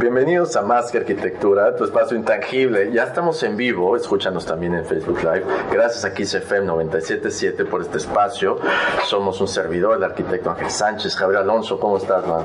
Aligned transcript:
Bienvenidos 0.00 0.56
a 0.56 0.62
Más 0.62 0.90
que 0.90 0.98
Arquitectura, 0.98 1.76
tu 1.76 1.84
espacio 1.84 2.16
intangible. 2.16 2.90
Ya 2.90 3.04
estamos 3.04 3.40
en 3.44 3.56
vivo, 3.56 3.94
escúchanos 3.94 4.44
también 4.44 4.74
en 4.74 4.84
Facebook 4.84 5.18
Live. 5.18 5.44
Gracias 5.70 6.04
a 6.04 6.12
KISFM 6.12 6.66
977 6.66 7.64
por 7.64 7.80
este 7.80 7.98
espacio. 7.98 8.58
Somos 9.04 9.40
un 9.40 9.46
servidor, 9.46 9.96
el 9.96 10.02
arquitecto 10.02 10.50
Ángel 10.50 10.68
Sánchez. 10.68 11.14
Javier 11.14 11.38
Alonso, 11.42 11.78
¿cómo 11.78 11.98
estás, 11.98 12.26
man? 12.26 12.44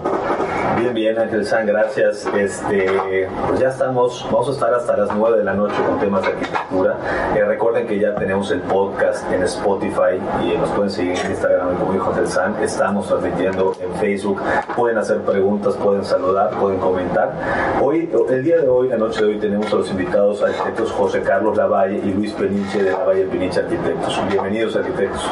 Bien, 0.77 0.94
bien, 0.94 1.17
Ángel 1.17 1.44
San, 1.44 1.66
gracias. 1.66 2.27
Este, 2.38 3.27
pues 3.47 3.59
ya 3.59 3.70
estamos, 3.70 4.23
vamos 4.31 4.50
a 4.50 4.52
estar 4.52 4.72
hasta 4.72 4.95
las 4.95 5.14
9 5.16 5.39
de 5.39 5.44
la 5.44 5.55
noche 5.55 5.75
con 5.88 6.00
temas 6.00 6.22
de 6.22 6.27
arquitectura. 6.27 6.97
Eh, 7.36 7.44
recuerden 7.45 7.88
que 7.88 8.00
ya 8.00 8.14
tenemos 8.14 8.52
el 8.52 8.61
podcast 8.61 9.30
en 9.31 9.42
Spotify 9.42 10.22
y 10.44 10.55
nos 10.55 10.70
pueden 10.70 10.92
seguir 10.92 11.17
en 11.17 11.31
Instagram 11.31 11.77
como 11.80 11.95
hijo 11.95 12.11
Ángel 12.11 12.27
San. 12.27 12.61
Estamos 12.61 13.08
transmitiendo 13.08 13.75
en 13.81 13.92
Facebook. 13.95 14.39
Pueden 14.75 15.00
hacer 15.00 15.17
preguntas, 15.22 15.73
pueden 15.77 16.05
saludar, 16.05 16.52
pueden 16.52 16.80
comentar. 16.80 17.39
Hoy, 17.82 18.09
el 18.30 18.44
día 18.44 18.58
de 18.58 18.68
hoy, 18.68 18.90
la 18.90 18.98
noche 18.98 19.22
de 19.22 19.28
hoy, 19.28 19.40
tenemos 19.40 19.72
a 19.72 19.78
los 19.78 19.90
invitados 19.90 20.44
arquitectos 20.44 20.92
José 20.92 21.22
Carlos 21.22 21.56
Lavalle 21.56 21.98
y 22.04 22.12
Luis 22.14 22.34
Peniche 22.34 22.84
de 22.84 22.92
Lavalle 22.92 23.23
Peniche 23.26 23.62
Arquitectos. 23.62 24.22
Bienvenidos, 24.30 24.76
arquitectos. 24.76 25.32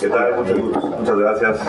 ¿Qué 0.00 0.08
tal? 0.08 0.34
Muchas 0.36 1.16
gracias. 1.16 1.60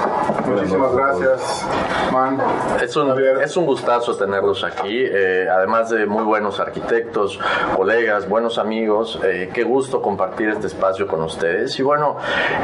Muchísimas 0.48 0.96
gracias, 0.96 1.68
man. 2.12 2.42
Es 2.82 2.96
un, 2.96 3.14
es 3.42 3.58
un 3.58 3.66
gustazo 3.66 4.16
tenerlos 4.16 4.64
aquí, 4.64 5.04
eh, 5.06 5.48
además 5.50 5.90
de 5.90 6.06
muy 6.06 6.24
buenos 6.24 6.60
arquitectos, 6.60 7.40
colegas, 7.76 8.28
buenos 8.28 8.58
amigos. 8.58 9.20
Eh, 9.24 9.52
qué 9.54 9.64
gusto 9.64 10.02
compartir 10.02 10.50
este 10.50 10.68
espacio 10.68 11.08
con 11.08 11.22
ustedes. 11.22 11.78
Y 11.80 11.84
bueno, 11.84 12.18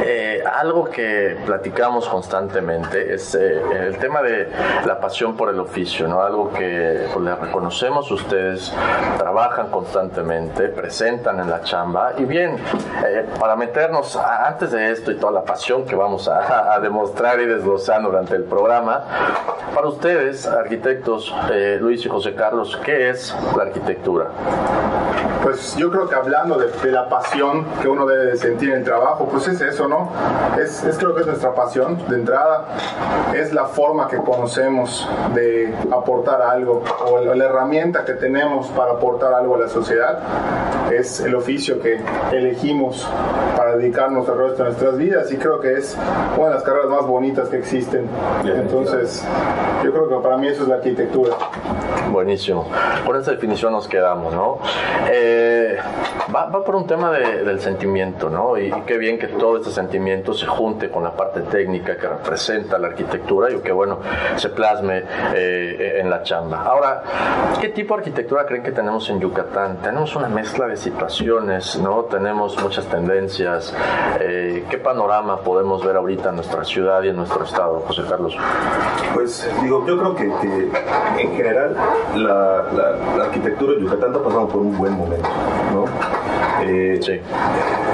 eh, 0.04 0.42
algo 0.44 0.84
que 0.84 1.36
platicamos 1.46 2.08
constantemente 2.08 3.14
es 3.14 3.34
el 3.34 3.96
tema 3.98 4.22
de 4.22 4.48
la 4.84 5.00
pasión 5.00 5.36
por 5.36 5.48
el 5.48 5.60
oficio, 5.60 6.08
¿no? 6.08 6.22
Algo 6.22 6.52
que 6.52 7.06
pues, 7.12 7.24
les 7.24 7.38
reconocemos, 7.38 8.10
ustedes 8.10 8.72
trabajan 9.18 9.70
constantemente, 9.70 10.68
presentan 10.68 11.40
en 11.40 11.50
la 11.50 11.62
chamba. 11.62 12.12
Y 12.18 12.24
bien, 12.24 12.56
eh, 13.06 13.26
para 13.38 13.56
meternos 13.56 14.16
antes 14.16 14.70
de 14.72 14.90
esto 14.90 15.12
y 15.12 15.16
toda 15.16 15.32
la 15.32 15.44
pasión 15.44 15.84
que 15.84 15.94
vamos 15.94 16.28
a, 16.28 16.78
demostrar 16.80 17.40
y 17.40 17.46
desglosar 17.46 18.02
durante 18.02 18.34
el 18.34 18.44
programa, 18.44 19.04
para 19.74 19.88
ustedes, 19.88 20.46
arquitectos 20.46 21.34
eh, 21.50 21.78
Luis 21.80 22.04
y 22.04 22.08
José 22.08 22.34
Carlos, 22.34 22.78
¿qué 22.84 23.10
es 23.10 23.34
la 23.56 23.64
arquitectura? 23.64 24.30
Pues 25.42 25.76
yo 25.76 25.90
creo 25.90 26.08
que 26.08 26.14
hablando 26.14 26.56
de, 26.56 26.92
la 26.92 27.08
pasión 27.08 27.66
que 27.80 27.88
uno 27.88 28.06
debe 28.06 28.36
sentir 28.36 28.70
en 28.70 28.78
el 28.78 28.84
trabajo, 28.84 29.28
pues 29.28 29.48
es 29.48 29.60
eso, 29.60 29.88
¿no? 29.88 30.10
Es, 30.56 30.84
creo 30.98 31.14
que 31.14 31.22
es 31.22 31.26
nuestra 31.26 31.52
pasión 31.52 31.98
de 32.08 32.14
entrada, 32.14 32.66
es 33.34 33.52
la 33.52 33.64
forma 33.64 34.06
que 34.06 34.18
conocemos 34.18 35.08
de 35.34 35.74
aportar 35.90 36.42
algo 36.42 36.82
o 37.04 37.34
la 37.34 37.44
herramienta 37.44 38.04
que 38.04 38.14
tenemos 38.14 38.68
para 38.68 38.92
aportar 38.92 39.34
algo 39.34 39.56
a 39.56 39.58
la 39.58 39.68
sociedad 39.68 40.18
es 40.92 41.20
el 41.20 41.34
oficio 41.34 41.80
que 41.80 42.00
elegimos 42.32 43.08
para 43.56 43.76
dedicarnos 43.76 44.28
al 44.28 44.38
resto 44.38 44.62
de 44.62 44.70
nuestras 44.70 44.96
vidas 44.96 45.32
y 45.32 45.36
creo 45.36 45.60
que 45.60 45.74
es 45.74 45.96
una 46.36 46.48
de 46.48 46.54
las 46.54 46.62
carreras 46.62 46.88
más 46.88 47.06
bonitas 47.06 47.48
que 47.48 47.58
existen. 47.58 48.08
Entonces, 48.44 49.24
yo 49.84 49.92
creo 49.92 50.08
que 50.08 50.16
para 50.16 50.36
mí 50.36 50.48
eso 50.48 50.62
es 50.62 50.68
la 50.68 50.76
arquitectura. 50.76 51.36
Buenísimo. 52.10 52.68
Por 53.06 53.16
esa 53.16 53.30
definición 53.30 53.72
nos 53.72 53.88
quedamos, 53.88 54.34
¿no? 54.34 54.58
Eh, 55.10 55.78
va, 56.34 56.50
por 56.50 56.76
un 56.76 56.86
tema 56.86 57.10
del 57.10 57.60
sentimiento, 57.60 58.28
¿no? 58.28 58.58
Y, 58.58 58.70
qué 58.86 58.98
bien 58.98 59.18
que 59.18 59.28
todo 59.28 59.56
este 59.56 59.70
sentimiento 59.70 60.34
se 60.34 60.46
junte 60.46 60.90
con 60.90 61.02
la 61.02 61.12
parte 61.12 61.40
técnica 61.40 61.96
que 61.96 62.08
representa 62.08 62.78
la 62.78 62.88
arquitectura 62.88 63.50
y 63.50 63.58
que, 63.60 63.72
bueno, 63.72 64.00
se 64.36 64.50
plasme 64.50 65.04
eh, 65.34 66.00
en 66.00 66.10
la 66.10 66.22
chamba. 66.22 66.62
Ahora, 66.64 66.91
¿qué 67.60 67.68
tipo 67.68 67.94
de 67.94 68.00
arquitectura 68.00 68.46
creen 68.46 68.62
que 68.62 68.72
tenemos 68.72 69.08
en 69.10 69.20
Yucatán? 69.20 69.78
Tenemos 69.82 70.14
una 70.16 70.28
mezcla 70.28 70.66
de 70.66 70.76
situaciones, 70.76 71.78
¿no? 71.78 72.04
Tenemos 72.04 72.60
muchas 72.62 72.86
tendencias. 72.86 73.74
Eh, 74.20 74.64
¿Qué 74.68 74.78
panorama 74.78 75.40
podemos 75.40 75.84
ver 75.84 75.96
ahorita 75.96 76.30
en 76.30 76.36
nuestra 76.36 76.64
ciudad 76.64 77.02
y 77.02 77.08
en 77.08 77.16
nuestro 77.16 77.44
estado, 77.44 77.80
José 77.86 78.02
Carlos? 78.08 78.36
Pues 79.14 79.50
digo, 79.62 79.84
yo 79.86 79.98
creo 79.98 80.14
que, 80.14 80.24
en 81.22 81.36
general 81.36 81.76
la, 82.16 83.24
arquitectura 83.24 83.74
en 83.74 83.80
Yucatán 83.80 84.10
está 84.10 84.22
pasando 84.22 84.48
por 84.48 84.60
un 84.60 84.76
buen 84.76 84.92
momento, 84.92 85.28
¿no? 85.72 85.84
Eh, 86.64 86.98
sí. 87.02 87.20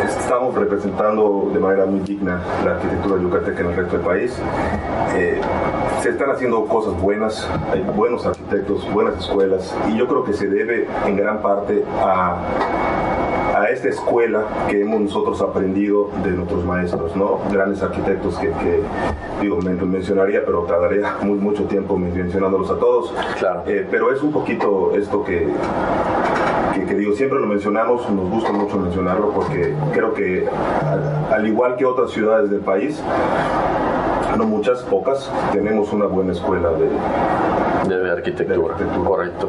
Estamos 0.07 0.55
representando 0.55 1.51
de 1.53 1.59
manera 1.59 1.87
muy 1.87 2.01
digna 2.01 2.41
la 2.65 2.73
arquitectura 2.73 3.21
yucateca 3.21 3.61
en 3.61 3.67
el 3.69 3.77
resto 3.77 3.97
del 3.97 4.07
país. 4.07 4.39
Eh, 5.17 5.41
se 6.03 6.11
están 6.11 6.31
haciendo 6.31 6.65
cosas 6.67 7.01
buenas, 7.01 7.49
hay 7.73 7.83
buenos 7.97 8.27
arquitectos, 8.27 8.91
buenas 8.93 9.19
escuelas, 9.19 9.75
y 9.89 9.97
yo 9.97 10.07
creo 10.07 10.25
que 10.25 10.33
se 10.33 10.49
debe 10.49 10.87
en 11.07 11.17
gran 11.17 11.43
parte 11.43 11.85
a, 12.01 12.37
a 13.57 13.71
esta 13.71 13.89
escuela 13.89 14.45
que 14.69 14.83
hemos 14.83 15.01
nosotros 15.01 15.41
aprendido 15.43 16.11
de 16.23 16.31
nuestros 16.31 16.65
maestros, 16.65 17.17
¿no? 17.17 17.41
Grandes 17.51 17.83
arquitectos 17.83 18.39
que, 18.39 18.49
que 18.49 18.83
digo, 19.41 19.59
mencionaría, 19.61 20.45
pero 20.45 20.63
tardaría 20.63 21.17
muy, 21.23 21.39
mucho 21.39 21.65
tiempo 21.65 21.97
mencionándolos 21.97 22.71
a 22.71 22.79
todos. 22.79 23.13
Claro. 23.39 23.63
Eh, 23.67 23.87
pero 23.91 24.13
es 24.13 24.23
un 24.23 24.33
poquito 24.33 24.93
esto 24.95 25.25
que, 25.25 25.49
que, 26.87 26.95
digo, 26.95 27.13
siempre 27.13 27.39
lo 27.39 27.47
mencionamos, 27.47 28.09
nos 28.11 28.31
gusta 28.31 28.53
mucho 28.53 28.79
mencionarlo 28.79 29.31
porque 29.31 29.75
creo 29.93 30.13
que 30.15 30.49
al 31.31 31.47
igual 31.47 31.77
que 31.77 31.85
otras 31.85 32.11
ciudades 32.11 32.51
del 32.51 32.61
país, 32.61 33.03
no 34.37 34.45
muchas, 34.45 34.83
pocas, 34.83 35.31
tenemos 35.53 35.93
una 35.93 36.07
buena 36.07 36.33
escuela 36.33 36.71
de, 36.71 37.97
de 37.97 38.11
arquitectura, 38.13 38.77
correcto. 39.05 39.49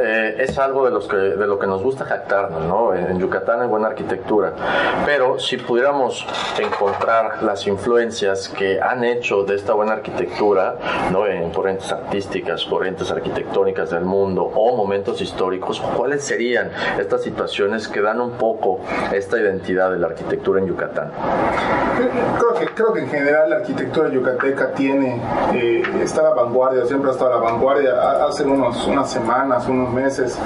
Eh, 0.00 0.36
es 0.38 0.58
algo 0.58 0.84
de, 0.84 0.90
los 0.90 1.08
que, 1.08 1.16
de 1.16 1.46
lo 1.46 1.58
que 1.58 1.66
nos 1.66 1.82
gusta 1.82 2.04
jactarnos, 2.04 2.64
¿no? 2.64 2.94
En, 2.94 3.18
Yucatán 3.18 3.60
hay 3.60 3.68
buena 3.68 3.88
arquitectura, 3.88 4.52
pero 5.04 5.40
si 5.40 5.56
pudiéramos 5.56 6.24
encontrar 6.58 7.42
las 7.42 7.66
influencias 7.66 8.48
que 8.48 8.80
han 8.80 9.02
hecho 9.02 9.42
de 9.42 9.56
esta 9.56 9.74
buena 9.74 9.94
arquitectura, 9.94 10.76
¿no? 11.10 11.26
En 11.26 11.50
corrientes 11.50 11.90
artísticas, 11.90 12.64
corrientes 12.64 13.10
arquitectónicas 13.10 13.90
del 13.90 14.04
mundo 14.04 14.44
o 14.44 14.76
momentos 14.76 15.20
históricos, 15.20 15.80
¿cuáles 15.96 16.22
serían 16.22 16.70
estas 16.98 17.22
situaciones 17.22 17.88
que 17.88 18.00
dan 18.00 18.20
un 18.20 18.32
poco 18.32 18.80
esta 19.12 19.38
identidad 19.38 19.90
de 19.90 19.98
la 19.98 20.06
arquitectura 20.08 20.60
en 20.60 20.66
Yucatán? 20.68 21.10
Creo 22.38 22.54
que, 22.54 22.66
creo 22.74 22.92
que 22.92 23.00
en 23.00 23.08
general 23.08 23.50
la 23.50 23.56
arquitectura 23.56 24.08
yucateca 24.08 24.72
tiene, 24.72 25.20
eh, 25.54 25.82
está 26.02 26.20
a 26.20 26.24
la 26.24 26.30
vanguardia, 26.30 26.86
siempre 26.86 27.10
ha 27.10 27.12
estado 27.12 27.32
a 27.32 27.36
la 27.36 27.50
vanguardia. 27.50 28.24
Hace 28.24 28.44
unos, 28.44 28.86
unas 28.86 29.10
semanas, 29.10 29.66
unos 29.68 29.87
meses, 29.90 30.38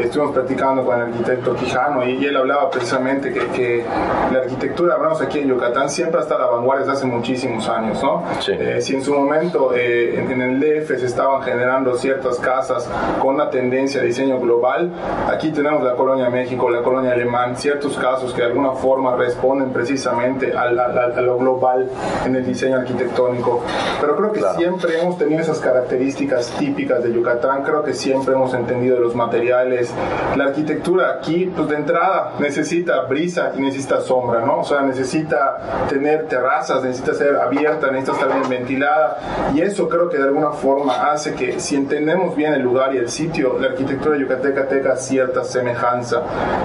estuvimos 0.00 0.32
platicando 0.32 0.84
con 0.84 0.96
el 0.96 1.08
arquitecto 1.08 1.54
Quijano 1.54 2.04
y, 2.06 2.28
él 2.28 2.36
hablaba 2.36 2.70
precisamente 2.70 3.32
que, 3.32 3.46
que, 3.48 3.84
la 4.32 4.40
arquitectura, 4.40 4.94
hablamos 4.94 5.20
aquí 5.22 5.38
en 5.38 5.48
Yucatán, 5.48 5.88
siempre 5.88 6.20
está 6.20 6.34
a 6.34 6.38
la 6.38 6.46
vanguardia 6.46 6.84
desde 6.84 6.98
hace 6.98 7.06
muchísimos 7.06 7.68
años. 7.68 8.02
¿no? 8.02 8.24
Eh, 8.48 8.80
si 8.80 8.94
en 8.94 9.02
su 9.02 9.14
momento 9.14 9.72
eh, 9.74 10.18
en, 10.18 10.40
el 10.40 10.60
DF 10.60 10.98
se 10.98 11.06
estaban 11.06 11.42
generando 11.42 11.96
ciertas 11.96 12.38
casas 12.38 12.88
con 13.20 13.34
una 13.34 13.50
tendencia 13.50 14.00
de 14.00 14.08
diseño 14.08 14.38
global, 14.38 14.92
aquí 15.28 15.50
tenemos 15.50 15.82
la 15.82 15.94
colonia 15.94 16.28
México, 16.30 16.68
la 16.70 16.82
colonia 16.82 17.12
Alemán, 17.12 17.56
ciertos 17.56 17.96
casos 17.96 18.32
que 18.32 18.42
de 18.42 18.48
alguna 18.48 18.72
forma 18.72 19.16
responden 19.16 19.70
precisamente 19.70 20.52
a, 20.56 20.70
lo 20.70 21.38
global 21.38 21.88
en 22.24 22.36
el 22.36 22.44
diseño 22.44 22.76
arquitectónico. 22.76 23.62
Pero 24.00 24.16
creo 24.16 24.32
que 24.32 24.42
siempre 24.56 25.00
hemos 25.00 25.18
tenido 25.18 25.40
esas 25.40 25.58
características 25.60 26.50
típicas 26.58 27.02
de 27.02 27.12
Yucatán, 27.12 27.62
creo 27.62 27.82
que 27.82 27.94
siempre 27.94 28.34
hemos 28.34 28.54
de 28.86 29.00
los 29.00 29.14
materiales. 29.14 29.92
La 30.36 30.44
arquitectura 30.44 31.14
aquí, 31.18 31.52
pues 31.54 31.68
de 31.68 31.76
entrada, 31.76 32.34
necesita 32.38 33.02
brisa 33.02 33.52
y 33.56 33.60
necesita 33.60 34.00
sombra, 34.00 34.44
¿no? 34.44 34.60
O 34.60 34.64
sea, 34.64 34.82
necesita 34.82 35.86
tener 35.88 36.26
terrazas, 36.26 36.84
necesita 36.84 37.14
ser 37.14 37.36
abierta, 37.36 37.90
necesita 37.90 38.12
estar 38.12 38.38
bien 38.38 38.48
ventilada. 38.48 39.18
Y 39.54 39.60
eso 39.60 39.88
creo 39.88 40.08
que 40.08 40.18
de 40.18 40.24
alguna 40.24 40.52
forma 40.52 41.10
hace 41.10 41.34
que 41.34 41.58
si 41.60 41.76
entendemos 41.76 42.36
bien 42.36 42.54
el 42.54 42.62
lugar 42.62 42.94
y 42.94 42.98
el 42.98 43.08
sitio, 43.08 43.58
la 43.58 43.68
arquitectura 43.68 44.16
yucateca 44.16 44.68
tenga 44.68 44.96
cierta 44.96 45.44
semejanza 45.44 46.22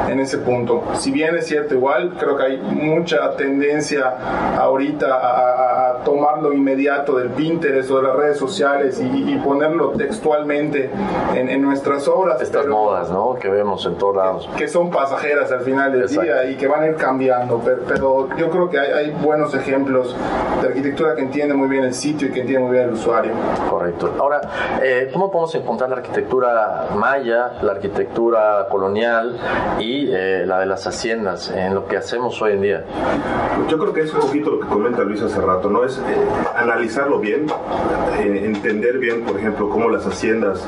en 0.10 0.20
ese 0.20 0.38
punto. 0.38 0.84
Si 0.96 1.12
bien 1.12 1.36
es 1.36 1.48
cierto 1.48 1.76
igual, 1.76 2.16
creo 2.20 2.38
que 2.38 2.44
hay 2.44 2.58
mucha 2.58 3.36
tendencia 3.36 4.58
ahorita 4.58 5.16
a, 5.16 5.83
a 5.83 5.83
tomar 6.04 6.42
lo 6.42 6.54
inmediato 6.54 7.18
del 7.18 7.30
Pinterest 7.30 7.90
o 7.92 7.98
de 7.98 8.04
las 8.04 8.16
redes 8.16 8.38
sociales 8.38 9.02
y, 9.02 9.34
ponerlo 9.44 9.90
textualmente 9.92 10.90
en, 11.34 11.62
nuestras 11.62 12.08
obras. 12.08 12.42
Estas 12.42 12.68
modas, 12.68 13.10
¿no? 13.10 13.36
Que 13.36 13.50
vemos 13.50 13.86
en 13.86 13.96
todos 13.96 14.16
lados. 14.16 14.50
Que, 14.58 14.68
son 14.68 14.90
pasajeras 14.90 15.52
al 15.52 15.62
final 15.62 15.92
del 15.92 16.08
día 16.08 16.50
y 16.50 16.56
que 16.56 16.68
van 16.68 16.84
a 16.84 16.88
ir 16.88 16.96
cambiando, 16.96 17.62
pero, 17.86 18.30
yo 18.38 18.50
creo 18.50 18.70
que 18.70 18.80
hay, 18.80 19.12
buenos 19.12 19.54
ejemplos 19.54 20.16
de 20.62 20.68
arquitectura 20.68 21.16
que 21.16 21.22
entiende 21.22 21.54
muy 21.54 21.68
bien 21.68 21.84
el 21.84 21.94
sitio 21.94 22.28
y 22.28 22.32
que 22.32 22.42
entiende 22.42 22.66
muy 22.66 22.76
bien 22.76 22.90
el 22.90 22.94
usuario. 22.94 23.34
Correcto. 23.70 24.14
Ahora, 24.20 24.42
eh, 24.82 25.10
¿cómo 25.12 25.30
podemos 25.30 25.54
encontrar 25.56 25.90
la 25.90 25.98
arquitectura 25.98 26.88
maya, 26.96 27.54
la 27.62 27.74
arquitectura 27.74 28.68
colonial 28.70 29.38
y 29.80 30.10
eh, 30.12 30.46
la 30.46 30.60
de 30.60 30.66
las 30.66 30.86
haciendas 30.88 31.52
en 31.52 31.76
lo 31.76 31.88
que 31.88 31.98
hacemos 31.98 32.42
hoy 32.42 32.54
en 32.54 32.62
día? 32.62 32.84
Yo 33.68 33.78
creo 33.78 33.94
que 33.94 34.02
es 34.02 34.14
un 34.14 34.22
poquito 34.22 34.52
lo 34.52 34.60
que 34.60 34.68
comenta 34.68 35.04
Luis 35.04 35.22
hace 35.22 35.40
rato, 35.42 35.70
¿no? 35.70 35.83
Es 35.86 35.98
eh, 35.98 36.02
analizarlo 36.56 37.20
bien, 37.20 37.46
entender 38.20 39.00
bien, 39.00 39.22
por 39.22 39.38
ejemplo, 39.38 39.70
cómo 39.70 39.90
las 39.90 40.06
haciendas 40.06 40.66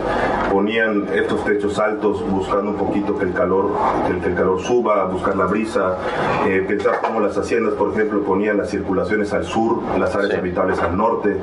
ponían 0.51 1.07
estos 1.13 1.44
techos 1.45 1.79
altos 1.79 2.27
buscando 2.29 2.71
un 2.71 2.77
poquito 2.77 3.17
que 3.17 3.25
el 3.25 3.33
calor, 3.33 3.71
que 4.07 4.29
el, 4.29 4.35
calor 4.35 4.62
suba, 4.62 5.06
buscar 5.06 5.35
la 5.35 5.45
brisa, 5.45 5.97
eh, 6.47 6.63
pensar 6.67 7.00
cómo 7.01 7.19
las 7.19 7.38
haciendas, 7.38 7.73
por 7.75 7.94
ejemplo, 7.94 8.21
ponían 8.23 8.57
las 8.57 8.69
circulaciones 8.69 9.33
al 9.33 9.45
sur, 9.45 9.81
las 9.97 10.15
áreas 10.15 10.38
habitables 10.38 10.79
al 10.79 10.97
norte, 10.97 11.38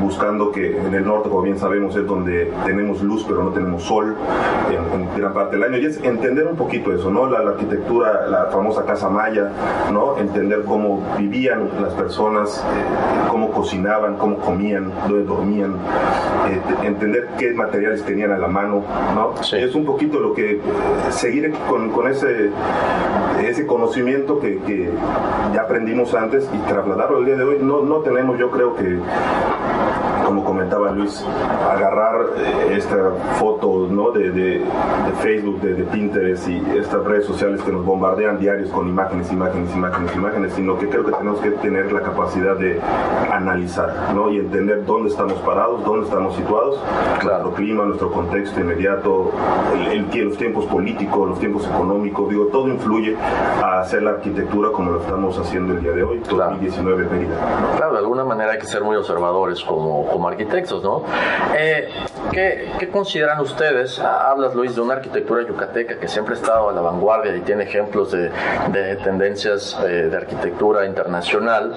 buscando 0.00 0.50
que 0.52 0.76
en 0.76 0.94
el 0.94 1.04
norte, 1.04 1.28
como 1.28 1.42
bien 1.42 1.58
sabemos, 1.58 1.96
es 1.96 2.06
donde 2.06 2.52
tenemos 2.64 3.02
luz 3.02 3.24
pero 3.26 3.42
no 3.42 3.50
tenemos 3.50 3.82
sol 3.82 4.16
en, 4.70 5.16
gran 5.16 5.32
parte 5.32 5.56
del 5.56 5.64
año. 5.64 5.78
Y 5.78 5.86
es 5.86 6.02
entender 6.02 6.46
un 6.46 6.56
poquito 6.56 6.92
eso, 6.92 7.10
¿no? 7.10 7.26
La, 7.28 7.44
arquitectura, 7.50 8.26
la 8.26 8.46
famosa 8.46 8.84
casa 8.84 9.08
maya, 9.08 9.50
¿no? 9.92 10.18
Entender 10.18 10.64
cómo 10.64 11.02
vivían 11.18 11.68
las 11.80 11.92
personas, 11.94 12.58
eh, 12.58 13.13
cómo 13.28 13.50
cocinaban, 13.50 14.16
cómo 14.16 14.38
comían, 14.38 14.92
dónde 15.08 15.24
dormían, 15.24 15.74
eh, 16.48 16.60
entender 16.86 17.28
qué 17.38 17.52
materiales 17.52 18.04
tenían 18.04 18.32
a 18.32 18.38
la 18.38 18.48
mano, 18.48 18.82
¿no? 19.14 19.34
Es 19.56 19.74
un 19.74 19.84
poquito 19.84 20.20
lo 20.20 20.34
que 20.34 20.60
seguir 21.10 21.52
con, 21.68 21.90
con 21.90 22.08
ese, 22.08 22.50
ese 23.42 23.66
conocimiento 23.66 24.38
que, 24.40 24.58
que, 24.60 24.90
ya 25.52 25.62
aprendimos 25.62 26.14
antes 26.14 26.48
y 26.52 26.58
trasladarlo 26.68 27.18
el 27.18 27.26
día 27.26 27.36
de 27.36 27.44
hoy. 27.44 27.58
No, 27.60 27.82
no 27.82 27.98
tenemos, 27.98 28.38
yo 28.38 28.50
creo 28.50 28.74
que 28.74 28.98
como 30.24 30.42
comentaba 30.44 30.90
Luis, 30.90 31.24
agarrar 31.70 32.26
eh, 32.38 32.76
esta 32.76 33.10
foto 33.38 33.86
¿no? 33.90 34.10
de, 34.10 34.30
de, 34.30 34.62
Facebook, 35.22 35.60
de, 35.60 35.84
Pinterest 35.84 36.48
y 36.48 36.60
estas 36.76 37.04
redes 37.04 37.26
sociales 37.26 37.62
que 37.62 37.70
nos 37.70 37.84
bombardean 37.84 38.38
diarios 38.38 38.70
con 38.70 38.88
imágenes, 38.88 39.30
imágenes, 39.30 39.74
imágenes, 39.74 40.14
imágenes, 40.16 40.52
sino 40.54 40.78
que 40.78 40.88
creo 40.88 41.04
que 41.04 41.12
tenemos 41.12 41.40
que 41.40 41.50
tener 41.50 41.92
la 41.92 42.00
capacidad 42.00 42.56
de 42.56 42.80
analizar 43.30 44.12
¿no? 44.14 44.30
y 44.30 44.38
entender 44.38 44.84
dónde 44.84 45.10
estamos 45.10 45.34
parados, 45.40 45.84
dónde 45.84 46.06
estamos 46.06 46.36
situados, 46.36 46.78
nuestro 47.22 47.54
clima, 47.54 47.84
nuestro 47.84 48.12
contexto 48.12 48.60
inmediato, 48.60 49.32
el, 49.74 50.08
el, 50.12 50.24
los 50.28 50.38
tiempos 50.38 50.66
políticos, 50.66 51.28
los 51.28 51.38
tiempos 51.38 51.66
económicos, 51.66 52.28
digo, 52.28 52.46
todo 52.46 52.68
influye 52.68 53.16
a 53.16 53.80
hacer 53.80 54.02
la 54.02 54.10
arquitectura 54.10 54.70
como 54.72 54.92
lo 54.92 55.00
estamos 55.00 55.38
haciendo 55.38 55.74
el 55.74 55.82
día 55.82 55.92
de 55.92 56.02
hoy, 56.02 56.22
2019 56.28 57.04
Mérida. 57.06 57.36
Claro, 57.76 57.92
de 57.92 57.98
alguna 57.98 58.24
manera 58.24 58.52
hay 58.52 58.58
que 58.58 58.66
ser 58.66 58.82
muy 58.82 58.96
observadores 58.96 59.62
como 59.62 60.06
como 60.06 60.28
arquitectos, 60.28 60.82
¿no? 60.82 61.02
Eh, 61.56 61.88
¿qué, 62.34 62.68
¿qué, 62.78 62.88
consideran 62.88 63.40
ustedes? 63.40 63.98
Hablas, 64.00 64.54
Luis, 64.54 64.74
de 64.74 64.80
una 64.80 64.94
arquitectura 64.94 65.42
yucateca 65.46 65.98
que 65.98 66.08
siempre 66.08 66.34
ha 66.34 66.36
estado 66.38 66.68
a 66.68 66.72
la 66.72 66.80
vanguardia 66.80 67.34
y 67.36 67.40
tiene 67.40 67.64
ejemplos 67.64 68.10
de, 68.10 68.30
de 68.72 68.96
tendencias 68.96 69.78
eh, 69.84 70.08
de 70.10 70.16
arquitectura 70.16 70.84
internacional, 70.84 71.72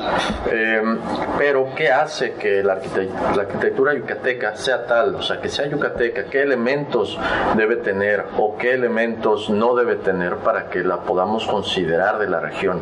eh, 0.51 0.81
pero 1.37 1.69
¿qué 1.75 1.91
hace 1.91 2.33
que 2.33 2.63
la, 2.63 2.79
la 3.35 3.41
arquitectura 3.43 3.93
yucateca 3.93 4.55
sea 4.55 4.85
tal? 4.85 5.15
O 5.15 5.21
sea, 5.21 5.39
que 5.39 5.49
sea 5.49 5.67
yucateca, 5.67 6.25
¿qué 6.25 6.41
elementos 6.41 7.17
debe 7.55 7.77
tener 7.77 8.25
o 8.37 8.57
qué 8.57 8.73
elementos 8.73 9.49
no 9.49 9.75
debe 9.75 9.95
tener 9.95 10.37
para 10.37 10.69
que 10.69 10.83
la 10.83 10.97
podamos 11.01 11.45
considerar 11.45 12.17
de 12.17 12.27
la 12.27 12.39
región? 12.39 12.81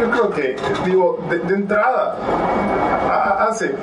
Yo 0.00 0.10
creo 0.10 0.30
que, 0.30 0.56
digo, 0.84 1.18
de, 1.28 1.38
de 1.38 1.54
entrada, 1.54 2.16
hace 3.48 3.74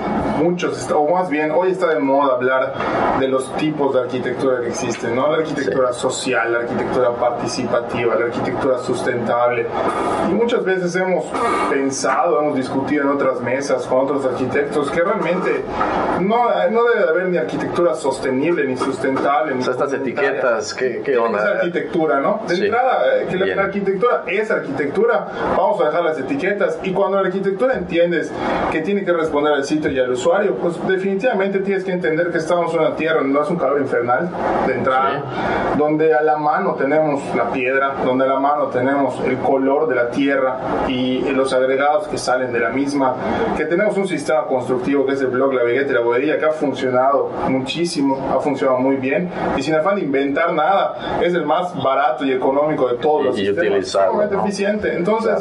muchos, 0.41 0.89
o 0.91 1.07
más 1.07 1.29
bien 1.29 1.51
hoy 1.51 1.71
está 1.71 1.93
de 1.93 1.99
moda 1.99 2.35
hablar 2.35 2.73
de 3.19 3.27
los 3.27 3.55
tipos 3.55 3.93
de 3.93 4.01
arquitectura 4.01 4.61
que 4.61 4.67
existen, 4.67 5.15
¿no? 5.15 5.31
La 5.31 5.37
arquitectura 5.37 5.93
social, 5.93 6.53
la 6.53 6.59
arquitectura 6.59 7.11
participativa, 7.11 8.15
la 8.15 8.25
arquitectura 8.25 8.77
sustentable. 8.79 9.65
Y 10.29 10.33
muchas 10.33 10.63
veces 10.63 10.95
hemos 10.95 11.25
pensado, 11.69 12.39
hemos 12.41 12.55
discutido 12.55 13.03
en 13.03 13.09
otras 13.09 13.41
mesas 13.41 13.85
con 13.85 14.05
otros 14.05 14.25
arquitectos 14.25 14.91
que 14.91 15.01
realmente 15.01 15.63
no, 16.21 16.49
no 16.69 16.83
debe 16.83 17.03
de 17.03 17.09
haber 17.09 17.27
ni 17.27 17.37
arquitectura 17.37 17.95
sostenible 17.95 18.65
ni 18.65 18.77
sustentable. 18.77 19.55
Ni 19.55 19.61
estas 19.61 19.93
etiquetas, 19.93 20.73
¿qué, 20.73 21.01
qué 21.03 21.17
onda? 21.17 21.39
Es 21.39 21.55
arquitectura, 21.55 22.19
¿no? 22.19 22.41
De 22.47 22.55
entrada, 22.55 23.17
eh, 23.17 23.27
que 23.29 23.37
la, 23.37 23.63
arquitectura 23.63 24.23
es 24.27 24.51
arquitectura, 24.51 25.27
vamos 25.57 25.81
a 25.81 25.85
dejar 25.85 26.03
las 26.03 26.19
etiquetas. 26.19 26.79
Y 26.83 26.91
cuando 26.91 27.19
la 27.21 27.27
arquitectura 27.27 27.75
entiendes 27.75 28.31
que 28.71 28.81
tiene 28.81 29.03
que 29.03 29.13
responder 29.13 29.46
al 29.55 29.65
sitio 29.65 29.91
y 29.91 29.99
al 29.99 30.11
usuario, 30.11 30.55
pues 30.55 30.75
definitivamente 30.87 31.59
tienes 31.59 31.83
que 31.83 31.91
entender 31.91 32.31
que 32.31 32.37
estamos 32.37 32.73
en 32.73 32.79
una 32.79 32.95
tierra 32.95 33.19
donde 33.19 33.33
no 33.33 33.43
es 33.43 33.49
un 33.49 33.57
calor 33.57 33.79
infernal 33.79 34.29
de 34.65 34.73
entrada, 34.73 35.23
donde 35.77 36.13
a 36.13 36.21
la 36.21 36.37
mano 36.37 36.75
tenemos 36.75 37.21
la 37.35 37.51
piedra, 37.51 37.95
donde 38.05 38.25
a 38.25 38.27
la 38.27 38.39
mano 38.39 38.67
tenemos 38.67 39.19
el 39.25 39.37
color 39.37 39.87
de 39.87 39.95
la 39.95 40.09
tierra 40.09 40.57
y 40.87 41.21
los 41.31 41.53
agregados 41.53 42.07
que 42.07 42.17
salen 42.17 42.51
de 42.51 42.59
la 42.59 42.69
misma, 42.69 43.15
que 43.55 43.65
tenemos 43.65 43.97
un 43.97 44.07
sistema 44.07 44.45
constructivo 44.45 45.05
que 45.05 45.13
es 45.13 45.21
el 45.21 45.27
blog, 45.27 45.53
la 45.53 45.63
vegueta 45.63 45.91
y 45.91 45.95
la 45.95 46.01
bodería 46.01 46.37
que 46.37 46.45
ha 46.45 46.51
funcionado 46.51 47.29
muchísimo, 47.49 48.17
ha 48.33 48.39
funcionado 48.39 48.79
muy 48.79 48.97
bien 48.97 49.29
y 49.55 49.61
sin 49.61 49.75
afán 49.75 49.95
de 49.95 50.01
inventar 50.01 50.53
nada, 50.53 51.19
es 51.21 51.33
el 51.33 51.45
más 51.45 51.75
barato 51.81 52.25
y 52.25 52.31
económico 52.31 52.87
de 52.87 52.97
todos 52.97 53.25
los 53.25 53.39
y 53.39 53.45
sistemas, 53.45 53.95
eficiente. 54.31 54.93
Entonces, 54.95 55.35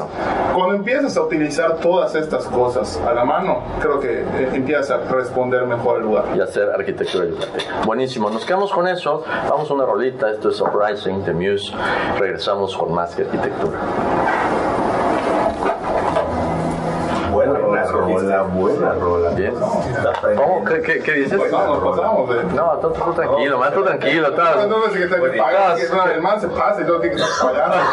cuando 0.54 0.74
empiezas 0.76 1.16
a 1.16 1.22
utilizar 1.22 1.76
todas 1.76 2.14
estas 2.14 2.46
cosas 2.46 3.00
a 3.06 3.12
la 3.12 3.24
mano, 3.24 3.62
creo 3.80 3.95
que 4.00 4.20
eh, 4.22 4.50
empieza 4.52 4.96
a 4.96 4.98
responder 4.98 5.66
mejor 5.66 5.96
al 5.96 6.02
lugar. 6.02 6.24
Y 6.36 6.40
hacer 6.40 6.70
arquitectura 6.70 7.26
yucateca. 7.26 7.82
Buenísimo, 7.84 8.30
nos 8.30 8.44
quedamos 8.44 8.72
con 8.72 8.86
eso. 8.88 9.24
Vamos 9.48 9.70
a 9.70 9.74
una 9.74 9.84
rolita, 9.84 10.30
esto 10.30 10.50
es 10.50 10.60
Uprising 10.60 11.24
de 11.24 11.32
Muse. 11.32 11.72
Regresamos 12.18 12.76
con 12.76 12.92
más 12.94 13.14
que 13.14 13.22
arquitectura. 13.22 13.78
Buena 18.46 18.92
rola. 18.94 19.30
Bien. 19.30 19.54
¿Cómo? 19.54 20.64
¿Qué, 20.64 20.80
qué, 20.80 20.98
qué 21.00 21.12
dices? 21.12 21.38
Pasamos, 21.38 21.78
pasamos. 21.78 22.30
No, 22.54 22.78
tú, 22.78 22.90
tú 22.92 23.12
tranquilo, 23.12 23.58
man, 23.58 23.72
tú 23.72 23.84
tranquilo. 23.84 24.30
No, 24.30 24.66
no, 24.66 24.84
que 24.92 25.08
que 25.08 26.14
el 26.14 26.22
man 26.22 26.40
se 26.40 26.48
pasa 26.48 26.82
y 26.82 26.84
todo 26.84 27.00
tiene 27.00 27.16
que 27.16 27.22
estar 27.22 27.52
pagando. 27.52 27.76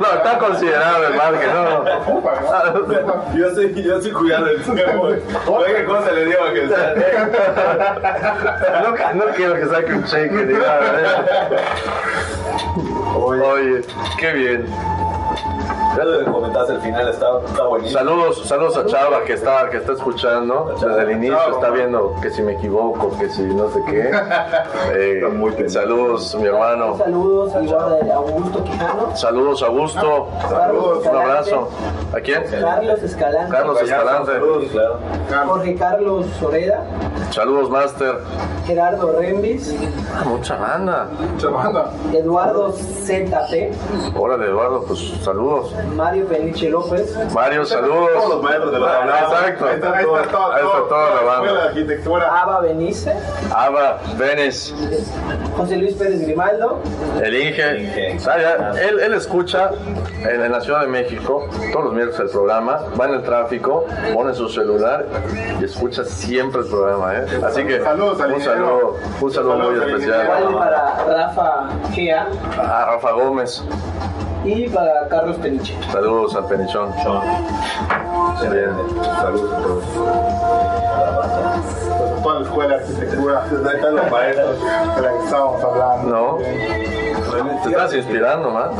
No, 0.00 0.06
está 0.06 0.38
considerado 0.38 1.06
el 1.06 1.14
man 1.14 1.34
que 1.38 1.46
no. 1.46 1.84
Yo 3.36 3.46
estoy, 3.48 3.82
yo 3.82 3.96
el 3.96 4.02
Oye, 5.46 5.74
qué 5.74 5.84
cosa 5.84 6.12
le 6.12 6.24
digo 6.26 6.42
a 6.42 6.52
que 6.52 6.66
no, 8.82 8.90
no 9.14 9.32
quiero 9.34 9.54
que 9.54 9.66
saque 9.66 9.92
un 9.92 10.04
cheque 10.04 10.36
Oye, 13.16 13.82
qué 14.18 14.32
bien. 14.32 14.66
Lo 16.04 16.18
que 16.18 16.24
comentaste 16.30 16.72
al 16.74 16.80
final 16.82 17.08
está, 17.08 17.26
está 17.46 17.64
buenísimo. 17.64 17.98
Saludos, 17.98 18.42
saludos 18.46 18.76
a 18.76 18.86
Chava 18.86 19.24
que 19.24 19.32
está, 19.32 19.70
que 19.70 19.78
está 19.78 19.92
escuchando 19.92 20.76
desde 20.80 21.02
el 21.02 21.10
inicio, 21.12 21.54
está 21.54 21.70
viendo 21.70 22.14
que 22.20 22.30
si 22.30 22.42
me 22.42 22.52
equivoco, 22.52 23.16
que 23.18 23.28
si 23.30 23.42
no 23.42 23.70
sé 23.70 23.82
qué. 23.86 24.10
Eh, 24.92 25.20
saludos, 25.68 26.34
mi 26.36 26.46
hermano. 26.46 26.96
Saludos 26.96 27.54
a 27.54 28.14
Augusto 28.14 28.64
Quijano. 28.64 29.16
Saludos, 29.16 29.62
Augusto. 29.62 30.28
Saludos. 30.48 31.06
Un 31.06 31.16
abrazo. 31.16 31.68
¿A 32.14 32.20
quién? 32.20 32.44
Carlos 32.44 33.02
Escalante. 33.02 33.52
Carlos 33.52 33.82
Escalante. 33.82 34.32
Saludos, 34.32 34.64
claro. 34.70 35.46
Jorge 35.46 35.74
Carlos 35.74 36.26
Soreda. 36.38 36.84
Saludos, 37.30 37.70
Master. 37.70 38.18
Gerardo 38.66 39.18
Rembis. 39.18 39.74
Ah, 40.14 40.24
mucha 40.24 40.56
banda. 40.56 41.08
Mucha 41.32 41.48
banda. 41.48 41.92
Eduardo 42.12 42.72
ZP. 42.72 43.72
Hola, 44.16 44.44
Eduardo, 44.44 44.84
pues 44.86 45.00
saludos. 45.22 45.72
Mario 45.94 46.26
Peniche 46.26 46.68
López. 46.68 47.14
Mario, 47.32 47.64
saludos. 47.64 48.10
Todos 48.14 48.28
los 48.30 48.42
maestros 48.42 48.72
de 48.72 48.78
la 48.80 48.86
Ah, 48.86 49.20
Exacto. 49.24 49.64
Ahí 49.66 49.74
está, 49.76 49.92
ahí 49.96 50.04
está 50.04 50.22
todo, 50.30 50.52
Ahí 50.52 50.64
está 50.64 50.72
todo, 50.78 50.88
toda 50.88 51.14
la 51.14 51.22
banda. 51.22 51.64
arquitectura. 51.64 52.42
Ava 52.42 52.60
Benice. 52.60 53.12
Ava, 53.54 53.98
Venice, 54.18 54.74
José 55.56 55.76
Luis 55.76 55.94
Pérez 55.94 56.20
Grimaldo. 56.22 56.80
el 57.22 57.34
Inge. 57.34 57.78
Inge. 57.80 58.18
Ah, 58.28 58.38
ya, 58.38 58.80
él, 58.82 59.00
él 59.00 59.14
escucha 59.14 59.70
en, 60.22 60.42
en 60.44 60.52
la 60.52 60.60
Ciudad 60.60 60.80
de 60.82 60.88
México 60.88 61.48
todos 61.72 61.84
los 61.86 61.94
miércoles 61.94 62.20
el 62.20 62.28
programa, 62.30 62.80
va 62.98 63.06
en 63.06 63.14
el 63.14 63.22
tráfico, 63.22 63.86
pone 64.12 64.34
su 64.34 64.48
celular 64.48 65.06
y 65.60 65.64
escucha 65.64 66.04
siempre 66.04 66.60
el 66.62 66.66
programa. 66.68 67.14
¿eh? 67.16 67.26
Así 67.44 67.64
que 67.64 67.80
Saludos 67.82 68.20
al 68.20 68.32
un 68.32 68.40
saludo, 68.40 68.96
un 69.20 69.32
saludo 69.32 69.56
muy 69.58 69.78
especial 69.78 70.26
Igual 70.42 70.54
para 70.58 71.04
Rafa 71.06 71.68
Gea 71.92 72.26
Rafa 72.56 73.12
Gómez. 73.12 73.62
Y 74.46 74.68
para 74.68 75.08
Carlos 75.08 75.36
Peniche. 75.38 75.76
Saludos 75.90 76.36
al 76.36 76.46
Penichón. 76.46 76.92
Bien. 78.40 78.70
Saludos 79.02 79.52
a 79.52 79.62
todos. 79.62 79.84
Toda 82.22 82.40
la 82.40 82.46
escuela 82.46 82.76
de 82.76 82.84
arquitectura. 82.84 83.44
Ahí 83.44 83.76
están 83.76 83.96
los 83.96 84.10
maestros 84.10 84.60
de 84.96 85.02
la 85.02 85.12
que 85.12 85.18
estábamos 85.24 85.64
hablando. 85.64 86.08
No. 86.08 86.36
Bien. 86.36 87.05
Te 87.62 87.68
estás 87.70 87.94
inspirando, 87.94 88.50
man. 88.50 88.70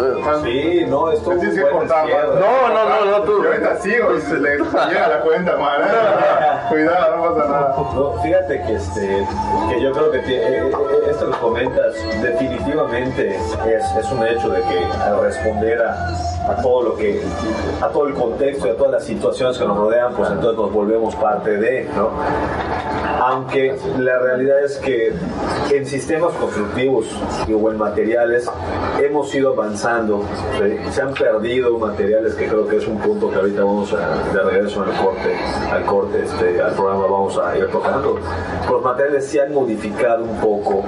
Sí, 0.45 0.85
no, 0.89 1.11
esto 1.11 1.31
que 1.31 1.63
contar, 1.71 2.07
man. 2.07 2.41
No, 2.41 2.69
no, 2.69 2.89
no, 2.89 3.19
no, 3.19 3.23
tú. 3.25 3.43
Yo 3.43 3.51
ahorita 3.51 3.77
sigo 3.77 4.17
y 4.17 4.21
se 4.21 4.39
le 4.39 4.57
llega 4.59 5.09
la 5.09 5.21
cuenta, 5.21 5.57
man. 5.57 5.83
Cuidado, 6.69 7.17
no 7.17 7.35
pasa 7.35 7.49
nada. 7.49 7.77
No, 7.95 8.13
fíjate 8.23 8.63
que 8.63 8.75
este 8.75 9.27
que 9.69 9.81
yo 9.81 9.93
creo 9.93 10.11
que 10.11 10.19
eh, 10.19 10.69
eh, 10.69 10.73
esto 11.09 11.31
que 11.31 11.39
comentas 11.39 11.95
definitivamente 12.23 13.37
es, 13.37 13.97
es 13.97 14.13
un 14.13 14.27
hecho 14.27 14.49
de 14.51 14.63
que 14.63 14.85
al 15.03 15.21
responder 15.21 15.81
a, 15.83 16.09
a 16.51 16.63
todo 16.63 16.83
lo 16.83 16.97
que 16.97 17.23
a 17.81 17.89
todo 17.89 18.09
el 18.09 18.15
contexto 18.15 18.67
y 18.67 18.71
a 18.71 18.77
todas 18.77 18.93
las 18.93 19.05
situaciones 19.05 19.59
que 19.59 19.65
nos 19.65 19.77
rodean 19.77 20.13
pues 20.15 20.31
entonces 20.31 20.59
nos 20.59 20.73
volvemos 20.73 21.15
parte 21.17 21.57
de 21.57 21.85
¿no? 21.95 22.11
Aunque 23.21 23.77
la 23.99 24.19
realidad 24.19 24.65
es 24.65 24.77
que 24.79 25.13
en 25.71 25.87
sistemas 25.87 26.33
constructivos 26.35 27.07
y 27.47 27.53
o 27.53 27.71
en 27.71 27.79
materiales 27.79 28.49
hemos 29.01 29.35
ido 29.35 29.53
avanzando 29.53 30.25
¿sí? 30.59 30.77
se 30.91 31.03
han 31.03 31.15
perdido 31.15 31.79
materiales 31.79 32.35
que 32.35 32.47
creo 32.49 32.67
que 32.67 32.77
es 32.77 32.87
un 32.87 32.99
punto 32.99 33.31
que 33.31 33.37
ahorita 33.37 33.65
vamos 33.65 33.93
a 33.93 34.33
de 34.33 34.43
regreso 34.43 34.83
al 34.83 34.93
corte 35.03 35.37
al 35.71 35.85
corte 35.85 36.23
este 36.25 36.61
al 36.61 36.73
programa 36.73 37.03
vamos 37.03 37.39
a 37.39 37.57
ir 37.57 37.69
tocando 37.69 38.19
los 38.71 38.83
materiales 38.83 39.27
se 39.27 39.41
han 39.41 39.53
modificado 39.53 40.25
un 40.25 40.41
poco 40.41 40.85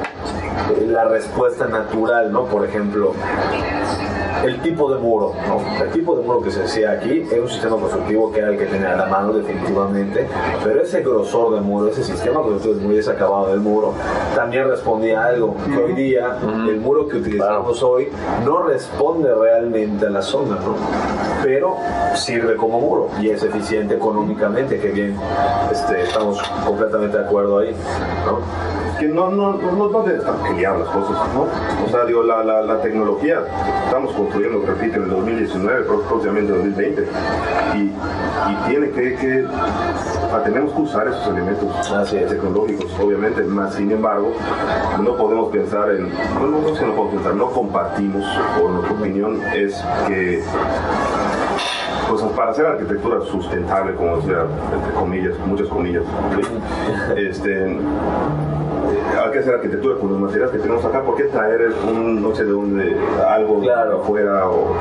eh, 0.76 0.86
la 0.86 1.04
respuesta 1.04 1.66
natural 1.66 2.32
no 2.32 2.44
por 2.44 2.64
ejemplo 2.64 3.14
el 4.44 4.60
tipo 4.60 4.92
de 4.92 5.00
muro, 5.00 5.32
¿no? 5.46 5.84
El 5.84 5.90
tipo 5.90 6.16
de 6.16 6.22
muro 6.22 6.42
que 6.42 6.50
se 6.50 6.62
hacía 6.62 6.92
aquí 6.92 7.26
era 7.30 7.42
un 7.42 7.48
sistema 7.48 7.76
constructivo 7.76 8.30
que 8.32 8.38
era 8.40 8.50
el 8.50 8.58
que 8.58 8.66
tenía 8.66 8.94
a 8.94 8.96
la 8.96 9.06
mano 9.06 9.32
definitivamente, 9.32 10.26
pero 10.62 10.82
ese 10.82 11.02
grosor 11.02 11.54
de 11.54 11.60
muro, 11.60 11.88
ese 11.88 12.04
sistema 12.04 12.40
constructivo 12.40 12.74
es 12.74 12.82
muy 12.82 12.96
desacabado 12.96 13.50
del 13.50 13.60
muro, 13.60 13.94
también 14.34 14.68
respondía 14.68 15.22
a 15.22 15.26
algo 15.26 15.56
que 15.64 15.76
hoy 15.76 15.92
día 15.94 16.38
el 16.68 16.80
muro 16.80 17.08
que 17.08 17.18
utilizamos 17.18 17.82
hoy 17.82 18.08
no 18.44 18.62
responde 18.62 19.34
realmente 19.34 20.06
a 20.06 20.10
la 20.10 20.22
zona, 20.22 20.56
¿no? 20.56 20.76
Pero 21.42 21.76
sirve 22.14 22.56
como 22.56 22.80
muro 22.80 23.08
y 23.20 23.30
es 23.30 23.42
eficiente 23.42 23.94
económicamente, 23.94 24.78
que 24.78 24.88
bien 24.88 25.16
este, 25.72 26.02
estamos 26.02 26.40
completamente 26.64 27.18
de 27.18 27.24
acuerdo 27.24 27.58
ahí, 27.58 27.74
¿no? 28.26 28.87
Que 28.98 29.08
no, 29.08 29.30
no, 29.30 29.52
no, 29.54 29.88
no 29.90 30.02
deben 30.02 30.20
estar 30.20 30.34
peleadas 30.42 30.80
las 30.80 30.88
cosas, 30.88 31.16
¿no? 31.34 31.42
O 31.84 31.88
sea, 31.90 32.04
digo, 32.04 32.22
la, 32.22 32.42
la, 32.44 32.62
la 32.62 32.80
tecnología, 32.80 33.38
estamos 33.86 34.12
construyendo, 34.12 34.64
repito, 34.66 34.96
en 34.96 35.02
el 35.04 35.10
2019, 35.10 35.86
pró- 35.88 36.02
próximamente 36.02 36.52
en 36.52 36.58
el 36.60 36.64
2020, 36.74 37.08
y, 37.76 37.78
y 37.80 38.56
tiene 38.68 38.90
que, 38.90 39.14
que 39.16 39.46
ah, 40.32 40.40
tenemos 40.44 40.72
que 40.72 40.82
usar 40.82 41.08
esos 41.08 41.26
elementos 41.28 41.92
es. 42.12 42.28
tecnológicos, 42.28 42.86
obviamente, 43.00 43.42
más 43.44 43.74
sin 43.74 43.90
embargo, 43.92 44.32
no 45.00 45.16
podemos 45.16 45.50
pensar 45.50 45.90
en, 45.90 46.08
no, 46.34 46.40
no, 46.46 46.58
no, 46.60 46.68
es 46.68 46.78
que 46.78 46.86
no 46.86 46.92
podemos 46.94 47.14
pensar, 47.14 47.34
no 47.34 47.46
compartimos, 47.50 48.24
o 48.62 48.68
nuestra 48.68 48.94
opinión 48.96 49.40
es 49.54 49.80
que 50.06 50.42
pues 52.08 52.22
para 52.34 52.52
hacer 52.52 52.64
arquitectura 52.64 53.20
sustentable, 53.20 53.94
como 53.94 54.16
decía, 54.16 54.46
entre 54.74 54.94
comillas, 54.94 55.34
muchas 55.46 55.68
comillas, 55.68 56.04
este, 57.16 57.76
hay 58.90 59.30
que 59.32 59.38
hacer 59.40 59.54
arquitectura 59.54 59.96
con 59.98 60.10
los 60.12 60.20
materiales 60.20 60.52
que 60.52 60.58
tenemos 60.58 60.84
acá, 60.84 61.02
¿por 61.02 61.16
qué 61.16 61.24
traer 61.24 61.72
un, 61.88 62.22
no 62.22 62.34
sé 62.34 62.44
de 62.44 62.50
dónde, 62.52 62.96
algo 63.28 63.60
Claro. 63.60 63.90
de 63.90 64.02
afuera 64.02 64.48
o 64.48 64.74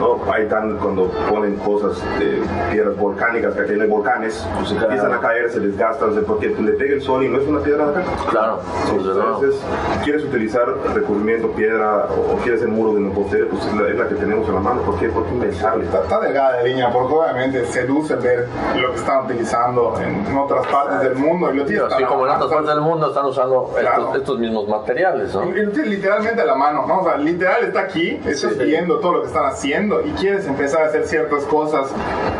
no? 0.00 0.32
Hay 0.32 0.46
tan, 0.46 0.76
cuando 0.78 1.06
ponen 1.28 1.56
cosas 1.56 2.00
de 2.18 2.40
piedras 2.70 2.96
volcánicas, 2.96 3.54
que 3.54 3.60
hay 3.72 3.88
volcanes, 3.88 4.46
pues 4.56 4.70
Claro. 4.70 4.86
empiezan 4.86 5.12
a 5.14 5.20
caer, 5.20 5.50
se 5.50 5.60
desgastan, 5.60 6.14
se- 6.14 6.22
porque 6.22 6.48
le 6.48 6.72
pega 6.72 6.94
el 6.94 7.02
sol 7.02 7.22
y 7.24 7.28
no 7.28 7.38
es 7.38 7.46
una 7.46 7.60
piedra 7.60 7.86
de 7.86 7.90
acá. 7.92 8.02
Claro, 8.30 8.58
luego. 8.94 9.20
Entonces, 9.20 9.60
quieres 10.04 10.24
utilizar 10.24 10.64
recubrimiento, 10.94 11.48
piedra 11.52 12.06
o, 12.06 12.34
o 12.34 12.36
quieres 12.38 12.62
el 12.62 12.68
muro 12.68 12.94
de 12.94 13.00
mampostería, 13.00 13.46
pues 13.50 13.64
es 13.66 13.74
la, 13.74 13.88
es 13.88 13.96
la 13.98 14.08
que 14.08 14.14
tenemos 14.14 14.48
en 14.48 14.54
la 14.54 14.60
mano. 14.60 14.82
¿Por 14.82 14.98
qué? 14.98 15.08
Porque 15.08 15.30
inventarle. 15.32 15.84
Está, 15.84 16.02
está 16.02 16.20
delgada 16.20 16.56
la 16.56 16.62
línea 16.62 16.90
porque 16.92 17.14
obviamente 17.14 17.64
seduce 17.66 18.14
ver 18.16 18.48
lo 18.80 18.90
que 18.92 18.96
están 18.96 19.24
utilizando 19.24 19.94
en 20.00 20.36
otras 20.36 20.66
partes 20.68 21.00
del 21.00 21.16
mundo 21.16 21.52
y 21.52 21.56
lo 21.58 21.66
Sí, 21.66 21.76
a 21.76 21.88
la 22.00 22.06
como 22.06 22.26
en 22.26 22.32
otras 22.32 22.50
partes 22.50 22.68
del 22.68 22.80
mundo 22.80 23.08
están 23.08 23.26
usando 23.26 23.41
Claro. 23.44 24.02
estos, 24.02 24.16
estos 24.16 24.38
mismos 24.38 24.68
materiales, 24.68 25.34
¿no? 25.34 25.44
Literalmente 25.50 26.40
a 26.42 26.44
la 26.44 26.54
mano, 26.54 26.86
¿no? 26.86 27.00
O 27.00 27.04
sea, 27.04 27.16
literal 27.16 27.64
está 27.64 27.80
aquí, 27.80 28.20
estás 28.26 28.52
Sí. 28.54 28.64
viendo 28.64 28.98
todo 29.00 29.14
lo 29.14 29.20
que 29.22 29.28
están 29.28 29.44
haciendo 29.46 30.00
y 30.06 30.10
quieres 30.12 30.46
empezar 30.46 30.82
a 30.82 30.86
hacer 30.86 31.04
ciertas 31.06 31.44
cosas 31.44 31.90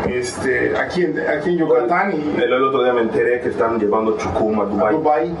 este, 0.09 0.77
aquí, 0.77 1.03
en, 1.05 1.19
aquí 1.19 1.49
en 1.51 1.57
Yucatán 1.57 2.13
y 2.13 2.35
El, 2.41 2.53
el 2.53 2.63
otro 2.63 2.83
día 2.83 2.93
me 2.93 3.01
enteré 3.01 3.41
que 3.41 3.49
están 3.49 3.79
llevando 3.79 4.17
chucum 4.17 4.59
a 4.61 4.87
a 4.87 4.91
Dubai. 4.91 5.35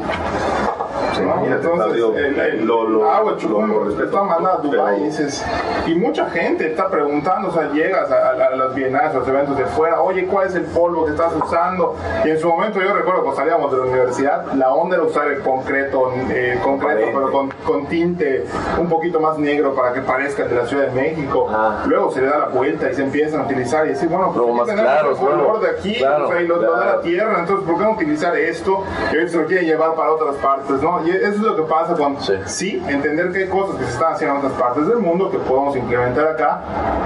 Sí, 1.15 1.21
Entonces, 1.51 1.93
digo, 1.93 2.13
el, 2.15 2.39
el 2.39 2.65
lo- 2.65 2.87
lo- 2.87 2.99
lo- 3.03 3.37
chucum 3.37 3.67
lo 3.69 3.79
lo 3.79 3.85
respeto, 3.85 4.17
a 4.19 4.57
Dubai 4.61 4.95
pero- 4.95 4.97
y 4.97 5.03
dices, 5.03 5.43
y 5.87 5.95
mucha 5.95 6.29
gente 6.29 6.67
está 6.67 6.89
preguntando, 6.89 7.49
o 7.49 7.51
sea, 7.51 7.69
llegas 7.71 8.11
a, 8.11 8.15
a- 8.15 8.47
a 8.53 8.55
las 8.55 8.75
bienales, 8.75 9.11
a 9.11 9.19
los 9.19 9.27
eventos 9.27 9.57
de 9.57 9.65
fuera, 9.65 10.01
oye, 10.01 10.25
¿cuál 10.27 10.47
es 10.47 10.55
el 10.55 10.63
polvo 10.65 11.05
que 11.05 11.11
estás 11.11 11.33
usando? 11.35 11.95
Y 12.25 12.29
en 12.29 12.39
su 12.39 12.47
momento 12.47 12.79
yo 12.81 12.93
recuerdo 12.93 13.21
cuando 13.23 13.39
salíamos 13.39 13.71
de 13.71 13.77
la 13.77 13.83
universidad, 13.83 14.45
la 14.53 14.73
onda 14.73 14.95
era 14.97 15.05
usar 15.05 15.27
el 15.31 15.39
concreto, 15.41 16.11
eh, 16.29 16.59
concreto 16.63 17.07
pero 17.13 17.31
con, 17.31 17.49
con 17.65 17.85
tinte 17.87 18.45
un 18.79 18.87
poquito 18.89 19.19
más 19.19 19.37
negro 19.37 19.73
para 19.73 19.93
que 19.93 20.01
parezca 20.01 20.45
de 20.45 20.55
la 20.55 20.65
Ciudad 20.65 20.87
de 20.87 21.01
México. 21.01 21.47
Ah. 21.49 21.83
Luego 21.87 22.11
se 22.11 22.21
le 22.21 22.27
da 22.27 22.37
la 22.39 22.45
vuelta 22.47 22.89
y 22.89 22.93
se 22.95 23.03
empiezan 23.03 23.41
a 23.41 23.43
utilizar 23.45 23.85
y 23.85 23.89
decir, 23.89 24.09
bueno, 24.09 24.25
pues 24.27 24.37
Luego 24.37 24.51
aquí 24.51 24.59
más 24.59 24.67
tenemos 24.67 24.91
claros, 24.91 25.19
el 25.19 25.25
color 25.25 25.43
claro. 25.43 25.59
de 25.59 25.69
aquí, 25.69 25.95
Claro, 25.97 26.25
o 26.25 26.27
sea, 26.31 26.41
y 26.41 26.47
lo, 26.47 26.55
lo 26.57 26.61
de 26.61 26.67
la 26.67 26.83
claro. 26.83 26.99
tierra, 27.01 27.39
entonces, 27.39 27.65
¿por 27.67 27.77
qué 27.77 27.83
no 27.83 27.91
utilizar 27.91 28.37
esto? 28.37 28.83
Y 29.11 29.15
ahorita 29.15 29.31
se 29.31 29.37
lo 29.37 29.45
quieren 29.45 29.65
llevar 29.65 29.93
para 29.95 30.11
otras 30.11 30.35
partes, 30.35 30.81
¿no? 30.83 31.05
Y 31.07 31.11
eso 31.11 31.27
es 31.29 31.37
lo 31.39 31.55
que 31.55 31.63
pasa 31.63 31.93
con, 31.95 32.21
Sí. 32.21 32.33
sí, 32.45 32.83
entender 32.87 33.31
que 33.31 33.39
hay 33.43 33.47
cosas 33.49 33.77
que 33.77 33.85
se 33.85 33.91
están 33.91 34.13
haciendo 34.13 34.39
en 34.39 34.45
otras 34.45 34.61
partes 34.61 34.87
del 34.87 34.97
mundo 34.99 35.31
que 35.31 35.37
podemos 35.39 35.75
implementar 35.75 36.27
acá, 36.27 36.61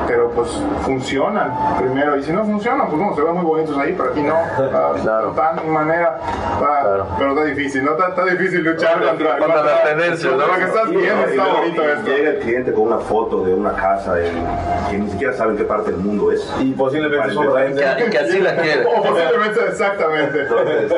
pero 0.07 0.29
pues 0.31 0.49
funcionan 0.81 1.51
primero, 1.79 2.17
y 2.17 2.23
si 2.23 2.31
no 2.31 2.43
funcionan, 2.45 2.87
pues 2.89 3.01
no, 3.01 3.15
se 3.15 3.21
ven 3.21 3.33
muy 3.35 3.45
bonitos 3.45 3.77
ahí, 3.77 3.93
pero 3.97 4.09
aquí 4.11 4.21
no, 4.21 4.35
ah, 4.73 4.93
Claro. 5.01 5.29
de 5.31 5.35
tal 5.35 5.65
manera, 5.67 6.19
ah, 6.21 6.79
Claro. 6.83 7.07
pero 7.17 7.29
está 7.31 7.43
difícil, 7.45 7.85
¿no? 7.85 7.91
Está, 7.91 8.09
está 8.09 8.25
difícil 8.25 8.63
luchar 8.63 9.01
contra, 9.03 9.37
Contra 9.37 9.63
las 9.63 9.83
tendencias, 9.83 10.33
¿no? 10.33 10.47
Lo 10.47 10.53
que 10.55 10.63
estás 10.63 10.87
Y 10.89 10.95
viendo 10.95 11.21
está 11.23 11.35
luego 11.43 11.57
bonito 11.59 11.83
esto. 11.83 12.07
Llega 12.07 12.29
el 12.31 12.39
cliente 12.39 12.73
con 12.73 12.83
una 12.83 12.97
foto 12.97 13.43
de 13.43 13.53
una 13.53 13.73
casa 13.73 14.19
en, 14.19 14.33
que 14.89 14.97
ni 14.97 15.09
siquiera 15.11 15.33
sabe 15.33 15.51
en 15.51 15.57
qué 15.57 15.63
parte 15.63 15.91
del 15.91 15.99
mundo 15.99 16.31
es. 16.31 16.51
y 16.59 16.71
posiblemente 16.73 17.35
Que, 17.97 18.09
que 18.09 18.17
así 18.17 18.39
la 18.39 18.55
quiere. 18.55 18.85
O 18.85 19.03
posiblemente, 19.03 19.59
exactamente. 19.67 20.41
Entonces, 20.41 20.93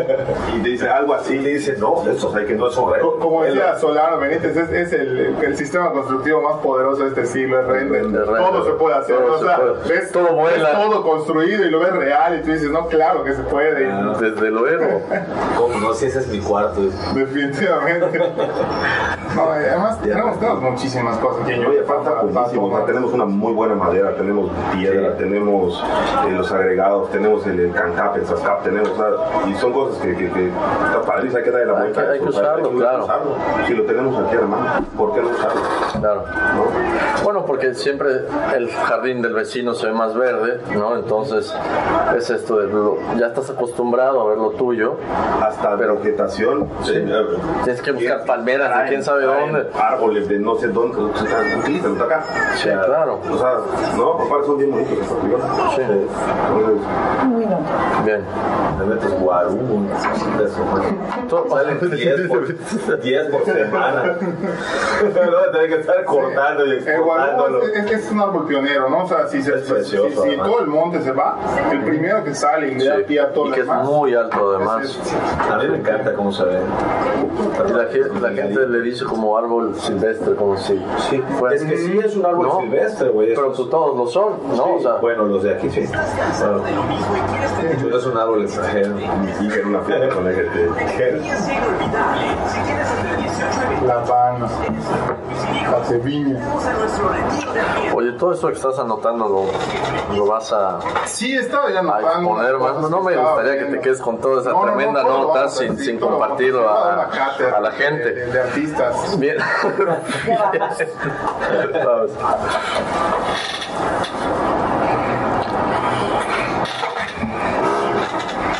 y 0.56 0.60
te 0.62 0.70
dice 0.70 0.90
algo 0.90 1.14
así. 1.14 1.36
y 1.36 1.40
le 1.40 1.50
dice 1.56 1.76
no 1.78 2.04
esto 2.10 2.34
hay 2.36 2.46
que 2.46 2.56
no 2.56 2.69
es 2.70 3.02
Como 3.20 3.44
decía 3.44 3.78
Solano 3.78 4.18
Benítez, 4.20 4.56
es, 4.56 4.70
es 4.72 4.94
el, 4.94 5.36
el 5.42 5.58
sistema 5.58 5.92
constructivo 5.92 6.42
más 6.42 6.56
poderoso 6.62 7.04
de 7.04 7.10
este 7.10 7.26
siglo, 7.26 7.60
el 7.60 7.68
render. 7.90 8.26
Todo 8.26 8.66
se 8.66 8.72
puede 8.74 8.96
hacer, 8.96 9.18
Todo 9.18 9.34
o 9.34 9.38
se 9.40 9.46
sea, 9.46 9.58
puede. 9.58 9.74
ves 9.90 10.12
Todo 10.12 10.34
vuela. 10.36 10.70
ves 10.70 10.78
todo 10.88 11.04
construido 11.04 11.66
y 11.66 11.70
lo 11.70 11.80
ves 11.80 11.94
real 11.94 12.40
y 12.40 12.42
tú 12.44 12.52
dices, 12.52 12.72
no, 12.72 12.88
claro 12.88 13.24
que 13.24 13.34
se 13.34 13.44
puede, 13.44 13.84
y 13.90 14.20
Desde 14.20 14.50
luego. 14.52 15.02
¿Cómo 15.58 15.80
no? 15.80 15.94
Si 15.94 16.06
ese 16.06 16.20
es 16.20 16.28
mi 16.28 16.40
cuarto. 16.40 16.82
definitivamente. 17.14 18.20
No, 19.36 19.44
y 19.62 19.64
además 19.64 20.02
tenemos, 20.02 20.40
tenemos 20.40 20.62
muchísimas 20.62 21.18
cosas 21.20 21.48
Yucatán 21.48 21.86
falta 21.86 22.22
para- 22.22 22.72
para 22.72 22.86
tenemos 22.86 23.14
una 23.14 23.26
muy 23.26 23.54
buena 23.54 23.76
madera, 23.76 24.16
tenemos 24.16 24.50
piedra, 24.74 25.16
tenemos 25.18 25.84
eh, 26.28 26.32
los 26.32 26.52
agregados, 26.52 27.12
tenemos 27.12 27.46
el, 27.46 27.60
el 27.60 27.72
cancap, 27.72 28.18
el 28.18 28.26
sascap, 28.26 28.64
tenemos, 28.64 28.90
o 28.90 28.96
sea, 28.96 29.48
y 29.48 29.54
son 29.56 29.72
cosas 29.72 30.02
que, 30.02 30.16
que, 30.16 30.30
que 30.32 30.48
está 30.48 31.02
padrísimo, 31.06 31.38
hay 31.38 31.44
que 31.44 31.52
darle 31.52 31.66
la 31.68 31.74
Hay 31.74 31.80
vuelta. 31.84 32.02
que- 32.06 32.10
hay 32.12 32.20
que 32.20 32.26
usarlo, 32.68 33.06
claro. 33.08 33.36
Si 33.68 33.74
lo 33.74 33.84
tenemos 33.84 34.25
aquí 34.25 34.36
a 34.36 34.42
la 34.42 34.48
mano, 34.48 34.86
¿por 34.98 35.13
qué 35.13 35.22
no 35.22 35.30
usarlo? 35.30 35.62
Claro. 36.00 36.24
Bueno, 37.24 37.46
porque 37.46 37.74
siempre 37.74 38.25
el 38.56 38.70
jardín 38.70 39.22
del 39.22 39.34
vecino 39.34 39.74
se 39.74 39.88
ve 39.88 39.94
más 39.94 40.16
verde, 40.16 40.60
¿no? 40.75 40.96
Entonces 40.96 41.54
es 42.18 42.30
esto 42.30 42.58
de 42.58 42.70
ya 43.18 43.28
estás 43.28 43.50
acostumbrado 43.50 44.22
a 44.22 44.30
ver 44.30 44.38
lo 44.38 44.51
tuyo. 44.51 44.96
Hasta 45.42 45.78
pero, 45.78 45.96
vegetación. 45.98 46.68
Tienes 46.84 47.82
que 47.82 47.92
buscar 47.92 48.25
palmeras 48.25 48.84
de 48.84 48.89
quién 48.89 49.04
sabe 49.04 49.24
dónde. 49.24 49.68
Árboles 49.74 50.28
de 50.28 50.39
no 50.39 50.56
sé 50.56 50.68
dónde. 50.68 50.98
Utilizan 51.00 52.01
acá. 52.01 52.24
Sí, 52.56 52.70
claro. 52.70 53.20
O 53.30 53.38
sea, 53.38 53.54
no, 53.98 54.13
aparte 54.13 54.46
son 54.46 54.58
bien 54.58 54.72
bonitos. 54.72 54.98
Sí. 55.75 55.82
Bien. 58.06 58.22
Te 58.78 58.86
metes 58.86 59.20
guarú, 59.20 59.88
Salen 61.50 61.92
10 61.92 62.28
por, 62.28 62.49
10 63.03 63.27
por 63.29 63.46
semana. 63.46 64.03
no, 64.22 65.51
tenés 65.51 65.68
que 65.75 65.79
estar 65.82 66.03
cortando 66.06 66.65
y 66.65 66.72
exportándolo. 66.74 67.63
Es, 67.63 67.75
es, 67.86 67.91
es 68.06 68.12
un 68.12 68.22
árbol 68.22 68.46
pionero, 68.48 68.89
¿no? 68.89 69.03
O 69.03 69.08
sea, 69.08 69.27
si, 69.27 69.41
se, 69.41 69.56
Es 69.56 69.63
precioso, 69.70 70.24
si, 70.24 70.32
si 70.32 70.38
todo 70.38 70.60
el 70.62 70.68
monte 70.68 71.01
se 71.01 71.12
va, 71.12 71.38
el 71.72 71.82
primero 71.84 72.24
que 72.24 72.34
sale 72.34 72.70
y 72.70 72.75
le 72.75 72.86
da 72.86 72.98
pie 73.06 73.20
a 73.22 73.32
todo 73.34 73.48
Y 73.48 73.51
que 73.51 73.60
es 73.62 73.65
demás. 73.68 73.86
muy 73.88 74.13
alto 74.15 74.56
además. 74.56 75.00
A 75.50 75.58
mí 75.58 75.68
me 75.70 75.77
encanta 75.77 76.13
cómo 76.13 76.32
se 76.32 76.44
ve. 76.46 76.60
La, 77.74 77.86
ge- 77.86 78.20
la 78.22 78.29
gente 78.29 78.68
le 78.68 78.82
dice 78.82 79.06
como 79.06 79.38
árbol 79.38 79.75
silvestre, 79.75 80.36
como 80.36 80.58
si 80.58 80.77
Sí, 81.10 81.22
fuera- 81.38 81.56
es 81.56 81.63
que 81.63 81.77
sí 81.77 82.00
es 82.03 82.15
un 82.15 82.25
árbol 82.25 82.48
¿No? 82.48 82.60
silvestre, 82.62 83.10
güey. 83.10 83.29
Pero 83.34 83.53
pues 83.53 83.70
todos 83.70 83.96
lo 83.98 84.08
son, 84.08 84.34
¿no? 84.56 84.75
O 84.75 84.79
sea, 84.79 84.94
bueno, 84.96 85.25
los 85.25 85.44
de 85.44 85.53
aquí 85.53 85.70
sí. 85.70 85.86
Claro. 85.88 86.62
Es 87.98 88.06
un 88.06 88.18
árbol 88.18 88.44
extranjero. 88.44 88.94
Y 89.41 89.48
que 89.48 89.62
una 89.62 89.82
fiesta 89.82 90.10
con 90.15 90.25
la 90.25 90.32
gente. 90.32 90.70
La 93.86 93.93
Habana, 93.93 94.48
la 95.72 95.86
Sevilla. 95.86 96.39
oye, 97.93 98.12
todo 98.13 98.34
esto 98.34 98.48
que 98.48 98.53
estás 98.53 98.77
anotando 98.77 99.27
lo, 99.29 99.46
lo 100.15 100.25
vas 100.25 100.51
a, 100.51 100.79
Sí, 101.05 101.36
estaba 101.36 101.72
ya 101.72 101.79
a 101.79 102.01
exponer 102.01 102.58
más. 102.58 102.89
No 102.89 103.01
me 103.01 103.15
gustaría 103.15 103.60
que 103.60 103.65
te 103.65 103.79
quedes 103.79 104.01
con 104.01 104.17
toda 104.19 104.41
esa 104.41 104.51
No, 104.51 104.65
no, 104.65 104.72
no, 104.72 104.74
tremenda 104.74 105.03
lo 105.03 105.27
nota 105.27 105.48
sin, 105.50 105.98
compartirlo 106.00 106.69
a, 106.69 107.10
la 107.62 107.72
gente. 107.72 108.13
De, 108.13 108.25
de 108.27 108.41
artistas. 108.41 109.19
Bien. 109.19 109.38
Vamos. 111.86 112.12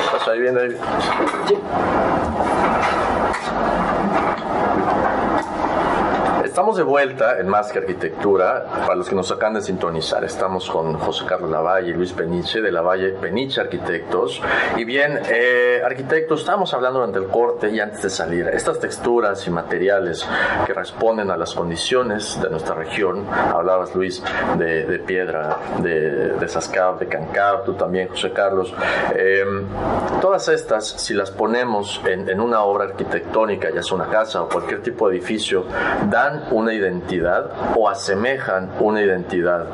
¿Estás 0.06 0.28
ahí 0.28 0.40
bien, 0.40 0.58
Estamos 6.60 6.76
de 6.76 6.84
vuelta 6.84 7.40
en 7.40 7.48
Más 7.48 7.72
que 7.72 7.80
Arquitectura. 7.80 8.66
Para 8.82 8.96
los 8.96 9.08
que 9.08 9.16
nos 9.16 9.32
acaban 9.32 9.54
de 9.54 9.62
sintonizar, 9.62 10.26
estamos 10.26 10.70
con 10.70 10.94
José 10.96 11.24
Carlos 11.26 11.50
Lavalle 11.50 11.92
y 11.92 11.94
Luis 11.94 12.12
Peniche 12.12 12.60
de 12.60 12.70
Lavalle 12.70 13.12
Peniche 13.12 13.62
Arquitectos. 13.62 14.42
Y 14.76 14.84
bien, 14.84 15.22
eh, 15.30 15.82
arquitectos, 15.86 16.42
estábamos 16.42 16.74
hablando 16.74 17.00
durante 17.00 17.18
el 17.18 17.28
corte 17.28 17.70
y 17.70 17.80
antes 17.80 18.02
de 18.02 18.10
salir, 18.10 18.50
estas 18.50 18.78
texturas 18.78 19.48
y 19.48 19.52
materiales 19.52 20.28
que 20.66 20.74
responden 20.74 21.32
a 21.32 21.38
las 21.38 21.54
condiciones 21.54 22.38
de 22.42 22.50
nuestra 22.50 22.76
región. 22.76 23.26
Hablabas, 23.30 23.96
Luis, 23.96 24.22
de, 24.58 24.84
de 24.84 25.00
piedra, 25.00 25.60
de, 25.82 26.34
de 26.34 26.48
Sascab, 26.50 27.00
de 27.00 27.08
Cancab, 27.08 27.64
tú 27.64 27.76
también, 27.76 28.10
José 28.10 28.34
Carlos. 28.34 28.74
Eh, 29.16 29.46
todas 30.20 30.50
estas, 30.50 30.86
si 30.86 31.14
las 31.14 31.32
ponemos 31.32 32.02
en, 32.06 32.28
en 32.28 32.42
una 32.42 32.64
obra 32.64 32.84
arquitectónica, 32.84 33.70
ya 33.74 33.82
sea 33.82 33.96
una 33.96 34.10
casa 34.10 34.42
o 34.42 34.50
cualquier 34.50 34.84
tipo 34.84 35.08
de 35.08 35.16
edificio, 35.16 35.64
dan 36.10 36.49
una 36.52 36.74
identidad 36.74 37.52
o 37.76 37.90
asemejan 37.90 38.70
una 38.80 39.02
identidad 39.02 39.66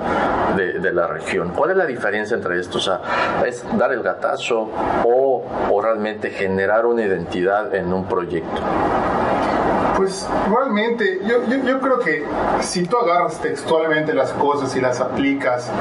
de, 0.56 0.94
la 0.94 1.08
región. 1.08 1.52
¿Cuál 1.52 1.72
es 1.72 1.78
la 1.78 1.86
diferencia 1.86 2.36
entre 2.36 2.60
esto? 2.60 2.78
O 2.78 2.82
sea, 2.82 3.02
¿es 3.46 3.66
dar 3.78 3.92
el 3.92 4.02
gatazo 4.02 4.70
o, 5.04 5.44
o 5.72 5.82
realmente 5.82 6.30
generar 6.30 6.86
una 6.86 7.04
identidad 7.04 7.76
en 7.76 7.92
un 7.92 8.06
proyecto? 8.06 8.62
Pues 9.96 10.28
realmente, 10.54 11.20
yo, 11.26 11.46
yo, 11.48 11.64
yo 11.64 11.80
creo 11.80 12.00
que 12.00 12.26
si 12.62 12.84
tú 12.86 12.98
agarras 12.98 13.40
textualmente 13.40 14.14
las 14.14 14.32
cosas 14.34 14.76
y 14.76 14.82
las 14.82 15.00
aplicas 15.00 15.72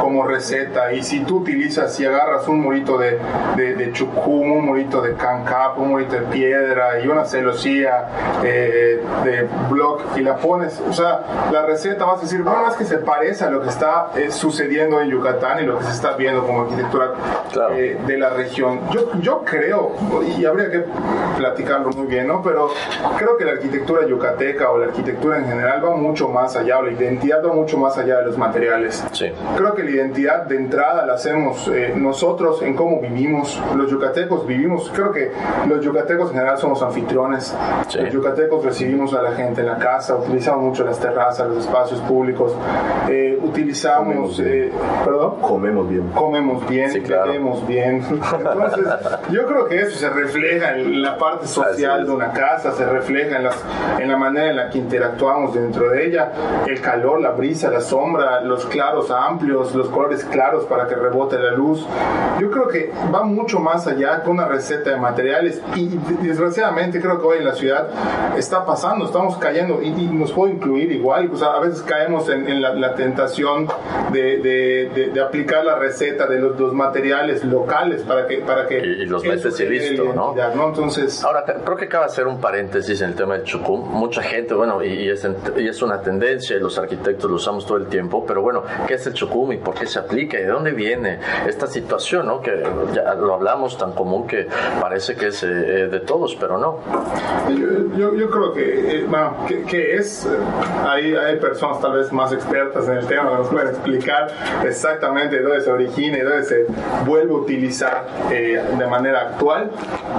como 0.00 0.24
receta, 0.24 0.92
y 0.92 1.02
si 1.02 1.20
tú 1.24 1.38
utilizas 1.38 1.98
y 1.98 2.06
agarras 2.06 2.46
un 2.46 2.60
murito 2.60 2.96
de, 2.96 3.18
de, 3.56 3.74
de 3.74 3.92
chucum, 3.92 4.52
un 4.52 4.66
murito 4.66 5.02
de 5.02 5.14
cancap, 5.14 5.78
un 5.78 5.88
murito 5.88 6.14
de 6.14 6.20
piedra 6.22 7.00
y 7.00 7.08
una 7.08 7.24
celosía 7.24 8.08
eh, 8.44 9.02
de 9.24 9.48
block 9.68 10.02
y 10.16 10.20
la 10.20 10.36
pones, 10.36 10.80
o 10.88 10.92
sea, 10.92 11.48
la 11.50 11.66
receta 11.66 12.04
vas 12.04 12.18
a 12.18 12.22
decir, 12.22 12.42
bueno, 12.42 12.68
es 12.68 12.76
que 12.76 12.84
se 12.84 12.98
parece 12.98 13.44
a 13.44 13.50
lo 13.50 13.62
que 13.62 13.68
está 13.68 14.10
eh, 14.16 14.30
sucediendo 14.30 15.00
en 15.00 15.10
Yucatán 15.10 15.62
y 15.62 15.66
lo 15.66 15.78
que 15.78 15.84
se 15.84 15.90
está 15.92 16.12
viendo 16.16 16.46
como 16.46 16.62
arquitectura 16.62 17.12
Claro. 17.52 17.74
eh, 17.74 17.98
de 18.06 18.18
la 18.18 18.30
región. 18.30 18.80
Yo, 18.92 19.12
yo 19.20 19.42
creo, 19.44 19.92
y 20.36 20.44
habría 20.44 20.70
que 20.70 20.84
platicarlo 21.36 21.90
muy 21.90 22.06
bien, 22.06 22.28
¿no? 22.28 22.42
Pero 22.42 22.70
creo 23.18 23.36
que 23.36 23.44
la 23.44 23.55
arquitectura 23.56 24.06
yucateca 24.06 24.70
o 24.70 24.78
la 24.78 24.86
arquitectura 24.86 25.38
en 25.38 25.46
general 25.46 25.84
va 25.84 25.96
mucho 25.96 26.28
más 26.28 26.56
allá, 26.56 26.78
o 26.78 26.82
la 26.82 26.92
identidad 26.92 27.44
va 27.44 27.52
mucho 27.52 27.76
más 27.78 27.96
allá 27.98 28.18
de 28.18 28.26
los 28.26 28.38
materiales. 28.38 29.04
Sí. 29.12 29.30
Creo 29.56 29.74
que 29.74 29.82
la 29.84 29.90
identidad 29.90 30.44
de 30.44 30.56
entrada 30.56 31.04
la 31.06 31.14
hacemos 31.14 31.68
eh, 31.68 31.92
nosotros 31.96 32.62
en 32.62 32.74
cómo 32.74 33.00
vivimos. 33.00 33.60
Los 33.76 33.90
yucatecos 33.90 34.46
vivimos, 34.46 34.90
creo 34.94 35.12
que 35.12 35.30
los 35.68 35.80
yucatecos 35.84 36.28
en 36.30 36.34
general 36.36 36.58
somos 36.58 36.82
anfitriones. 36.82 37.54
Sí. 37.88 37.98
Los 38.00 38.12
yucatecos 38.12 38.64
recibimos 38.64 39.12
a 39.14 39.22
la 39.22 39.32
gente 39.32 39.60
en 39.60 39.66
la 39.66 39.78
casa, 39.78 40.16
utilizamos 40.16 40.62
mucho 40.64 40.84
las 40.84 40.98
terrazas, 40.98 41.48
los 41.48 41.58
espacios 41.66 42.00
públicos, 42.02 42.54
eh, 43.08 43.38
utilizamos, 43.42 44.06
Comemos 44.06 44.38
bien. 44.38 44.62
eh, 44.64 44.72
perdón 45.04 45.34
Comemos 45.40 45.88
bien. 45.88 46.08
comemos 46.14 46.68
bien, 46.68 46.90
Sí, 46.90 47.00
claro. 47.00 47.26
bebemos 47.32 47.66
bien. 47.66 48.02
Entonces, 48.38 48.84
yo 49.30 49.46
creo 49.46 49.66
que 49.68 49.80
eso 49.80 49.96
se 49.98 50.10
refleja 50.10 50.76
en 50.76 51.02
la 51.02 51.16
parte 51.18 51.46
social 51.46 52.04
de 52.06 52.10
una 52.12 52.32
casa, 52.32 52.72
se 52.72 52.84
refleja 52.86 53.36
en, 53.36 53.42
las, 53.46 53.64
en 53.98 54.08
la 54.08 54.16
manera 54.16 54.50
en 54.50 54.56
la 54.56 54.70
que 54.70 54.78
interactuamos 54.78 55.54
dentro 55.54 55.90
de 55.90 56.06
ella, 56.06 56.32
el 56.66 56.80
calor, 56.80 57.20
la 57.20 57.30
brisa, 57.30 57.70
la 57.70 57.80
sombra, 57.80 58.40
los 58.42 58.66
claros 58.66 59.10
amplios, 59.10 59.74
los 59.74 59.88
colores 59.88 60.24
claros 60.24 60.64
para 60.64 60.86
que 60.86 60.94
rebote 60.94 61.38
la 61.38 61.52
luz. 61.52 61.86
Yo 62.40 62.50
creo 62.50 62.68
que 62.68 62.92
va 63.14 63.22
mucho 63.22 63.58
más 63.60 63.86
allá 63.86 64.22
que 64.22 64.30
una 64.30 64.46
receta 64.46 64.90
de 64.90 64.96
materiales 64.96 65.60
y 65.74 65.88
desgraciadamente 66.22 67.00
creo 67.00 67.18
que 67.20 67.26
hoy 67.26 67.38
en 67.38 67.44
la 67.44 67.54
ciudad 67.54 67.88
está 68.36 68.64
pasando, 68.64 69.06
estamos 69.06 69.36
cayendo 69.38 69.80
y, 69.82 69.88
y 69.88 70.06
nos 70.12 70.32
puedo 70.32 70.52
incluir 70.52 70.92
igual, 70.92 71.28
pues 71.28 71.42
a 71.42 71.58
veces 71.60 71.82
caemos 71.82 72.28
en, 72.28 72.48
en 72.48 72.60
la, 72.60 72.74
la 72.74 72.94
tentación 72.94 73.68
de, 74.12 74.38
de- 74.38 74.90
de- 74.94 75.06
de 75.12 75.20
aplicar 75.20 75.64
la 75.64 75.76
receta 75.76 76.26
de 76.26 76.38
los, 76.38 76.58
los 76.58 76.72
materiales 76.72 77.44
locales 77.44 78.02
para 78.02 78.26
que 78.26 78.38
para 78.38 78.66
que 78.66 78.78
Y- 78.78 79.02
y 79.02 79.06
los 79.06 79.24
eso 79.24 79.34
metes 79.34 79.60
y 79.60 79.66
listo, 79.66 80.04
¿no? 80.14 80.34
¿no? 80.54 80.68
Entonces 80.68 81.24
Ahora, 81.24 81.44
creo 81.44 81.76
que 81.76 81.88
cabe 81.88 82.06
hacer 82.06 82.26
un 82.26 82.40
paréntesis 82.40 83.00
en 83.00 83.10
el 83.10 83.14
tema 83.14 83.35
chucum. 83.44 83.80
Mucha 83.90 84.22
gente, 84.22 84.54
bueno, 84.54 84.82
y, 84.82 84.88
y 84.88 85.10
es, 85.10 85.26
y 85.56 85.68
es 85.68 85.82
una 85.82 86.00
tendencia 86.00 86.56
y 86.56 86.60
los 86.60 86.78
arquitectos 86.78 87.30
lo 87.30 87.36
usamos 87.36 87.66
todo 87.66 87.78
el 87.78 87.86
tiempo, 87.86 88.24
pero 88.26 88.42
bueno, 88.42 88.62
¿qué 88.86 88.94
es 88.94 89.06
el 89.06 89.14
chucum 89.14 89.52
y 89.52 89.56
por 89.58 89.74
qué 89.74 89.86
se 89.86 89.98
aplica 89.98 90.38
y 90.38 90.42
de 90.42 90.48
dónde 90.48 90.72
viene 90.72 91.18
esta 91.46 91.66
situación, 91.66 92.26
¿no? 92.26 92.40
Que 92.40 92.62
ya 92.94 93.14
lo 93.14 93.34
hablamos 93.34 93.76
tan 93.78 93.92
común 93.92 94.26
que 94.26 94.46
parece 94.80 95.14
que 95.14 95.28
es 95.28 95.42
eh, 95.42 95.46
de 95.46 96.00
todos, 96.00 96.34
pero 96.36 96.58
no. 96.58 96.78
Yo, 97.50 97.96
yo, 97.96 98.14
yo 98.14 98.30
creo 98.30 98.52
que, 98.52 98.98
eh, 99.00 99.06
bueno, 99.08 99.36
que, 99.46 99.62
que 99.62 99.96
es, 99.96 100.28
hay, 100.86 101.14
hay 101.14 101.36
personas 101.38 101.80
tal 101.80 101.92
vez 101.94 102.12
más 102.12 102.32
expertas 102.32 102.88
en 102.88 102.98
el 102.98 103.06
tema 103.06 103.30
que 103.30 103.36
nos 103.36 103.48
pueden 103.48 103.68
explicar 103.68 104.28
exactamente 104.64 105.36
de 105.36 105.42
dónde 105.42 105.60
se 105.60 105.70
origina 105.70 106.18
y 106.18 106.20
dónde 106.22 106.44
se 106.44 106.66
vuelve 107.06 107.32
a 107.32 107.36
utilizar 107.36 108.06
eh, 108.30 108.60
de 108.78 108.86
manera 108.86 109.20
actual, 109.30 109.70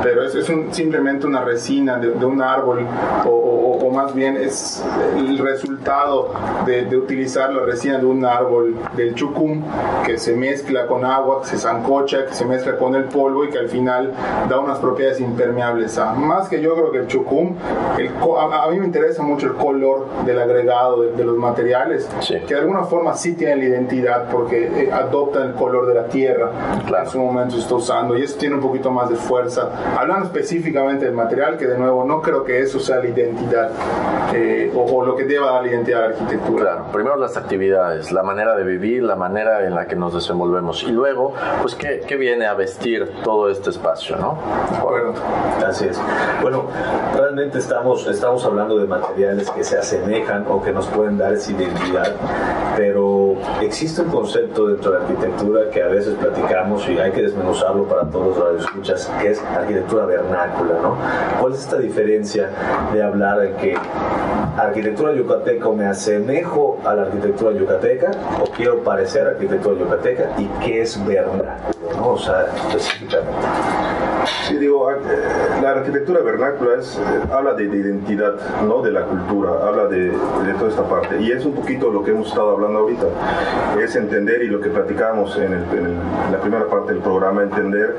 pero 0.03 0.23
es, 0.23 0.35
es 0.35 0.47
un- 0.49 0.73
simplemente 0.73 1.25
una 1.27 1.43
resina 1.43 1.97
de, 1.97 2.11
de 2.11 2.25
un 2.25 2.41
árbol 2.41 2.85
o, 3.25 3.29
o- 3.29 3.87
o 3.87 3.91
más 3.91 4.13
bien 4.13 4.35
es 4.37 4.83
el 5.15 5.37
resultado 5.37 6.31
de, 6.65 6.85
de 6.85 6.97
utilizar 6.97 7.53
la 7.53 7.63
resina 7.63 7.97
de 7.99 8.05
un 8.05 8.25
árbol 8.25 8.75
del 8.95 9.13
chucum 9.15 9.61
que 10.05 10.17
se 10.17 10.35
mezcla 10.35 10.87
con 10.87 11.05
agua, 11.05 11.41
que 11.41 11.47
se 11.47 11.57
zancocha, 11.57 12.25
que 12.25 12.33
se 12.33 12.45
mezcla 12.45 12.75
con 12.77 12.95
el 12.95 13.05
polvo 13.05 13.45
y 13.45 13.49
que 13.49 13.59
al 13.59 13.69
final 13.69 14.13
da 14.49 14.59
unas 14.59 14.79
propiedades 14.79 15.19
impermeables. 15.21 15.97
a- 15.97 16.13
Más 16.13 16.49
que 16.49 16.61
yo 16.61 16.73
creo 16.75 16.91
que 16.91 16.97
el 16.99 17.07
chucum, 17.07 17.55
el 17.97 18.09
a, 18.37 18.63
a 18.63 18.69
mí 18.71 18.79
me 18.79 18.85
interesa 18.85 19.21
mucho 19.23 19.47
el 19.47 19.53
color 19.53 20.07
del 20.25 20.39
agregado 20.39 21.01
de, 21.01 21.11
de 21.13 21.23
los 21.23 21.37
materiales, 21.37 22.09
Sí. 22.21 22.35
que 22.47 22.53
de 22.55 22.61
alguna 22.61 22.83
forma 22.83 23.13
sí 23.15 23.33
tienen 23.35 23.59
la 23.59 23.65
identidad 23.65 24.29
porque 24.31 24.65
eh, 24.85 24.91
adoptan 24.91 25.43
el 25.49 25.53
color 25.53 25.87
de 25.87 25.93
la 25.93 26.05
tierra 26.07 26.51
Claro. 26.85 27.05
en 27.05 27.09
su 27.11 27.19
momento 27.19 27.55
se 27.55 27.61
está 27.61 27.75
usando 27.75 28.17
y 28.17 28.23
eso 28.23 28.37
tiene 28.37 28.55
un 28.55 28.61
poquito 28.61 28.91
más 28.91 29.09
de 29.09 29.15
fuerza. 29.15 29.69
Hablando 29.97 30.25
específicamente 30.25 31.05
del 31.05 31.13
material, 31.13 31.57
que 31.57 31.65
de 31.67 31.77
nuevo 31.77 32.03
no 32.03 32.21
creo 32.21 32.43
que 32.43 32.59
eso 32.59 32.79
sea 32.79 32.96
la 32.99 33.09
identidad 33.09 33.71
eh, 34.33 34.71
o, 34.75 35.05
lo 35.05 35.15
que 35.15 35.23
deba 35.25 35.51
dar 35.51 35.63
la 35.63 35.69
identidad 35.69 35.99
a 35.99 36.09
la 36.09 36.15
arquitectura. 36.15 36.63
Claro, 36.63 36.85
primero 36.91 37.15
las 37.15 37.37
actividades, 37.37 38.11
la 38.11 38.23
manera 38.23 38.55
de 38.55 38.63
vivir, 38.63 39.03
la 39.03 39.15
manera 39.15 39.65
en 39.65 39.75
la 39.75 39.87
que 39.87 39.95
nos 39.95 40.13
desenvolvemos 40.13 40.83
y 40.83 40.91
luego, 40.91 41.33
pues, 41.61 41.75
¿qué, 41.75 42.01
qué 42.07 42.15
viene 42.15 42.45
a 42.45 42.53
vestir 42.53 43.09
todo 43.23 43.49
este 43.49 43.69
espacio, 43.69 44.17
no? 44.17 44.37
Bueno, 44.83 45.13
así 45.65 45.85
es. 45.85 45.99
Bueno, 46.41 46.65
realmente 47.15 47.59
estamos, 47.59 48.05
estamos 48.07 48.43
hablando 48.45 48.77
de 48.77 48.87
materiales 48.87 49.49
que 49.51 49.63
se 49.63 49.77
asemejan 49.77 50.45
o 50.49 50.61
que 50.61 50.71
nos 50.71 50.87
pueden 50.87 51.17
dar 51.17 51.33
esa 51.33 51.51
identidad, 51.51 52.13
pero 52.75 53.26
existe 53.61 54.01
un 54.01 54.09
concepto 54.09 54.67
dentro 54.67 54.91
de 54.91 54.99
la 54.99 55.05
arquitectura 55.05 55.69
que 55.69 55.83
a 55.83 55.87
veces 55.87 56.15
platicamos 56.15 56.87
y 56.89 56.97
hay 56.97 57.11
que 57.11 57.23
desmenuzarlo 57.23 57.85
para 57.87 58.09
todos 58.09 58.37
los 58.37 58.65
escuchas 58.65 59.11
que 59.21 59.31
es 59.31 59.41
arquitectura 59.43 60.05
vernácula, 60.05 60.79
¿no? 60.81 60.97
¿Cuál 61.39 61.53
es 61.53 61.59
esta 61.59 61.77
diferencia 61.77 62.49
de 62.93 63.03
hablar 63.03 63.39
de 63.39 63.53
que 63.53 63.75
arquitectura 64.57 65.13
yucateca 65.13 65.67
o 65.67 65.73
me 65.73 65.85
asemejo 65.85 66.79
a 66.83 66.95
la 66.95 67.03
arquitectura 67.03 67.51
yucateca 67.51 68.11
o 68.41 68.45
quiero 68.51 68.83
parecer 68.83 69.27
arquitectura 69.27 69.79
yucateca 69.79 70.31
y 70.37 70.47
qué 70.65 70.81
es 70.81 71.05
vernáculo, 71.05 71.76
sea, 72.15 72.45
específicamente. 72.55 73.47
Sí, 74.47 74.57
digo, 74.57 74.89
eh, 74.91 74.95
la 75.61 75.71
arquitectura 75.71 76.21
vernácula 76.21 76.79
es, 76.79 76.97
eh, 76.97 77.01
habla 77.31 77.53
de, 77.53 77.65
identidad, 77.65 78.35
¿no? 78.65 78.81
De 78.81 78.91
la 78.91 79.03
cultura, 79.03 79.67
habla 79.67 79.87
de, 79.87 80.11
de, 80.11 80.53
toda 80.57 80.69
esta 80.69 80.83
parte. 80.83 81.21
Y 81.21 81.31
es 81.31 81.45
un 81.45 81.53
poquito 81.53 81.89
lo 81.89 82.03
que 82.03 82.11
hemos 82.11 82.27
estado 82.27 82.51
hablando 82.51 82.79
ahorita. 82.79 83.05
Es 83.81 83.95
entender, 83.95 84.43
y 84.43 84.47
lo 84.47 84.59
que 84.59 84.69
platicamos 84.69 85.37
en, 85.37 85.51
la 86.31 86.39
primera 86.39 86.65
parte 86.67 86.93
del 86.93 87.01
programa, 87.01 87.43
entender 87.43 87.97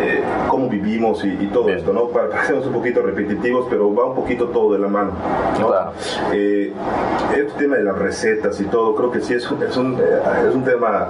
eh, 0.00 0.22
cómo 0.48 0.68
vivimos 0.68 1.24
y, 1.24 1.48
todo 1.48 1.68
esto, 1.70 1.92
¿no? 1.92 2.08
Parecemos 2.08 2.66
un 2.66 2.74
poquito 2.74 3.02
repetitivos, 3.02 3.66
pero 3.70 3.92
va 3.94 4.06
un 4.06 4.14
poquito 4.14 4.48
todo 4.48 4.72
de 4.72 4.78
la 4.78 4.88
mano, 4.88 5.12
¿no? 5.58 5.68
Claro. 5.68 5.92
el 6.32 7.46
tema 7.58 7.76
de 7.76 7.84
las 7.84 7.98
recetas 7.98 8.60
y 8.60 8.64
todo, 8.64 8.94
creo 8.94 9.10
que 9.10 9.20
sí 9.20 9.34
es, 9.34 9.44
es, 9.44 9.76
un, 9.76 9.98
es 9.98 10.54
un 10.54 10.64
tema 10.64 11.08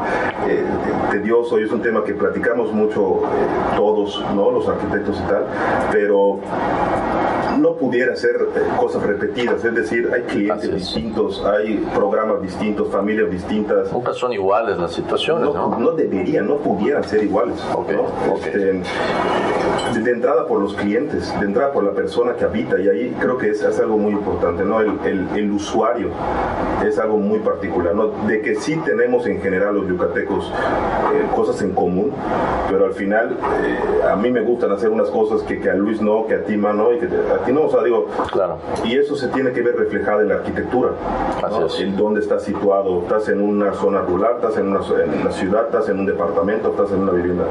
tedioso 1.11 1.59
y 1.59 1.65
es 1.65 1.73
un 1.73 1.83
tema 1.83 2.05
que 2.05 2.15
platicamos 2.15 2.38
mucho 2.73 3.23
todos, 3.77 4.25
¿no? 4.35 4.51
Los 4.51 4.69
arquitectos 4.69 5.17
y 5.19 5.29
tal, 5.29 5.47
pero 5.93 6.41
no 7.61 7.75
pudiera 7.75 8.17
ser 8.17 8.37
eh, 8.37 8.61
cosas 8.79 9.03
repetidas, 9.03 9.65
es 9.65 9.75
decir, 9.75 10.11
hay 10.13 10.23
clientes 10.23 10.75
distintos, 10.75 11.45
hay 11.45 11.77
programas 11.95 12.43
distintos, 12.43 12.89
familias 12.89 13.31
distintas. 13.31 13.93
Nunca 13.93 14.13
son 14.13 14.33
iguales 14.33 14.79
las 14.79 14.93
situaciones, 14.93 15.53
¿no? 15.55 15.79
No, 15.79 15.93
deberían, 15.93 16.47
no 16.47 16.57
pudieran 16.57 17.05
ser 17.05 17.25
iguales. 17.25 17.57
Este, 18.37 18.83
de 20.03 20.11
entrada 20.11 20.47
por 20.47 20.61
los 20.61 20.75
clientes, 20.75 21.33
de 21.41 21.47
entrada 21.47 21.73
por 21.73 21.85
la 21.85 21.93
persona 21.93 22.35
que 22.35 22.45
habita, 22.45 22.79
y 22.79 22.89
ahí 22.89 23.17
creo 23.19 23.39
que 23.39 23.51
es, 23.51 23.63
es 23.63 23.79
algo 23.81 23.99
muy 23.99 24.13
importante, 24.13 24.65
¿no? 24.65 24.81
El, 24.81 25.29
el, 25.35 25.51
usuario 25.51 26.11
es 26.87 26.99
algo 26.99 27.19
muy 27.19 27.41
particular, 27.41 27.95
¿no? 27.95 28.09
De 28.27 28.41
que 28.41 28.55
sí 28.57 28.77
tenemos 28.85 29.27
en 29.27 29.41
general 29.41 29.75
los 29.75 29.89
yucatecos 29.89 30.47
eh, 30.47 31.27
cosas 31.35 31.61
en 31.63 31.73
común, 31.73 32.13
pero 32.71 32.87
al 32.87 32.93
final 32.93 33.37
eh, 33.65 34.09
a 34.09 34.17
mí 34.17 34.31
me 34.31 34.43
gustan 34.43 34.73
hacer 34.73 34.91
unas 34.91 35.09
cosas 35.11 35.43
que, 35.43 35.59
que, 35.59 35.71
a 35.71 35.75
Luis 35.75 36.01
no, 36.01 36.27
que 36.27 36.35
a 36.35 36.45
ti 36.45 36.57
no, 36.57 36.93
y 36.93 36.99
que 36.99 37.07
a 37.07 37.45
no, 37.53 37.63
o 37.63 37.71
sea, 37.71 37.83
digo, 37.83 38.07
claro. 38.31 38.59
y 38.85 38.97
eso 38.97 39.17
se 39.17 39.29
tiene 39.29 39.53
que 39.53 39.63
ver 39.63 39.77
reflejado 39.77 40.21
en 40.21 40.29
la 40.29 40.37
arquitectura, 40.37 40.93
en 41.79 41.97
dónde 41.97 42.21
estás 42.21 42.43
situado, 42.43 43.03
estás 43.03 43.29
en 43.29 43.41
una 43.43 43.73
zona 43.75 44.01
rural, 44.01 44.37
estás 44.37 44.57
en 44.59 44.69
una, 44.69 44.81
en 45.03 45.21
una, 45.21 45.31
ciudad, 45.31 45.67
estás 45.67 45.89
en 45.89 46.01
un 46.01 46.07
departamento, 46.07 46.71
estás 46.71 46.91
en 46.93 47.01
una 47.01 47.13
vivienda, 47.13 47.45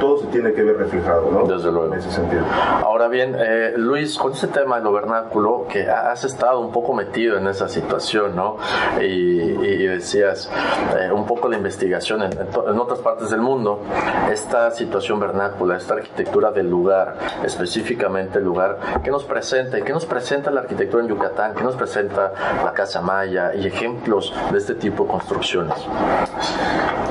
todo 0.00 0.18
se 0.18 0.26
tiene 0.26 0.52
que 0.52 0.62
ver 0.62 0.76
reflejado, 0.76 1.30
¿no? 1.30 1.46
Desde 1.46 1.70
luego. 1.70 1.86
En 1.86 1.98
ese 1.98 2.10
sentido. 2.10 2.42
Ahora 2.82 3.08
bien, 3.08 3.36
eh, 3.38 3.74
Luis, 3.76 4.18
con 4.18 4.32
este 4.32 4.48
tema 4.48 4.80
del 4.80 4.92
vernáculo, 4.92 5.66
que 5.68 5.88
has 5.88 6.24
estado 6.24 6.60
un 6.60 6.72
poco 6.72 6.92
metido 6.94 7.38
en 7.38 7.46
esa 7.46 7.68
situación, 7.68 8.34
¿no? 8.34 8.56
Y, 9.00 9.86
decías, 9.86 10.50
eh, 10.98 11.10
un 11.12 11.26
poco 11.26 11.48
la 11.48 11.56
investigación 11.56 12.22
en, 12.22 12.32
en 12.32 12.78
otras 12.78 12.98
partes 13.00 13.30
del 13.30 13.40
mundo, 13.40 13.80
esta 14.30 14.70
situación 14.70 15.20
vernácula, 15.20 15.76
esta 15.76 15.94
arquitectura 15.94 16.50
del 16.50 16.68
lugar, 16.68 17.16
específicamente 17.44 18.38
el 18.38 18.44
lugar, 18.44 18.78
¿qué 19.06 19.12
nos 19.12 19.22
presenta? 19.22 19.80
¿Qué 19.82 19.92
nos 19.92 20.04
presenta 20.04 20.50
la 20.50 20.62
arquitectura 20.62 21.00
en 21.00 21.08
Yucatán? 21.08 21.54
¿Qué 21.54 21.62
nos 21.62 21.76
presenta 21.76 22.32
la 22.64 22.72
Casa 22.72 23.00
Maya 23.00 23.54
y 23.54 23.64
ejemplos 23.64 24.34
de 24.50 24.58
este 24.58 24.74
tipo 24.74 25.04
de 25.04 25.10
construcciones? 25.10 25.76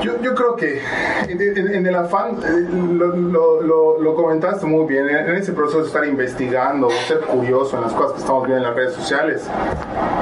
Yo, 0.02 0.20
yo 0.20 0.34
creo 0.34 0.56
que 0.56 0.82
en, 1.26 1.86
el 1.86 1.94
afán, 1.94 2.36
eh, 2.44 2.68
lo, 2.70 3.96
lo, 3.98 4.14
comentaste 4.14 4.66
muy 4.66 4.86
bien, 4.86 5.08
en 5.08 5.36
ese 5.36 5.52
proceso 5.52 5.80
de 5.80 5.86
estar 5.86 6.04
investigando, 6.04 6.90
ser 6.90 7.20
curioso 7.20 7.76
en 7.76 7.84
las 7.84 7.94
cosas 7.94 8.12
que 8.12 8.18
estamos 8.18 8.46
viendo 8.46 8.62
en 8.62 8.68
las 8.68 8.76
redes 8.76 8.92
sociales, 8.92 9.48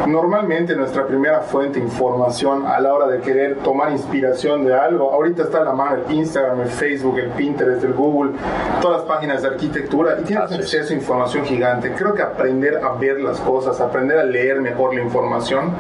normalmente 0.06 0.76
nuestra 0.76 1.06
primera 1.08 1.40
fuente 1.40 1.80
de 1.80 1.86
información 1.86 2.66
a 2.66 2.78
la 2.78 2.94
hora 2.94 3.08
de 3.08 3.20
querer 3.20 3.56
tomar 3.58 3.90
inspiración 3.90 4.64
de 4.64 4.74
algo, 4.74 5.10
ahorita 5.10 5.42
está 5.42 5.58
en 5.58 5.64
la 5.64 5.72
mano 5.72 5.96
el 6.06 6.14
Instagram, 6.14 6.60
el 6.60 6.68
Facebook, 6.68 7.18
el 7.18 7.30
Pinterest, 7.30 7.82
el 7.82 7.94
Google, 7.94 8.32
todas 8.80 8.98
las 8.98 9.06
páginas 9.06 9.42
de 9.42 9.48
arquitectura 9.48 10.18
y 10.20 10.24
tienes 10.24 10.52
acceso 10.52 10.92
a 10.92 10.96
información 10.96 11.44
gigante. 11.44 11.63
Creo 11.96 12.14
que 12.14 12.22
aprender 12.22 12.80
a 12.84 12.92
ver 12.92 13.20
las 13.20 13.40
cosas, 13.40 13.80
aprender 13.80 14.18
a 14.18 14.24
leer 14.24 14.60
mejor 14.60 14.94
la 14.94 15.02
información 15.02 15.72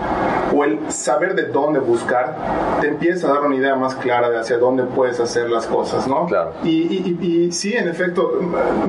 o 0.54 0.64
el 0.64 0.90
saber 0.90 1.34
de 1.34 1.44
dónde 1.44 1.80
buscar, 1.80 2.36
te 2.80 2.88
empieza 2.88 3.28
a 3.28 3.34
dar 3.34 3.42
una 3.42 3.56
idea 3.56 3.74
más 3.74 3.94
clara 3.96 4.30
de 4.30 4.38
hacia 4.38 4.58
dónde 4.58 4.84
puedes 4.84 5.20
hacer 5.20 5.50
las 5.50 5.66
cosas, 5.66 6.06
¿no? 6.06 6.26
Claro. 6.26 6.52
Y, 6.62 7.16
y, 7.20 7.52
sí, 7.52 7.74
en 7.74 7.88
efecto, 7.88 8.32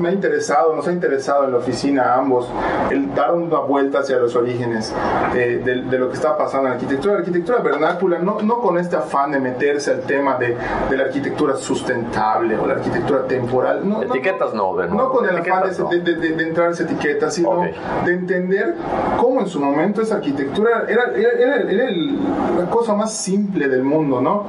me 0.00 0.08
ha 0.08 0.12
interesado, 0.12 0.74
nos 0.74 0.86
ha 0.88 0.92
interesado 0.92 1.44
en 1.44 1.52
la 1.52 1.58
oficina 1.58 2.02
a 2.02 2.18
ambos 2.18 2.48
el 2.90 3.14
dar 3.14 3.34
una 3.34 3.60
vuelta 3.60 4.00
hacia 4.00 4.16
los 4.16 4.34
orígenes 4.36 4.94
de, 5.34 5.58
de, 5.58 5.98
lo 5.98 6.08
que 6.08 6.14
está 6.14 6.36
pasando 6.36 6.68
en 6.68 6.74
la 6.74 6.80
arquitectura. 6.80 7.14
La 7.14 7.18
arquitectura 7.20 7.58
vernácula, 7.58 8.18
no, 8.18 8.40
no 8.42 8.60
con 8.60 8.78
este 8.78 8.96
afán 8.96 9.32
de 9.32 9.40
meterse 9.40 9.90
al 9.90 10.00
tema 10.02 10.36
de, 10.36 10.56
de 10.90 10.96
la 10.96 11.04
arquitectura 11.04 11.56
sustentable 11.56 12.56
o 12.56 12.66
la 12.66 12.74
arquitectura 12.74 13.26
temporal. 13.26 13.88
No, 13.88 14.02
etiquetas 14.02 14.54
no, 14.54 14.74
no, 14.74 14.86
no 14.86 15.10
con 15.10 15.28
el 15.28 15.36
afán 15.36 15.64
de, 15.90 16.00
de, 16.00 16.42
entrar 16.42 16.66
en 16.68 16.72
esa 16.72 16.85
etiqueta, 16.86 17.30
sino 17.30 17.62
de 18.04 18.12
entender 18.12 18.74
cómo 19.18 19.40
en 19.40 19.46
su 19.46 19.60
momento 19.60 20.02
esa 20.02 20.16
arquitectura 20.16 20.84
era, 20.88 21.12
era, 21.14 21.56
era, 21.56 21.90
la 21.90 22.66
cosa 22.70 22.94
más 22.94 23.12
simple 23.12 23.68
del 23.68 23.82
mundo, 23.82 24.20
¿no? 24.20 24.46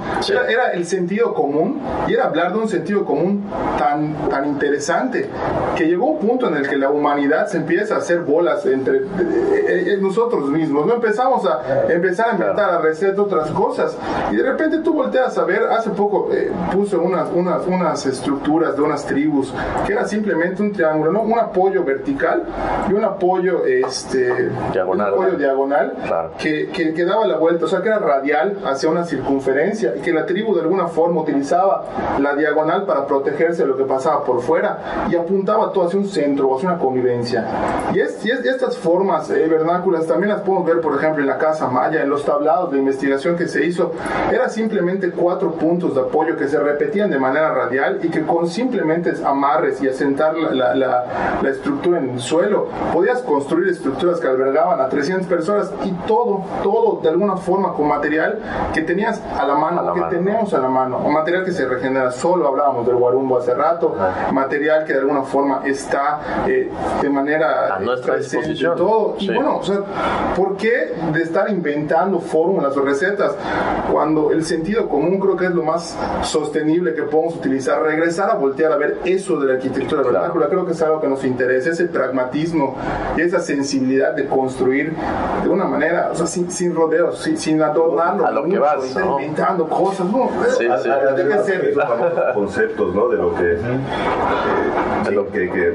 Era, 0.47 0.71
el 0.71 0.85
sentido 0.85 1.33
común 1.33 1.79
y 2.07 2.13
era 2.13 2.25
hablar 2.25 2.53
de 2.53 2.59
un 2.59 2.67
sentido 2.67 3.05
común 3.05 3.43
tan, 3.77 4.29
tan 4.29 4.47
interesante 4.47 5.29
que 5.75 5.85
llegó 5.85 6.07
un 6.07 6.19
punto 6.19 6.47
en 6.47 6.57
el 6.57 6.67
que 6.67 6.77
la 6.77 6.89
humanidad 6.89 7.47
se 7.47 7.57
empieza 7.57 7.95
a 7.95 7.97
hacer 7.99 8.21
bolas 8.21 8.65
entre 8.65 9.01
nosotros 10.01 10.49
mismos, 10.49 10.85
¿no? 10.85 10.95
Empezamos 10.95 11.45
a 11.45 11.87
empezar 11.89 12.29
a 12.29 12.31
inventar, 12.33 12.69
a 12.71 12.77
recetar 12.79 13.19
otras 13.19 13.51
cosas 13.51 13.97
y 14.31 14.35
de 14.35 14.43
repente 14.43 14.79
tú 14.79 14.93
volteas 14.93 15.37
a 15.37 15.43
ver, 15.43 15.63
hace 15.63 15.89
poco 15.91 16.29
eh, 16.33 16.51
puse 16.71 16.95
unas, 16.97 17.29
unas, 17.33 17.65
unas 17.65 18.05
estructuras 18.05 18.75
de 18.75 18.81
unas 18.81 19.05
tribus 19.05 19.53
que 19.85 19.93
era 19.93 20.07
simplemente 20.07 20.61
un 20.61 20.71
triángulo, 20.71 21.11
¿no? 21.11 21.21
Un 21.21 21.39
apoyo 21.39 21.83
vertical 21.83 22.26
y 22.89 22.93
un 22.93 23.03
apoyo 23.03 23.65
este, 23.65 24.49
diagonal, 24.71 25.13
un 25.13 25.19
apoyo 25.19 25.37
diagonal 25.37 25.93
que, 26.37 26.69
que, 26.69 27.05
daba 27.05 27.25
la 27.25 27.37
vuelta, 27.37 27.65
o 27.65 27.67
sea 27.67 27.81
que 27.81 27.87
era 27.87 27.99
radial 27.99 28.57
hacia 28.65 28.89
una 28.89 29.05
circunferencia 29.05 29.95
y 29.95 30.01
que 30.01 30.11
la 30.11 30.25
tribu 30.25 30.55
de 30.55 30.61
alguna 30.61 30.87
forma 30.87 31.21
utilizaba 31.21 31.85
la 32.19 32.35
diagonal 32.35 32.85
para 32.85 33.05
protegerse 33.05 33.63
de 33.63 33.67
lo 33.67 33.77
que 33.77 33.83
pasaba 33.83 34.23
por 34.23 34.41
fuera 34.41 35.07
y 35.09 35.15
apuntaba 35.15 35.71
todo 35.71 35.87
hacia 35.87 35.99
un 35.99 36.07
centro, 36.07 36.55
hacia 36.55 36.69
una 36.69 36.77
convivencia. 36.79 37.45
Y, 37.93 37.99
es, 37.99 38.25
y, 38.25 38.31
estas 38.31 38.77
formas 38.77 39.29
eh, 39.29 39.47
vernáculas 39.47 40.05
también 40.05 40.29
las 40.29 40.41
podemos 40.41 40.65
ver, 40.65 40.81
por 40.81 40.95
ejemplo, 40.95 41.21
en 41.21 41.27
la 41.27 41.37
Casa 41.37 41.67
Maya, 41.67 42.01
en 42.01 42.09
los 42.09 42.25
tablados 42.25 42.71
de 42.71 42.79
investigación 42.79 43.35
que 43.35 43.47
se 43.47 43.65
hizo, 43.65 43.93
era 44.31 44.49
simplemente 44.49 45.11
cuatro 45.11 45.51
puntos 45.53 45.95
de 45.95 46.01
apoyo 46.01 46.37
que 46.37 46.47
se 46.47 46.59
repetían 46.59 47.09
de 47.09 47.19
manera 47.19 47.53
radial 47.53 47.99
y 48.03 48.09
que 48.09 48.21
con 48.23 48.47
simplemente 48.47 49.13
amarres 49.25 49.81
y 49.81 49.87
asentar 49.87 50.37
la, 50.37 50.75
la, 50.75 51.39
la, 51.41 51.49
estructura 51.49 51.99
en 51.99 52.16
suelo, 52.19 52.67
podías 52.93 53.21
construir 53.21 53.69
estructuras 53.69 54.19
que 54.19 54.27
albergaban 54.27 54.79
a 54.81 54.89
300 54.89 55.27
personas 55.27 55.71
y 55.83 55.91
todo, 56.07 56.43
todo 56.63 56.99
de 57.01 57.09
alguna 57.09 57.37
forma 57.37 57.73
con 57.73 57.87
material 57.87 58.39
que 58.73 58.81
tenías 58.81 59.21
a 59.21 59.45
la 59.45 59.55
mano, 59.55 59.93
que 59.93 60.15
tenemos 60.15 60.53
a 60.53 60.59
la 60.59 60.69
mano, 60.69 60.97
o 60.97 61.09
material 61.09 61.45
que 61.45 61.51
se 61.51 61.65
regenera 61.67 62.11
solo, 62.11 62.47
hablábamos 62.47 62.85
del 62.85 62.95
guarumbo 62.95 63.37
hace 63.37 63.53
rato, 63.53 63.95
material 64.31 64.85
que 64.85 64.93
de 64.93 64.99
alguna 64.99 65.23
forma 65.23 65.61
está 65.65 66.45
eh, 66.47 66.71
de 67.01 67.09
manera 67.09 67.75
a 67.75 67.79
nuestra 67.79 68.15
disposición. 68.17 68.75
Todo. 68.75 69.15
Y 69.19 69.33
bueno, 69.33 69.57
o 69.57 69.63
sea, 69.63 69.79
¿por 70.35 70.57
qué 70.57 70.93
de 71.13 71.23
estar 71.23 71.49
inventando 71.49 72.19
fórmulas 72.19 72.75
o 72.77 72.81
recetas 72.81 73.35
cuando 73.91 74.31
el 74.31 74.43
sentido 74.43 74.87
común 74.87 75.19
creo 75.19 75.35
que 75.35 75.45
es 75.45 75.51
lo 75.51 75.63
más 75.63 75.97
sostenible 76.23 76.93
que 76.93 77.03
podemos 77.03 77.35
utilizar? 77.35 77.81
Regresar 77.81 78.29
a 78.29 78.35
voltear 78.35 78.71
a 78.71 78.77
ver 78.77 78.99
eso 79.05 79.39
de 79.39 79.47
la 79.47 79.53
arquitectura 79.53 80.01
vernácula, 80.03 80.47
creo 80.47 80.65
que 80.65 80.71
es 80.71 80.81
algo 80.81 81.01
que 81.01 81.07
nos 81.07 81.23
interesa, 81.23 81.71
ese 81.71 81.87
pragmatismo 82.07 82.75
y 83.17 83.21
esa 83.21 83.39
sensibilidad 83.39 84.13
de 84.13 84.25
construir 84.25 84.93
de 85.43 85.49
una 85.49 85.65
manera, 85.65 86.09
o 86.11 86.15
sea, 86.15 86.27
sin, 86.27 86.49
sin 86.51 86.75
rodeos, 86.75 87.19
sin, 87.19 87.37
sin 87.37 87.61
adornarlo. 87.61 88.25
A 88.25 88.31
lo 88.31 88.45
que 88.45 88.57
vas, 88.57 88.95
¿no? 88.95 89.19
Inventando 89.19 89.67
cosas, 89.67 90.07
¿no? 90.07 90.29
Sí, 90.57 90.67
sí. 90.81 90.89
Debe 91.15 91.43
ser 91.43 91.73
conceptos, 92.33 92.95
¿no? 92.95 93.09
De 93.09 93.17
lo 93.17 93.35
que... 93.35 93.53
Eh, 93.53 93.57
de 95.05 95.11
lo 95.11 95.29
que, 95.29 95.49
que 95.49 95.73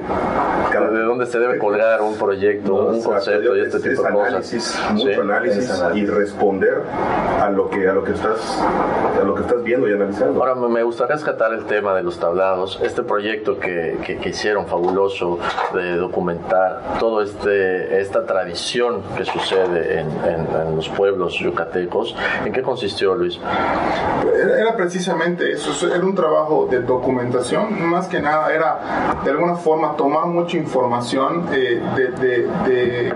cada, 0.70 0.90
de 0.90 1.02
dónde 1.02 1.26
se 1.26 1.38
debe 1.38 1.58
colgar 1.58 2.02
un 2.02 2.16
proyecto, 2.16 2.88
un 2.88 3.02
concepto 3.02 3.56
y 3.56 3.60
este 3.60 3.80
tipo 3.80 4.02
de 4.02 4.08
análisis, 4.08 4.72
cosas. 4.72 4.92
Mucho 4.92 5.20
análisis 5.22 5.82
y 5.94 6.06
responder 6.06 6.82
a 7.40 7.50
lo 7.50 7.70
que 7.70 7.88
a 7.88 7.94
lo 7.94 8.04
que 8.04 8.12
estás 8.12 8.62
a 9.20 9.24
lo 9.24 9.34
que 9.34 9.42
estás 9.42 9.62
viendo 9.62 9.88
y 9.88 9.92
analizando. 9.92 10.40
Ahora 10.40 10.54
me 10.54 10.82
gustaría 10.82 11.14
rescatar 11.14 11.52
el 11.52 11.64
tema 11.64 11.94
de 11.94 12.02
los 12.02 12.18
tablados, 12.18 12.80
este 12.82 13.02
proyecto 13.02 13.58
que, 13.58 13.98
que, 14.04 14.28
hicieron 14.28 14.66
fabuloso 14.66 15.38
de 15.74 15.96
documentar 16.22 16.98
todo 17.00 17.20
este 17.20 18.00
esta 18.00 18.24
tradición 18.24 19.02
que 19.16 19.24
sucede 19.24 20.00
en, 20.00 20.08
en, 20.08 20.76
los 20.76 20.88
pueblos 20.88 21.35
yucatecos. 21.35 22.14
¿En 22.44 22.52
qué 22.52 22.62
consistió, 22.62 23.14
Luis? 23.14 23.40
Era 24.58 24.76
precisamente 24.76 25.52
eso, 25.52 25.92
era 25.92 26.04
un 26.04 26.14
trabajo 26.14 26.68
de 26.70 26.80
documentación, 26.80 27.88
más 27.88 28.06
que 28.06 28.20
nada 28.20 28.52
era 28.52 29.20
de 29.24 29.30
alguna 29.30 29.56
forma 29.56 29.96
tomar 29.96 30.26
mucha 30.26 30.56
información 30.56 31.48
eh, 31.52 31.82
de, 31.96 32.06
de, 32.12 32.48
de, 32.66 33.14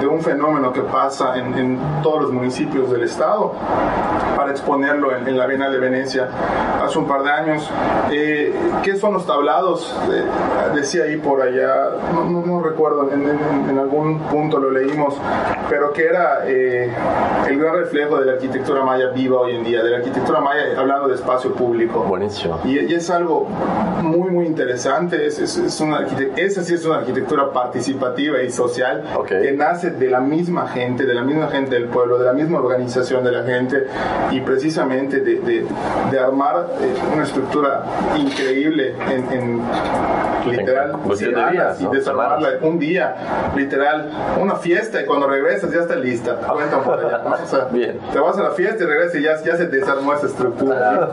de, 0.00 0.06
un 0.06 0.20
fenómeno 0.20 0.72
que 0.72 0.82
pasa 0.82 1.36
en, 1.38 1.56
en, 1.56 1.78
todos 2.02 2.22
los 2.22 2.32
municipios 2.32 2.90
del 2.90 3.04
estado 3.04 3.54
para 4.36 4.50
exponerlo 4.50 5.16
en, 5.16 5.36
la 5.36 5.46
Bienal 5.46 5.72
de 5.72 5.78
Venecia 5.78 6.28
hace 6.84 6.98
un 6.98 7.06
par 7.06 7.22
de 7.22 7.30
años. 7.30 7.70
Eh, 8.10 8.54
¿Qué 8.82 8.96
son 8.96 9.14
los 9.14 9.26
tablados? 9.26 9.96
Eh, 10.10 10.24
decía 10.74 11.04
ahí 11.04 11.16
por 11.16 11.40
allá, 11.40 11.90
no, 12.24 12.62
recuerdo, 12.62 13.10
en, 13.12 13.78
algún 13.78 14.18
punto 14.20 14.58
lo 14.58 14.70
leímos, 14.70 15.14
pero 15.68 15.92
que 15.92 16.06
era 16.06 16.46
eh, 16.46 16.90
el 17.48 17.58
gran 17.58 17.76
reflejo 17.76 18.18
de 18.18 18.26
la 18.26 18.32
arquitectura 18.32 18.84
maya 18.84 19.08
viva 19.08 19.40
hoy 19.40 19.56
en 19.56 19.64
día, 19.64 19.82
de 19.82 19.90
la 19.90 19.96
arquitectura 19.98 20.40
maya 20.40 20.62
hablando 20.76 21.08
de 21.08 21.14
espacio 21.14 21.52
público. 21.54 22.00
Buenísimo. 22.02 22.60
Y, 22.64 22.78
es 22.96 23.10
algo 23.10 23.46
muy, 24.02 24.30
muy 24.30 24.46
interesante. 24.46 25.26
Es, 25.26 25.38
es, 25.38 25.80
una 25.80 26.06
esa 26.36 26.62
sí 26.62 26.74
es 26.74 26.84
una 26.86 26.98
arquitectura 26.98 27.52
participativa 27.52 28.42
y 28.42 28.50
social 28.50 29.04
que 29.26 29.52
nace 29.52 29.90
de 29.90 30.08
la 30.08 30.20
misma 30.20 30.68
gente, 30.68 31.04
de 31.04 31.14
la 31.14 31.22
misma 31.22 31.48
gente 31.48 31.74
del 31.74 31.86
pueblo, 31.86 32.18
de 32.18 32.24
la 32.24 32.32
misma 32.32 32.58
organización 32.58 33.24
de 33.24 33.32
la 33.32 33.42
gente 33.42 33.86
y 34.30 34.40
precisamente 34.40 35.20
de, 35.20 35.66
de, 36.10 36.18
armar 36.18 36.70
eh, 36.80 36.94
una 37.12 37.24
estructura 37.24 37.84
increíble 38.16 38.94
en, 39.10 39.32
en 39.32 39.62
literal 40.50 40.98
pues 41.04 41.20
días, 41.20 41.80
y 41.80 41.86
un 42.62 42.78
día, 42.78 43.52
literal, 43.54 44.10
una 44.40 44.56
fiesta 44.56 45.00
y 45.00 45.06
cuando 45.06 45.26
regresas 45.28 45.72
ya 45.72 45.80
está 45.80 45.96
lista. 45.96 46.36
Cuentan 46.36 46.82
por 46.82 46.98
allá. 46.98 47.22
Bien. 47.72 47.98
Te 48.12 48.18
vas 48.18 48.38
a 48.38 48.42
la 48.42 48.50
fiesta 48.50 48.84
y 48.84 48.86
regresas 48.86 49.14
y 49.16 49.22
ya, 49.22 49.42
ya 49.42 49.56
se 49.56 49.66
desarmó 49.66 50.14
esa 50.14 50.26
estructura. 50.26 51.08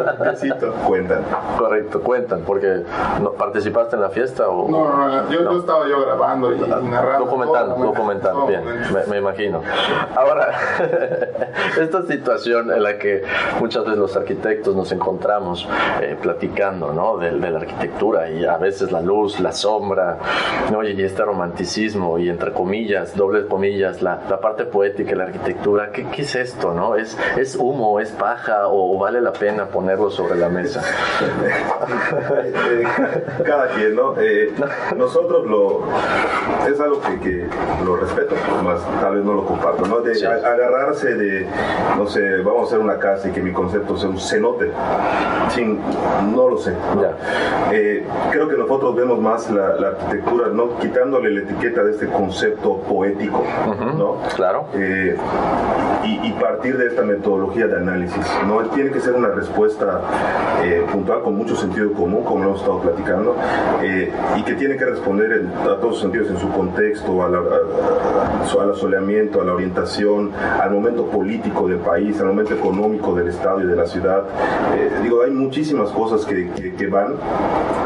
cuentan. 0.86 1.24
Correcto, 1.58 2.02
cuentan, 2.02 2.42
porque 2.42 2.84
no, 3.22 3.32
¿participaste 3.34 3.96
en 3.96 4.02
la 4.02 4.10
fiesta 4.10 4.48
o...? 4.48 4.70
No, 4.70 4.90
no, 4.90 5.08
no, 5.08 5.30
yo, 5.30 5.44
yo 5.44 5.60
estaba 5.60 5.88
yo 5.88 6.02
grabando 6.02 6.54
y, 6.54 6.60
narrando. 6.60 7.26
Documentando, 7.26 7.76
documentando, 7.76 8.48
bien, 8.48 8.64
me, 8.66 9.06
me, 9.10 9.18
imagino. 9.18 9.62
Ahora, 10.16 10.52
esta 11.80 12.04
situación 12.04 12.72
en 12.72 12.84
la 12.84 12.98
que 12.98 13.24
muchas 13.60 13.84
veces 13.84 14.00
los 14.00 14.16
arquitectos 14.16 14.76
nos 14.76 14.92
encontramos 14.92 15.68
eh, 16.02 16.18
platicando, 16.22 16.94
¿no? 16.94 17.18
De, 17.18 17.32
de, 17.32 17.52
la 17.52 17.60
arquitectura 17.60 18.30
y 18.30 18.46
a 18.46 18.58
veces 18.58 18.92
la 18.92 19.02
luz, 19.02 19.40
la 19.40 19.52
sombra, 19.52 20.18
¿no? 20.74 20.84
Y 20.84 21.04
este 21.04 21.24
romanticismo 21.24 22.18
y 22.18 22.30
entre 22.30 22.52
comillas, 22.52 23.16
dobles 23.16 23.46
comillas, 23.46 24.02
la, 24.02 24.24
la 24.28 24.40
parte 24.40 24.66
poética 24.66 25.16
la 25.16 25.26
arquitectura, 25.26 25.92
¿qué, 25.92 26.08
¿qué, 26.08 26.24
es 26.24 26.36
esto, 26.36 26.74
no? 26.74 26.96
¿Es, 26.96 27.16
¿Es 27.38 27.56
humo, 27.56 28.00
es 28.00 28.10
paja 28.10 28.68
o, 28.68 28.98
vale 28.98 29.22
la 29.22 29.34
pena 29.34 29.68
ponerlo 29.68 30.10
sobre 30.10 30.36
la 30.36 30.50
mesa? 30.50 30.82
Cada 33.46 33.68
quien, 33.70 33.96
¿no? 33.96 34.20
Eh, 34.20 34.52
nosotros 34.98 35.46
lo... 35.46 35.84
es 36.68 36.80
algo 36.80 37.00
que, 37.02 37.20
que, 37.20 37.48
lo 37.86 37.98
respeto, 37.98 38.36
más 38.64 38.82
tal 39.00 39.16
vez 39.16 39.26
no 39.26 39.34
lo 39.34 39.46
comparto, 39.46 39.86
¿no? 39.86 40.00
De 40.00 40.14
agarrarse 40.26 41.16
de, 41.16 41.48
no 41.98 42.08
sé, 42.08 42.38
vamos 42.38 42.64
a 42.64 42.66
hacer 42.66 42.80
una 42.80 42.98
casa 42.98 43.30
y 43.30 43.32
que 43.32 43.42
mi 43.42 43.52
concepto 43.52 43.96
sea 43.98 44.10
un 44.10 44.20
cenote, 44.20 44.72
sin, 45.50 45.80
no 46.34 46.50
lo 46.50 46.58
sé. 46.58 46.74
Eh, 47.72 48.06
creo 48.32 48.48
que 48.48 48.58
nosotros 48.58 48.96
vemos 48.96 49.20
más 49.20 49.50
la, 49.52 49.68
arquitectura, 49.68 50.48
no 50.48 50.63
quitándole 50.80 51.32
la 51.32 51.42
etiqueta 51.42 51.84
de 51.84 51.92
este 51.92 52.08
concepto 52.08 52.78
poético, 52.82 53.44
¿no? 53.98 54.18
Claro. 54.36 54.68
Eh, 54.74 55.16
y, 56.04 56.34
partir 56.34 56.78
de 56.78 56.88
esta 56.88 57.04
metodología 57.04 57.68
de 57.68 57.78
análisis, 57.78 58.26
¿no? 58.46 58.60
Tiene 58.70 58.92
que 58.92 59.00
ser 59.00 59.14
una 59.14 59.30
respuesta 59.30 60.02
eh, 60.62 60.86
puntual 60.92 61.22
con 61.22 61.38
mucho 61.38 61.56
sentido 61.56 61.94
común, 61.94 62.24
como 62.26 62.44
lo 62.44 62.50
hemos 62.50 62.60
estado 62.60 62.82
platicando, 62.82 63.38
y 64.36 64.44
que 64.44 64.54
tiene 64.56 64.76
que 64.76 64.86
responder 64.86 65.48
a 65.62 65.76
todos 65.78 65.92
los 65.92 66.00
sentidos 66.02 66.30
en 66.30 66.38
su 66.38 66.50
contexto, 66.50 67.24
a 67.24 67.30
al 68.62 68.72
asoleamiento, 68.72 69.42
a 69.42 69.46
la 69.46 69.54
orientación, 69.54 70.32
al 70.34 70.72
momento 70.72 71.06
político 71.06 71.68
del 71.68 71.78
país, 71.78 72.20
al 72.20 72.28
momento 72.28 72.54
económico 72.54 73.14
del 73.16 73.28
Estado 73.28 73.62
y 73.62 73.66
de 73.66 73.76
la 73.76 73.86
ciudad. 73.86 74.24
digo, 75.02 75.24
hay 75.24 75.32
muchísimas 75.32 75.90
cosas 75.92 76.26
que, 76.26 76.50
que, 76.78 76.88
van, 76.88 77.16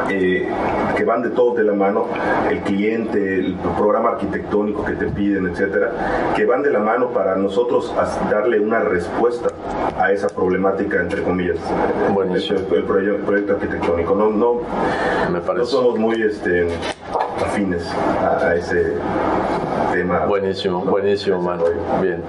eh, 0.09 0.47
que 0.95 1.03
van 1.03 1.21
de 1.21 1.29
todo 1.29 1.55
de 1.55 1.63
la 1.63 1.73
mano, 1.73 2.07
el 2.49 2.61
cliente, 2.67 3.39
el 3.39 3.55
programa 3.77 4.09
arquitectónico 4.11 4.83
que 4.83 4.93
te 4.93 5.07
piden, 5.07 5.47
etcétera, 5.47 6.33
que 6.35 6.45
van 6.45 6.61
de 6.61 6.71
la 6.71 6.79
mano 6.79 7.09
para 7.09 7.35
nosotros 7.35 7.93
darle 8.29 8.59
una 8.59 8.81
respuesta 8.81 9.49
a 9.97 10.11
esa 10.11 10.27
problemática, 10.27 11.01
entre 11.01 11.23
comillas, 11.23 11.57
el, 12.09 12.83
proyecto, 12.83 13.53
arquitectónico. 13.53 14.15
No, 14.15 14.29
no, 14.29 14.61
Me 15.31 15.39
parece. 15.39 15.59
no 15.59 15.65
somos 15.65 15.97
muy 15.97 16.21
este, 16.21 16.67
afines 17.43 17.83
a 18.21 18.55
ese 18.55 18.97
Buenísimo, 20.27 20.81
buenísimo, 20.81 21.41
mano. 21.41 21.63
Bien. 22.01 22.21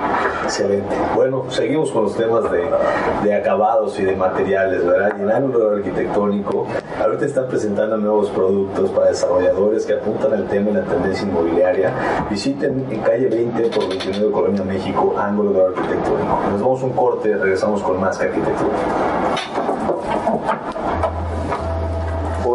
Excelente. 0.44 0.94
Bueno, 1.14 1.44
seguimos 1.50 1.90
con 1.90 2.04
los 2.04 2.16
temas 2.16 2.44
de, 3.22 3.34
acabados 3.34 3.98
y 4.00 4.04
de 4.04 4.16
materiales, 4.16 4.86
¿verdad? 4.86 5.12
Y 5.18 5.20
en 5.20 5.28
el 5.28 5.30
ángulo 5.30 5.70
arquitectónico, 5.76 6.66
ahorita 6.98 7.26
están 7.26 7.46
presentando 7.48 7.98
nuevos 7.98 8.30
productos 8.30 8.90
para 8.90 9.08
desarrolladores 9.08 9.84
que 9.84 9.94
apuntan 9.94 10.32
al 10.32 10.46
tema 10.48 10.70
y 10.70 10.74
la 10.74 10.84
tendencia 10.84 11.26
inmobiliaria. 11.26 11.92
Visiten 12.30 12.86
en 12.90 13.00
calle 13.00 13.28
20 13.28 13.68
por 13.68 13.88
29 13.88 14.32
Colonia 14.32 14.64
México, 14.64 15.14
ángulo 15.18 15.66
arquitectónico. 15.66 16.40
Nos 16.50 16.62
vamos 16.62 16.82
un 16.82 16.92
corte, 16.92 17.36
regresamos 17.36 17.82
con 17.82 18.00
más 18.00 18.16
que 18.16 18.26
arquitectura. 18.26 18.76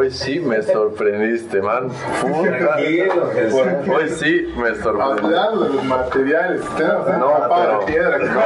Hoy 0.03 0.11
sí 0.11 0.37
me 0.37 0.61
sorprendiste, 0.61 1.61
man. 1.61 1.87
Hoy 2.25 4.09
sí 4.09 4.53
me 4.57 4.75
sorprendiste. 4.75 5.37
Hablando 5.39 5.63
de 5.63 5.69
los 5.75 5.83
materiales, 5.85 6.59
no, 6.61 7.33
pero... 7.47 7.79
de 7.79 7.85
piedra 7.85 8.17
no 8.17 8.41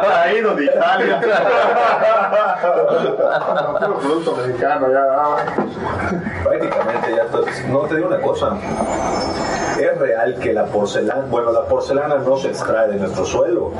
traído 0.00 0.54
de 0.56 0.64
Italia. 0.64 1.20
Puro 3.80 3.98
producto 3.98 4.36
mexicano, 4.36 4.90
ya. 4.90 5.36
Prácticamente 6.42 7.16
ya. 7.16 7.68
No 7.68 7.80
te 7.80 7.96
digo 7.96 8.08
una 8.08 8.20
cosa. 8.22 8.56
Es 9.78 9.98
real 9.98 10.34
que 10.36 10.52
la 10.52 10.66
porcelana, 10.66 11.26
bueno, 11.30 11.52
la 11.52 11.64
porcelana 11.64 12.16
no 12.16 12.36
se 12.36 12.48
extrae 12.48 12.88
de 12.88 12.96
nuestro 12.96 13.24
suelo, 13.24 13.72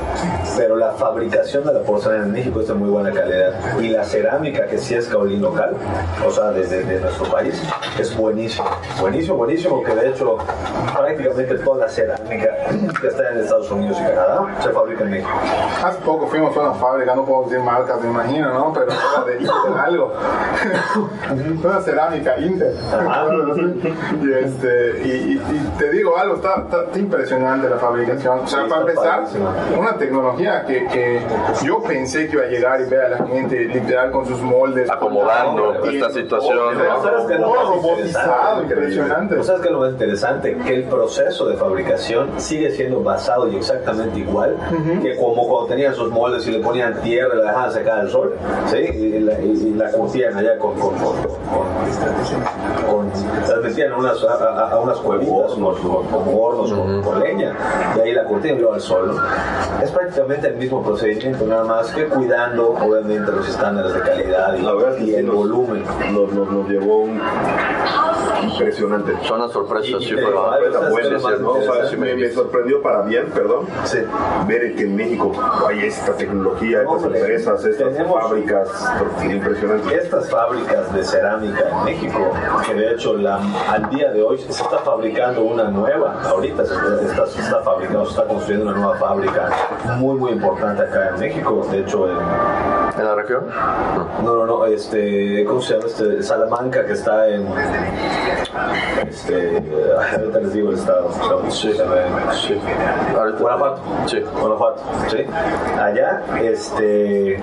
pero 0.57 0.77
la 0.77 0.93
fabricación 0.93 1.65
de 1.65 1.73
la 1.73 1.81
porcelana 1.81 2.25
en 2.25 2.33
México 2.33 2.61
es 2.61 2.69
de 2.69 2.75
muy 2.75 2.91
buena 2.91 3.11
calidad. 3.13 3.79
Y 3.81 3.89
la 3.89 4.05
cerámica, 4.05 4.67
que 4.67 4.79
sí 4.79 4.95
es 4.95 5.07
caolín 5.09 5.43
local, 5.43 5.75
o 6.27 6.31
sea, 6.31 6.51
desde 6.51 6.85
de 6.85 7.01
nuestro 7.01 7.31
país, 7.31 7.63
es 7.99 8.17
buenísimo. 8.17 8.69
Buenísimo, 9.01 9.37
buenísimo, 9.37 9.83
que 9.83 9.95
de 9.95 10.11
hecho 10.11 10.37
prácticamente 10.95 11.59
toda 11.59 11.87
la 11.87 11.89
cerámica 11.89 12.57
que 13.01 13.07
está 13.07 13.31
en 13.31 13.39
Estados 13.41 13.71
Unidos 13.71 13.97
y 14.01 14.05
Canadá 14.05 14.47
se 14.63 14.71
fabrica 14.71 15.05
en 15.05 15.11
México. 15.11 15.31
Hace 15.85 15.99
poco 16.01 16.27
fuimos 16.27 16.57
a 16.57 16.61
una 16.61 16.75
fábrica, 16.75 17.15
no 17.15 17.25
puedo 17.25 17.45
decir 17.45 17.61
marcas, 17.61 18.01
me 18.03 18.11
imagino, 18.11 18.53
¿no? 18.53 18.73
Pero 18.73 18.87
era 18.87 19.25
de 19.25 19.81
algo. 19.81 20.13
una 21.65 21.81
cerámica 21.81 22.39
Inter. 22.39 22.75
y, 24.23 24.33
este, 24.33 25.03
y, 25.05 25.33
y, 25.39 25.73
te 25.79 25.86
te 25.87 25.97
digo 25.97 26.17
algo, 26.17 26.37
está, 26.37 26.65
está, 26.65 26.99
impresionante 26.99 27.69
la 27.69 27.77
fabricación. 27.77 28.41
O 28.41 28.47
sea, 28.47 28.67
para 28.67 28.81
empezar, 28.83 29.25
una 29.79 29.97
tecnología 29.97 30.65
que, 30.67 30.87
que, 30.89 31.21
yo 31.65 31.83
pensé 31.83 32.27
que 32.27 32.37
iba 32.37 32.45
a 32.45 32.49
llegar 32.49 32.81
y 32.81 32.85
ver 32.85 33.01
a 33.03 33.09
la 33.11 33.27
gente 33.27 33.65
literal 33.67 34.11
con 34.11 34.27
sus 34.27 34.41
moldes. 34.41 34.91
Acomodando 34.91 35.85
esta 35.85 36.11
situación. 36.11 36.59
¿Sabes 37.03 37.27
qué 37.27 37.37
robotizado, 37.39 38.63
impresionante. 38.63 39.43
¿Sabes 39.45 39.61
qué 39.61 39.69
es 39.69 39.73
lo 39.73 39.81
más 39.81 39.91
interesante? 39.93 40.57
Que 40.65 40.75
el 40.75 40.85
proceso 40.85 41.47
de 41.47 41.57
fabricación 41.57 42.31
sigue 42.39 42.71
siendo 42.73 43.03
basado 43.03 43.49
y 43.49 43.57
exactamente 43.57 44.19
igual 44.19 44.57
que 45.03 45.17
como 45.17 45.47
cuando 45.49 45.69
tenían 45.69 45.95
sus 45.95 46.11
moldes 46.11 46.47
y 46.47 46.53
le 46.53 46.59
ponían 46.61 47.01
tierra 47.03 47.35
y 47.35 47.39
la 47.39 47.45
dejaban 47.45 47.73
secar 47.73 47.99
al 48.01 48.11
sol, 48.11 48.35
¿sí? 48.67 48.79
Y 48.79 49.21
la, 49.21 49.41
y, 49.41 49.75
la 49.75 49.91
curtían 49.93 50.37
allá 50.37 50.59
con, 50.59 50.75
con, 50.79 50.95
con, 50.95 51.17
con, 52.87 53.11
las 53.49 53.63
metían 53.63 53.93
a 53.93 53.97
unas, 53.97 54.23
a, 54.23 54.81
unas 54.81 54.99
cuevitas, 54.99 55.53
unos, 55.55 55.76
como 55.81 56.41
hornos 56.41 56.73
con, 57.05 57.21
leña, 57.21 57.55
y 57.97 58.01
ahí 58.01 58.13
la 58.13 58.25
curtían 58.25 58.57
y 58.57 58.61
luego 58.61 58.75
al 58.75 58.81
sol. 58.81 59.17
Es 59.83 59.91
prácticamente 59.91 60.49
el 60.49 60.57
mismo 60.57 60.83
procedimiento, 60.83 61.47
nada 61.47 61.65
más 61.65 61.91
que 61.91 62.07
cuidando 62.07 62.71
obviamente 62.71 63.31
los 63.33 63.49
estándares 63.49 63.95
de 63.95 64.01
calidad 64.01 64.55
y, 64.99 65.15
el 65.15 65.31
volumen. 65.31 65.85
Nos, 66.13 66.33
nos, 66.33 66.51
nos 66.51 66.69
llevó 66.69 66.99
un 66.99 67.21
impresionante. 68.43 69.13
Son 69.25 69.41
las 69.41 69.53
sorpresas, 69.53 70.03
sí, 70.03 70.15
fue 70.15 71.97
me, 71.97 72.31
sorprendió 72.31 72.83
para 72.83 73.03
bien, 73.03 73.27
perdón, 73.31 73.67
ver 74.47 74.75
que 74.75 74.85
en 74.85 74.97
México 74.97 75.33
hay 75.67 75.87
esta 75.87 76.13
tecnología, 76.13 76.83
estas 76.83 77.05
empresas, 77.05 77.65
estas 77.65 77.97
fábricas 78.09 78.69
impresionantes. 79.25 79.93
Estas 79.93 80.31
fábricas 80.31 80.93
de 80.95 81.05
cerámica 81.05 81.69
en 81.71 81.85
México, 81.85 82.33
que 82.67 82.75
de 82.75 82.93
hecho 82.93 83.15
la, 83.15 83.41
al 83.71 83.89
día 83.91 84.13
de 84.13 84.23
hoy 84.23 84.39
se 84.39 84.51
está 84.51 84.79
fabricando 84.79 85.43
una 85.43 85.65
nueva, 85.65 86.23
ahorita 86.23 86.65
se 86.65 86.75
está, 86.75 87.27
se 87.27 87.41
está 87.41 87.63
fabricando, 87.63 88.05
se 88.05 88.11
está 88.11 88.27
construyendo 88.27 88.71
una 88.71 88.79
nueva 88.79 88.97
fábrica 88.97 89.51
muy, 89.99 90.17
muy 90.17 90.33
importante 90.33 90.83
acá 90.83 91.11
en 91.11 91.21
México, 91.21 91.67
de 91.71 91.81
hecho 91.81 92.09
en 92.09 92.76
¿En 92.99 93.05
la 93.05 93.15
región? 93.15 93.47
No, 94.25 94.37
no, 94.37 94.47
no, 94.47 94.65
este, 94.67 95.45
¿cómo 95.45 95.61
se 95.61 95.75
llama? 95.75 95.87
Este, 95.87 96.23
Salamanca, 96.23 96.85
que 96.87 96.93
está 96.93 97.29
en, 97.29 97.47
este, 99.09 99.63
ahorita 100.19 100.41
les 100.41 100.53
digo 100.53 100.71
el 100.71 100.77
estado. 100.77 101.11
Sí, 101.51 101.73
sí. 101.73 102.61
Guanajuato. 103.39 103.81
Sí. 104.07 104.21
Guanajuato, 104.41 104.83
sí. 105.09 105.19
Allá, 105.79 106.23
este, 106.43 107.43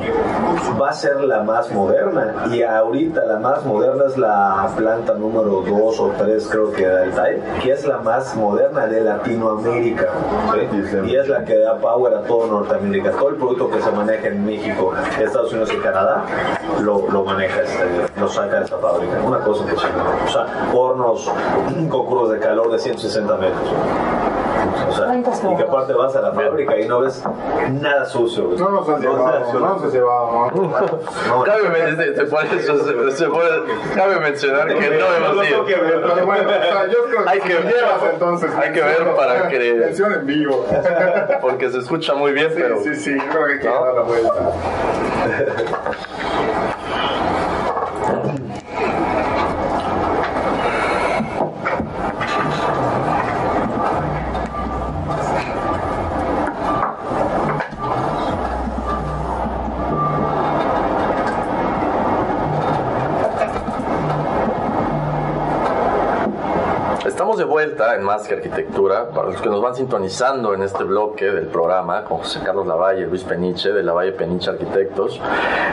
va 0.81 0.89
a 0.89 0.93
ser 0.93 1.21
la 1.21 1.43
más 1.43 1.71
moderna 1.71 2.47
y 2.51 2.63
ahorita 2.63 3.23
la 3.25 3.39
más 3.39 3.63
moderna 3.65 4.05
es 4.07 4.17
la 4.17 4.69
planta 4.75 5.13
número 5.13 5.63
2 5.67 5.99
o 5.99 6.11
3, 6.17 6.47
creo 6.49 6.71
que 6.71 6.87
de 6.87 7.03
Altai, 7.03 7.41
que 7.61 7.71
es 7.71 7.85
la 7.85 7.99
más 7.99 8.35
moderna 8.35 8.87
de 8.87 9.01
Latinoamérica. 9.01 10.09
¿sí? 10.89 10.97
Y 11.05 11.15
es 11.15 11.27
la 11.27 11.45
que 11.45 11.57
da 11.59 11.77
power 11.77 12.13
a 12.13 12.23
todo 12.23 12.47
Norteamérica. 12.47 13.11
Todo 13.11 13.29
el 13.29 13.35
producto 13.35 13.69
que 13.69 13.81
se 13.81 13.91
maneja 13.91 14.27
en 14.27 14.45
México, 14.45 14.93
Estados 15.19 15.42
Unidos 15.51 15.73
y 15.73 15.77
Canadá, 15.77 16.25
lo, 16.81 17.09
lo 17.09 17.23
maneja, 17.23 17.61
este, 17.61 18.19
lo 18.19 18.27
saca 18.27 18.59
de 18.59 18.65
esta 18.65 18.77
fábrica. 18.77 19.19
Una 19.23 19.39
cosa 19.39 19.65
que 19.65 19.73
O 19.73 20.31
sea, 20.31 20.69
hornos 20.73 21.29
con 21.89 22.05
curvas 22.05 22.31
de 22.31 22.39
calor 22.39 22.71
de 22.71 22.79
160 22.79 23.35
metros. 23.37 23.69
O 24.87 24.93
sea, 24.93 25.15
y 25.17 25.55
que 25.55 25.63
aparte 25.63 25.93
vas 25.93 26.15
a 26.15 26.21
la 26.21 26.31
fábrica 26.31 26.79
y 26.79 26.87
no 26.87 27.01
ves 27.01 27.23
nada 27.71 28.05
sucio. 28.05 28.49
No 28.57 28.69
nos 28.69 28.87
han 28.89 29.01
llevado, 29.01 29.53
no 29.53 29.59
nos 29.59 29.83
han 29.83 29.91
llevado. 29.91 30.51
Cabe, 33.95 34.19
mencionar 34.19 34.67
que 34.67 34.89
no 34.89 35.05
hemos 35.15 35.49
ido. 35.49 35.65
hay 37.25 37.39
que 37.39 37.53
ver, 37.55 37.85
entonces. 38.13 38.51
Hay 38.55 38.71
que 38.71 38.81
ver 38.81 39.15
para 39.15 39.47
que. 39.49 39.73
Mención 39.73 40.13
en 40.13 40.25
vivo. 40.25 40.65
Porque 41.41 41.69
se 41.69 41.79
escucha 41.79 42.13
muy 42.13 42.31
bien, 42.31 42.51
pero. 42.53 42.81
Sí, 42.81 42.95
sí, 42.95 43.17
creo 43.17 43.45
que 43.45 43.53
hay 43.53 43.59
que 43.59 43.67
dar 43.67 43.93
la 43.93 44.01
vuelta. 44.01 44.51
Vuelta 67.53 67.95
en 67.95 68.01
Más 68.01 68.27
que 68.27 68.33
Arquitectura, 68.33 69.09
para 69.09 69.29
los 69.29 69.39
que 69.39 69.47
nos 69.47 69.61
van 69.61 69.75
sintonizando 69.75 70.55
en 70.55 70.63
este 70.63 70.83
bloque 70.83 71.29
del 71.29 71.45
programa, 71.45 72.03
con 72.03 72.17
José 72.17 72.39
Carlos 72.43 72.65
Lavalle, 72.65 73.05
Luis 73.05 73.23
Peniche, 73.23 73.71
de 73.71 73.83
Lavalle 73.83 74.11
Peniche 74.13 74.49
Arquitectos, 74.49 75.21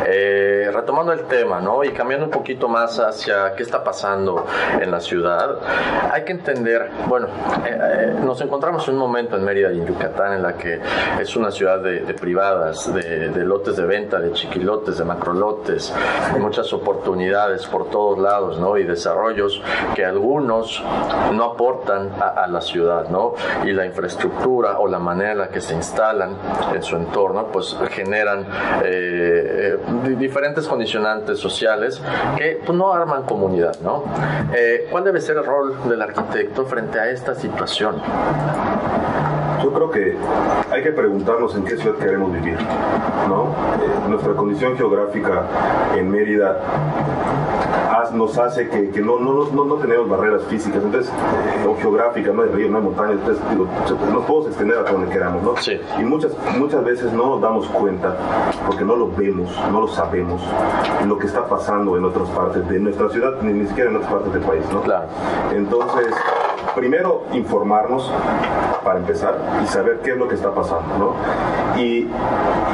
eh, 0.07 0.60
retomando 0.71 1.13
el 1.13 1.25
tema, 1.25 1.61
¿no? 1.61 1.85
Y 1.85 1.91
cambiando 1.91 2.27
un 2.27 2.31
poquito 2.31 2.69
más 2.69 2.99
hacia 2.99 3.55
qué 3.55 3.63
está 3.63 3.83
pasando 3.83 4.47
en 4.81 4.91
la 4.91 5.01
ciudad, 5.01 5.57
hay 6.13 6.25
que 6.25 6.33
entender, 6.33 6.91
bueno, 7.07 7.29
eh, 7.67 7.79
eh, 7.81 8.15
nos 8.25 8.41
encontramos 8.41 8.87
en 8.89 8.95
un 8.95 9.01
momento 9.01 9.37
en 9.37 9.45
Mérida 9.45 9.73
y 9.73 9.79
en 9.79 9.87
Yucatán 9.87 10.35
en 10.35 10.43
la 10.43 10.55
que 10.55 10.81
es 11.21 11.37
una 11.37 11.51
ciudad 11.51 11.81
de, 11.81 12.15
privadas, 12.15 12.93
de, 12.93 13.31
lotes 13.45 13.77
de 13.77 13.87
venta, 13.87 14.19
de 14.21 14.33
chiquilotes, 14.33 14.99
de 14.99 15.05
macrolotes, 15.05 15.93
muchas 16.39 16.73
oportunidades 16.73 17.67
por 17.67 17.91
todos 17.91 18.19
lados, 18.19 18.59
¿no? 18.59 18.77
Y 18.77 18.85
desarrollos 18.85 19.63
que 19.95 20.05
algunos 20.05 20.83
no 21.33 21.45
aportan 21.45 22.11
a, 22.21 22.47
la 22.47 22.61
ciudad, 22.61 23.09
¿no? 23.09 23.35
Y 23.65 23.73
la 23.73 23.87
infraestructura 23.87 24.79
o 24.79 24.87
la 24.87 24.99
manera 24.99 25.33
en 25.33 25.39
la 25.39 25.49
que 25.49 25.61
se 25.61 25.75
instalan 25.75 26.37
en 26.75 26.83
su 26.83 26.97
entorno, 26.97 27.47
pues 27.53 27.77
generan 27.91 28.47
eh, 28.85 29.77
eh, 29.79 29.79
diferentes 30.61 30.69
condicionantes 30.69 31.39
sociales 31.39 32.01
que 32.37 32.61
pues, 32.65 32.77
no 32.77 32.93
arman 32.93 33.23
comunidad, 33.25 33.79
¿no? 33.81 34.05
Eh, 34.55 34.87
¿Cuál 34.91 35.05
debe 35.05 35.21
ser 35.21 35.37
el 35.37 35.45
rol 35.45 35.89
del 35.89 36.03
arquitecto 36.03 36.67
frente 36.67 36.99
a 36.99 37.11
esta 37.11 37.35
situación? 37.35 37.97
Yo 39.63 39.73
creo 39.73 39.91
que 39.91 40.17
hay 40.71 40.83
que 40.83 40.93
preguntarnos 40.93 41.55
en 41.55 41.65
qué 41.65 41.77
ciudad 41.77 41.97
queremos 41.97 42.33
vivir, 42.33 42.59
¿no? 43.29 43.55
nuestra 44.09 44.35
condición 44.35 44.77
geográfica 44.77 45.45
en 45.97 46.11
Mérida 46.11 46.61
nos 48.13 48.37
hace 48.39 48.69
que, 48.69 48.91
que 48.91 49.01
no, 49.01 49.19
no, 49.19 49.45
no, 49.51 49.65
no, 49.65 49.75
tenemos 49.77 50.09
barreras 50.09 50.43
físicas, 50.45 50.83
entonces, 50.83 51.11
eh, 51.13 51.67
o 51.67 51.77
geográficas, 51.77 52.35
no 52.35 52.43
hay 52.43 52.49
río, 52.49 52.69
no 52.69 52.79
hay 52.79 52.85
montañas, 52.85 53.19
entonces 53.19 53.43
digo, 53.51 53.67
nos 54.13 54.25
podemos 54.25 54.47
extender 54.49 54.79
a 54.79 54.91
donde 54.91 55.09
queramos, 55.11 55.43
¿no? 55.43 55.57
Sí. 55.59 55.81
Y 55.99 56.03
muchas, 56.03 56.33
muchas 56.59 56.85
veces 56.85 57.13
no 57.13 57.27
nos 57.27 57.41
damos 57.41 57.67
cuenta, 57.69 58.17
porque 58.67 58.85
no 58.85 58.97
lo 58.97 59.11
vemos, 59.13 59.51
no 59.71 59.81
lo 59.83 59.89
sabemos, 59.89 60.43
lo 61.07 61.19
que 61.19 61.27
está 61.27 61.47
pasando 61.47 61.97
en 61.97 62.05
otras 62.05 62.29
partes 62.31 62.69
de 62.69 62.79
nuestra 62.79 63.09
ciudad, 63.11 63.41
ni, 63.43 63.53
ni 63.53 63.67
siquiera 63.67 63.91
en 63.91 63.97
otras 63.97 64.13
partes 64.13 64.33
del 64.33 64.43
país, 64.43 64.65
¿no? 64.73 64.83
Claro. 64.83 65.07
Entonces, 65.53 66.15
primero 66.75 67.25
informarnos 67.33 68.11
para 68.85 68.99
empezar 68.99 69.37
y 69.63 69.67
saber 69.67 70.01
qué 70.03 70.13
es 70.13 70.17
lo 70.17 70.29
que 70.29 70.35
está 70.35 70.55
pasando, 70.55 70.99
¿no? 70.99 71.81
Y, 71.81 72.09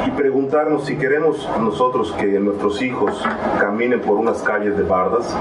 y 0.05 0.11
preguntarnos 0.15 0.85
si 0.85 0.97
queremos 0.97 1.47
nosotros 1.59 2.11
que 2.13 2.39
nuestros 2.39 2.81
hijos 2.81 3.23
caminen 3.59 4.01
por 4.01 4.17
unas 4.17 4.41
calles 4.41 4.77
de 4.77 4.83
bardas, 4.83 5.35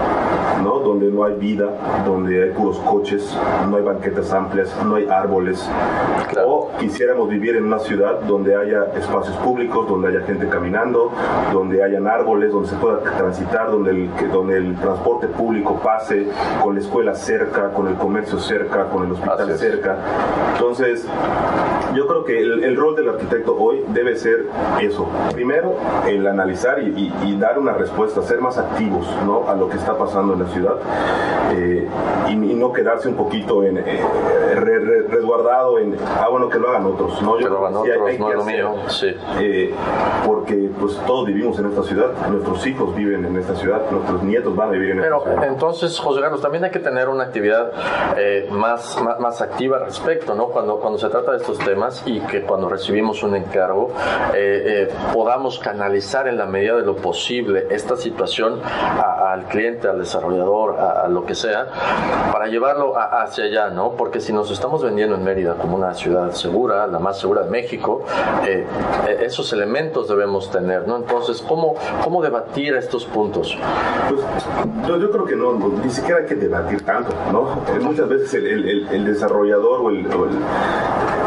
¿no? 0.63 0.81
Donde 0.81 1.11
no 1.11 1.25
hay 1.25 1.35
vida, 1.35 2.03
donde 2.05 2.45
hay 2.45 2.51
puros 2.51 2.79
coches, 2.79 3.37
no 3.69 3.77
hay 3.77 3.83
banquetas 3.83 4.33
amplias, 4.33 4.75
no 4.85 4.97
hay 4.97 5.09
árboles. 5.09 5.69
O 6.45 6.71
quisiéramos 6.79 7.29
vivir 7.29 7.57
en 7.57 7.65
una 7.65 7.79
ciudad 7.79 8.21
donde 8.21 8.57
haya 8.57 8.87
espacios 8.97 9.37
públicos, 9.39 9.89
donde 9.89 10.09
haya 10.09 10.21
gente 10.27 10.49
caminando, 10.49 11.11
donde 11.53 11.83
hayan 11.83 12.07
árboles, 12.07 12.53
donde 12.53 12.69
se 12.69 12.77
pueda 12.77 13.01
transitar, 13.01 13.71
donde 13.71 13.91
el, 13.91 14.11
donde 14.33 14.57
el 14.57 14.77
transporte 14.77 15.29
público 15.29 15.81
pase, 15.83 16.27
con 16.63 16.75
la 16.75 16.81
escuela 16.81 17.15
cerca, 17.15 17.71
con 17.73 17.89
el 17.89 17.95
comercio 17.95 18.36
cerca, 18.41 18.89
con 18.89 19.07
el 19.07 19.13
hospital 19.13 19.57
cerca. 19.57 19.97
Entonces, 20.55 21.07
yo 21.95 22.07
creo 22.07 22.25
que 22.25 22.39
el, 22.41 22.77
rol 22.77 22.95
del 22.95 23.09
arquitecto 23.09 23.57
hoy 23.57 23.85
debe 23.89 24.17
ser 24.17 24.47
eso. 24.81 25.09
Primero, 25.33 25.77
el 26.07 26.27
analizar 26.27 26.81
y, 26.83 27.37
dar 27.39 27.59
una 27.59 27.73
respuesta, 27.73 28.23
ser 28.23 28.41
más 28.41 28.59
activos 28.59 29.07
¿no? 29.25 29.49
a 29.49 29.55
lo 29.55 29.69
que 29.69 29.77
está 29.77 29.97
pasando 29.97 30.35
en 30.35 30.41
la 30.41 30.49
ciudad 30.49 30.77
eh, 31.53 31.87
y, 32.29 32.37
no 32.37 32.73
quedarse 32.73 33.09
un 33.09 33.17
poquito 33.17 33.63
en, 33.63 33.79
eh, 33.79 34.01
resguardado 35.09 35.79
en, 35.79 35.97
ah, 36.19 36.29
bueno, 36.31 36.49
que 36.49 36.59
lo 36.59 36.71
hagan 36.71 36.87
otros. 36.87 37.21
¿no? 37.23 37.39
Yo 37.39 37.47
que 37.47 37.53
lo 37.53 37.59
hagan 37.59 37.77
otros, 37.77 38.19
no 38.19 38.31
es 38.31 38.37
lo 38.37 38.45
mío. 38.45 38.75
Sí. 38.89 39.15
Eh, 39.41 39.75
porque 40.25 40.71
pues 40.79 40.99
todos 41.07 41.27
vivimos 41.27 41.59
en 41.59 41.67
esta 41.67 41.83
ciudad, 41.83 42.13
nuestros 42.31 42.67
hijos 42.67 42.95
viven 42.95 43.25
en 43.25 43.37
esta 43.37 43.55
ciudad, 43.55 43.83
nuestros 43.91 44.23
nietos 44.23 44.57
van 44.57 44.71
a 44.71 44.73
vivir 44.73 44.91
en 44.91 45.01
esta 45.01 45.19
ciudad. 45.19 45.35
Pero 45.41 45.53
entonces, 45.53 45.99
José 45.99 46.21
Carlos, 46.21 46.41
también 46.41 46.65
hay 46.65 46.71
que 46.71 46.79
tener 46.79 47.09
una 47.09 47.25
actividad 47.25 47.73
eh, 48.27 48.49
más, 48.51 48.99
más, 49.21 49.41
activa 49.41 49.77
al 49.77 49.85
respecto, 49.85 50.35
¿no? 50.35 50.49
Cuando, 50.49 50.81
cuando 50.81 50.99
se 50.99 51.09
trata 51.09 51.33
de 51.33 51.37
estos 51.37 51.59
temas 51.59 52.03
y 52.07 52.19
que 52.21 52.43
cuando 52.43 52.69
recibimos 52.69 53.23
un 53.23 53.37
encargo 53.37 53.91
eh, 54.35 54.89
podamos 55.13 55.59
canalizar 55.61 56.27
en 56.27 56.37
la 56.37 56.47
medida 56.47 56.75
de 56.77 56.83
lo 56.83 56.97
posible 56.97 57.69
esta 57.71 57.97
situación 57.97 58.61
al 58.63 59.45
cliente, 59.45 59.87
al 59.89 59.99
desarrollador, 59.99 60.79
a, 60.79 61.07
lo 61.09 61.25
que 61.25 61.35
sea, 61.35 61.69
para 62.33 62.47
llevarlo 62.49 62.95
hacia 62.97 63.45
allá, 63.45 63.71
¿no? 63.71 63.93
Porque 63.93 64.21
si 64.21 64.33
nos 64.33 64.51
estamos 64.51 64.83
vendiendo 64.83 65.15
en 65.15 65.23
Mérida 65.23 65.55
como 65.55 65.77
una 65.77 65.95
ciudad 65.95 66.33
segura, 66.33 66.87
la 66.87 66.99
más 66.99 67.21
segura 67.21 67.43
de 67.43 67.51
México, 67.51 68.05
esos 69.21 69.53
elementos 69.53 70.09
debemos 70.09 70.51
tener, 70.51 70.89
¿no? 70.89 70.97
Entonces, 70.97 71.43
¿cómo, 71.43 71.75
cómo 72.03 72.23
debatir 72.23 72.75
estos 72.75 73.05
puntos? 73.05 73.57
Pues 74.09 74.21
yo, 74.89 74.97
yo 74.99 75.11
creo 75.11 75.25
que 75.25 75.37
no, 75.37 75.53
ni 75.53 75.91
siquiera 75.91 76.21
hay 76.21 76.27
que 76.27 76.35
debatir 76.35 76.85
tanto, 76.85 77.13
¿no? 77.33 77.63
Eh, 77.73 77.81
muchas 77.81 78.09
veces 78.09 78.16
el, 78.35 78.69
el, 78.69 78.89
el 78.89 79.05
desarrollador 79.05 79.81
o, 79.81 79.91
el, 79.91 80.07
o, 80.07 80.27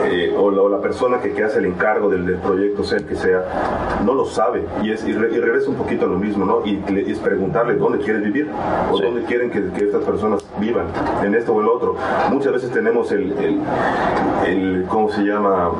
eh, 0.05 0.33
o, 0.37 0.69
la, 0.69 0.79
persona 0.79 1.19
que, 1.19 1.33
que, 1.33 1.43
hace 1.43 1.59
el 1.59 1.65
encargo 1.65 2.09
del, 2.09 2.25
del, 2.25 2.37
proyecto, 2.37 2.83
sea 2.83 2.99
el 2.99 3.05
que 3.05 3.15
sea, 3.15 3.99
no 4.05 4.13
lo 4.13 4.25
sabe 4.25 4.65
y, 4.81 4.91
es, 4.91 5.05
y, 5.05 5.13
regresa 5.13 5.69
un 5.69 5.75
poquito 5.75 6.05
a 6.05 6.07
lo 6.07 6.17
mismo, 6.17 6.45
¿no? 6.45 6.65
Y, 6.65 6.81
es 7.09 7.19
preguntarle 7.19 7.75
dónde 7.75 7.99
quieres 7.99 8.23
vivir 8.23 8.49
o 8.91 8.97
dónde 8.97 9.23
quieren 9.23 9.49
que, 9.51 9.69
que, 9.71 9.85
estas 9.85 10.03
personas 10.03 10.43
vivan, 10.59 10.87
en 11.23 11.35
esto 11.35 11.53
o 11.53 11.61
el 11.61 11.67
otro. 11.67 11.95
Muchas 12.31 12.53
veces 12.53 12.71
tenemos 12.71 13.11
el, 13.11 13.33
el 14.47 14.85
¿cómo 14.87 15.09
se 15.09 15.21
llama? 15.21 15.71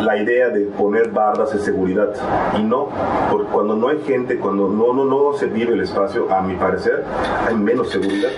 La 0.00 0.16
idea 0.16 0.48
de 0.48 0.60
poner 0.66 1.10
bardas 1.10 1.52
de 1.52 1.58
seguridad 1.58 2.12
y 2.58 2.62
no, 2.62 2.88
porque 3.30 3.48
cuando 3.50 3.74
no 3.76 3.88
hay 3.88 4.00
gente, 4.02 4.38
cuando 4.38 4.68
no, 4.68 4.92
no, 4.92 5.04
no 5.04 5.32
se 5.34 5.46
vive 5.46 5.74
el 5.74 5.80
espacio, 5.80 6.32
a 6.32 6.40
mi 6.40 6.54
parecer, 6.54 7.04
hay 7.46 7.54
menos 7.56 7.90
seguridad. 7.90 8.30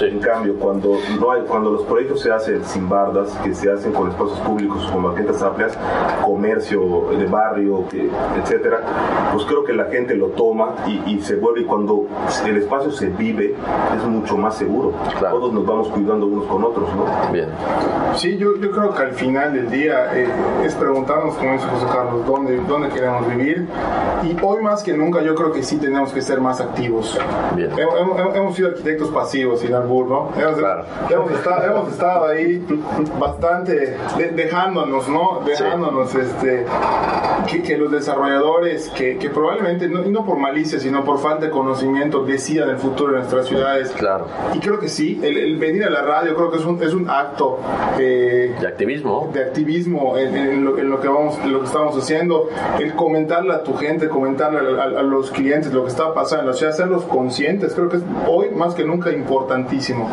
En 0.00 0.18
cambio, 0.18 0.56
cuando, 0.58 0.98
no 1.18 1.32
hay, 1.32 1.42
cuando 1.42 1.70
los 1.70 1.82
proyectos 1.84 2.20
se 2.20 2.30
hacen 2.30 2.62
sin 2.64 2.88
bardas, 2.88 3.30
que 3.42 3.54
se 3.54 3.70
hacen 3.70 3.92
con 3.92 4.10
espacios 4.10 4.38
públicos, 4.40 4.86
con 4.92 5.02
maquetas 5.02 5.40
amplias, 5.42 5.78
comercio 6.22 7.08
de 7.16 7.24
barrio, 7.26 7.84
etcétera, 8.36 8.82
pues 9.32 9.44
creo 9.46 9.64
que 9.64 9.72
la 9.72 9.86
gente 9.86 10.14
lo 10.14 10.28
toma 10.28 10.74
y, 11.06 11.18
se 11.20 11.36
vuelve, 11.36 11.62
y 11.62 11.64
cuando 11.64 12.06
el 12.46 12.56
espacio 12.58 12.90
se 12.90 13.08
vive, 13.08 13.54
es 13.96 14.04
mucho 14.04 14.36
más 14.36 14.56
seguro. 14.56 14.92
Todos 15.18 15.52
nos 15.52 15.64
vamos 15.64 15.88
cuidando 15.88 16.26
unos 16.26 16.46
con 16.46 16.64
otros, 16.64 16.88
¿no? 16.94 17.32
Bien. 17.32 17.48
Sí, 18.16 18.36
yo, 18.36 18.56
yo 18.56 18.70
creo 18.70 18.94
que 18.94 19.02
al 19.02 19.12
final 19.12 19.52
del 19.54 19.70
día 19.70 20.14
eh, 20.14 20.28
es 20.64 20.74
preguntarnos, 20.96 21.34
como 21.36 21.52
dice 21.52 21.66
José 21.66 21.86
Carlos, 21.92 22.26
dónde, 22.26 22.56
dónde 22.66 22.88
queremos 22.88 23.28
vivir. 23.28 23.66
Y 24.24 24.36
hoy 24.42 24.62
más 24.62 24.82
que 24.82 24.94
nunca 24.94 25.20
yo 25.20 25.34
creo 25.34 25.52
que 25.52 25.62
sí 25.62 25.76
tenemos 25.76 26.10
que 26.12 26.22
ser 26.22 26.40
más 26.40 26.60
activos. 26.60 27.18
Bien. 27.54 27.70
Hemos, 27.78 28.34
hemos 28.34 28.56
sido 28.56 28.68
arquitectos 28.68 29.10
pasivos, 29.10 29.60
sin 29.60 29.72
¿no? 29.72 30.30
Hemos, 30.36 31.90
estado, 31.90 32.26
ahí 32.26 32.64
bastante 33.18 33.96
dejándonos, 34.34 35.08
¿no? 35.08 35.42
Dejándonos 35.44 36.14
este, 36.14 36.64
que, 37.46 37.76
los 37.76 37.92
desarrolladores, 37.92 38.88
que, 38.90 39.18
que 39.18 39.28
probablemente, 39.28 39.88
no, 39.88 40.02
no 40.02 40.24
por 40.24 40.38
malicia, 40.38 40.80
sino 40.80 41.04
por 41.04 41.18
falta 41.18 41.46
de 41.46 41.50
conocimiento, 41.50 42.24
decidan 42.24 42.70
el 42.70 42.78
futuro 42.78 43.12
de 43.12 43.18
nuestras 43.18 43.46
ciudades. 43.46 43.90
Claro. 43.90 44.26
Y 44.54 44.60
creo 44.60 44.78
que 44.78 44.88
sí, 44.88 45.20
el, 45.22 45.58
venir 45.58 45.84
a 45.84 45.90
la 45.90 46.02
radio 46.02 46.34
creo 46.34 46.50
que 46.50 46.58
es 46.58 46.64
un, 46.64 46.82
es 46.82 46.94
un 46.94 47.10
acto 47.10 47.58
eh, 47.98 48.54
de 48.58 48.66
activismo. 48.66 49.30
De 49.32 49.42
activismo 49.42 50.16
en, 50.16 50.64
lo, 50.64 50.78
en, 50.78 50.85
lo, 50.86 51.00
que 51.00 51.08
vamos, 51.08 51.38
lo 51.44 51.60
que 51.60 51.66
estamos 51.66 51.96
haciendo, 51.96 52.48
el 52.80 52.94
comentarle 52.94 53.54
a 53.54 53.62
tu 53.62 53.74
gente, 53.74 54.08
comentarle 54.08 54.80
a, 54.80 54.84
a, 54.84 55.02
los 55.02 55.30
clientes 55.30 55.72
lo 55.72 55.84
que 55.84 55.90
está 55.90 56.12
pasando, 56.14 56.50
o 56.50 56.54
sea, 56.54 56.70
hacerlos 56.70 57.04
conscientes, 57.04 57.74
creo 57.74 57.88
que 57.88 57.98
es 57.98 58.02
hoy 58.26 58.50
más 58.50 58.74
que 58.74 58.84
nunca 58.84 59.10
importantísimo 59.12 60.08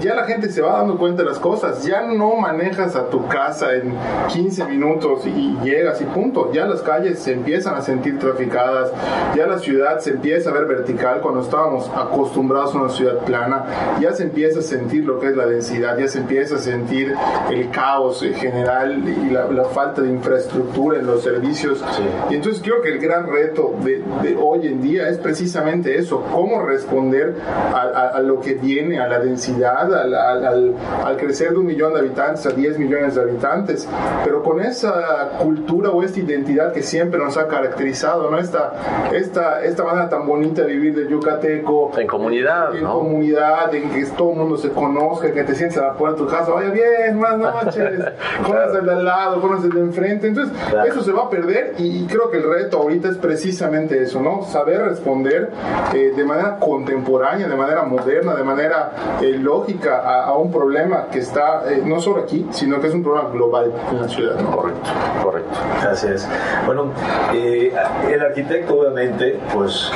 ya 0.00 0.14
la 0.14 0.24
gente 0.24 0.50
se 0.50 0.62
va 0.62 0.78
dando 0.78 0.96
cuenta 0.96 1.22
de 1.22 1.28
las 1.28 1.38
cosas. 1.38 1.84
Ya 1.84 2.02
no 2.02 2.36
manejas 2.36 2.96
a 2.96 3.08
tu 3.08 3.26
casa 3.28 3.74
en 3.74 3.94
15 4.28 4.64
minutos 4.64 5.26
y 5.26 5.56
llegas 5.62 6.00
y 6.00 6.04
punto. 6.04 6.52
Ya 6.52 6.66
las 6.66 6.82
calles 6.82 7.18
se 7.18 7.32
empiezan 7.32 7.74
a 7.74 7.82
sentir 7.82 8.18
traficadas. 8.18 8.92
Ya 9.36 9.46
la 9.46 9.58
ciudad 9.58 9.98
se 10.00 10.10
empieza 10.10 10.50
a 10.50 10.52
ver 10.52 10.66
vertical 10.66 11.20
cuando 11.20 11.40
estábamos 11.40 11.90
acostumbrados 11.94 12.74
a 12.74 12.78
una 12.78 12.88
ciudad 12.90 13.18
plana. 13.18 13.98
Ya 14.00 14.12
se 14.12 14.24
empieza 14.24 14.60
a 14.60 14.62
sentir 14.62 15.04
lo 15.04 15.18
que 15.18 15.28
es 15.28 15.36
la 15.36 15.46
densidad. 15.46 15.98
Ya 15.98 16.08
se 16.08 16.18
empieza 16.18 16.56
a 16.56 16.58
sentir 16.58 17.14
el 17.50 17.70
caos 17.70 18.24
general 18.36 19.02
y 19.08 19.30
la, 19.30 19.64
falta 19.72 19.91
de 20.00 20.08
infraestructura 20.08 20.98
en 20.98 21.06
los 21.06 21.22
servicios. 21.22 21.84
Y 22.30 22.34
entonces 22.36 22.62
creo 22.62 22.80
que 22.80 22.90
el 22.90 22.98
gran 22.98 23.26
reto 23.26 23.74
de, 23.82 24.02
hoy 24.40 24.66
en 24.66 24.80
día 24.80 25.08
es 25.08 25.18
precisamente 25.18 25.98
eso. 25.98 26.24
Cómo 26.32 26.62
responder 26.62 27.34
a 27.74 28.20
lo 28.22 28.40
que 28.40 28.54
viene 28.54 28.98
a 28.98 29.08
la 29.08 29.18
densidad, 29.18 29.92
al, 29.92 30.14
al, 30.14 30.74
al, 31.04 31.16
crecer 31.16 31.50
de 31.50 31.58
un 31.58 31.66
millón 31.66 31.92
de 31.94 32.00
habitantes 32.00 32.46
a 32.46 32.50
10 32.50 32.78
millones 32.78 33.14
de 33.14 33.22
habitantes, 33.22 33.88
pero 34.24 34.42
con 34.42 34.60
esa 34.60 35.30
cultura 35.38 35.90
o 35.90 36.02
esta 36.02 36.20
identidad 36.20 36.72
que 36.72 36.82
siempre 36.82 37.18
nos 37.18 37.36
ha 37.36 37.48
caracterizado, 37.48 38.30
¿no? 38.30 38.38
Esta, 38.38 38.72
esta, 39.12 39.62
esta 39.62 39.84
manera 39.84 40.08
tan 40.08 40.26
bonita 40.26 40.62
de 40.62 40.72
vivir 40.72 40.94
del 40.94 41.08
yucateco. 41.08 41.92
En 41.98 42.06
comunidad, 42.06 42.74
En 42.74 42.84
comunidad, 42.84 43.74
en 43.74 43.90
que 43.90 44.04
todo 44.16 44.32
el 44.32 44.38
mundo 44.38 44.56
se 44.56 44.70
conozca, 44.70 45.32
que 45.32 45.44
te 45.44 45.54
sientes 45.54 45.78
a 45.78 45.88
la 45.88 45.94
puerta 45.94 46.20
de 46.20 46.26
tu 46.26 46.30
casa, 46.30 46.52
vaya 46.52 46.70
bien, 46.70 47.18
buenas 47.18 47.38
noches, 47.38 48.04
conoces 48.46 48.78
el 48.78 48.86
de 48.86 48.92
al 48.92 49.04
lado, 49.04 49.40
conoces 49.40 49.64
el 49.66 49.72
de 49.72 49.81
enfrente, 49.82 50.28
entonces 50.28 50.56
eso 50.86 51.02
se 51.02 51.12
va 51.12 51.24
a 51.24 51.30
perder 51.30 51.74
y 51.78 52.06
creo 52.06 52.30
que 52.30 52.38
el 52.38 52.44
reto 52.44 52.78
ahorita 52.78 53.08
es 53.08 53.16
precisamente 53.16 54.02
eso, 54.02 54.20
¿no? 54.20 54.42
Saber 54.44 54.82
responder 54.82 55.50
eh, 55.94 56.12
de 56.14 56.24
manera 56.24 56.58
contemporánea, 56.58 57.48
de 57.48 57.56
manera 57.56 57.82
moderna, 57.82 58.34
de 58.34 58.44
manera 58.44 58.92
eh, 59.20 59.36
lógica 59.38 60.22
a, 60.24 60.36
un 60.36 60.50
problema 60.50 61.06
que 61.10 61.18
está 61.18 61.70
eh, 61.70 61.82
no 61.84 62.00
solo 62.00 62.22
aquí, 62.22 62.46
sino 62.50 62.80
que 62.80 62.88
es 62.88 62.94
un 62.94 63.02
problema 63.02 63.28
global 63.30 63.72
en 63.90 64.00
la 64.00 64.08
ciudad. 64.08 64.36
Correcto, 64.54 64.90
correcto. 65.22 65.58
Así 65.90 66.06
es. 66.08 66.26
Bueno, 66.66 66.92
eh, 67.34 67.72
el 68.10 68.20
arquitecto 68.20 68.80
obviamente, 68.80 69.38
pues 69.52 69.90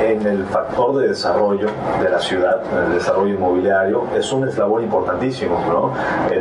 en 0.00 0.26
el 0.26 0.44
factor 0.46 0.96
de 0.96 1.08
desarrollo 1.08 1.68
de 2.02 2.08
la 2.08 2.18
ciudad, 2.18 2.62
en 2.72 2.90
el 2.90 2.94
desarrollo 2.94 3.34
inmobiliario, 3.34 4.04
es 4.16 4.32
un 4.32 4.48
eslabón 4.48 4.82
importantísimo, 4.82 5.58
¿no? 5.68 5.92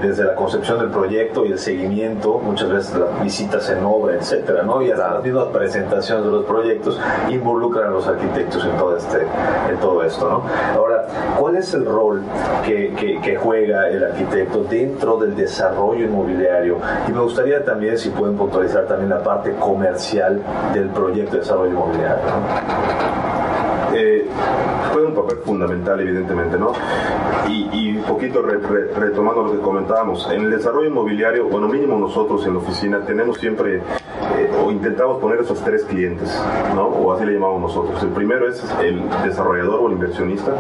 desde 0.02 0.24
la 0.24 0.36
concepción 0.36 0.80
del 0.80 0.90
proyecto 0.90 1.46
y 1.46 1.52
el 1.52 1.60
seguimiento, 1.60 2.40
muchas 2.40 2.70
veces 2.70 2.96
las 2.96 3.24
visitas 3.24 3.70
en 3.70 3.84
obra, 3.84 4.16
etcétera, 4.16 4.64
¿no? 4.64 4.82
Y 4.82 4.92
hasta 4.92 5.16
las 5.16 5.24
mismas 5.24 5.46
presentaciones 5.48 6.26
de 6.26 6.32
los 6.32 6.46
proyectos 6.46 7.00
involucran 7.30 7.88
a 7.88 7.92
los 7.92 8.08
arquitectos 8.08 8.64
en 8.66 8.78
todo, 8.78 8.98
este, 8.98 9.22
en 9.70 9.78
todo 9.80 10.04
esto, 10.04 10.30
¿no? 10.30 10.44
Ahora, 10.78 11.06
¿cuál 11.38 11.58
es 11.58 11.74
el 11.74 11.86
rol 11.86 12.24
que, 12.66 13.20
que, 13.24 13.36
juega 13.36 13.88
el 13.90 14.04
arquitecto 14.04 14.64
dentro 14.64 15.18
del 15.18 15.36
desarrollo 15.36 16.06
inmobiliario? 16.06 16.78
Y 17.08 17.12
me 17.12 17.22
gustaría 17.22 17.64
también, 17.64 17.98
si 17.98 18.10
pueden 18.10 18.38
puntualizar 18.38 18.86
también 18.86 19.10
la 19.10 19.24
parte 19.24 19.54
comercial 19.56 20.42
del 20.74 20.90
proyecto 20.90 21.34
de 21.34 21.40
desarrollo 21.40 21.72
inmobiliario. 21.72 22.24
Eh, 23.94 24.26
fue 24.94 25.06
un 25.06 25.14
papel 25.14 25.38
fundamental, 25.46 26.00
evidentemente, 26.00 26.58
¿no? 26.58 26.74
Y, 27.48 27.98
un 27.98 28.04
poquito 28.04 28.42
retomando 28.42 29.44
lo 29.44 29.52
que 29.52 29.60
comentábamos, 29.60 30.30
en 30.32 30.44
el 30.44 30.52
desarrollo 30.52 30.88
inmobiliario, 30.88 31.48
bueno, 31.48 31.68
mínimo 31.68 31.98
nosotros 31.98 32.46
en 32.46 32.54
la 32.54 32.60
oficina 32.60 33.06
tenemos 33.06 33.38
siempre 33.38 33.82
eh, 34.38 34.50
o 34.64 34.72
intentamos 34.72 35.20
poner 35.20 35.40
esos 35.40 35.60
tres 35.62 35.84
clientes, 35.84 36.30
¿no? 36.76 36.88
O 36.88 37.14
así 37.14 37.26
le 37.26 37.34
llamamos 37.34 37.62
nosotros. 37.62 38.02
El 38.04 38.10
primero 38.10 38.48
es 38.48 38.64
el 38.82 39.02
desarrollador 39.24 39.80
o 39.82 39.88
el 39.88 39.94
inversionista, 39.94 40.54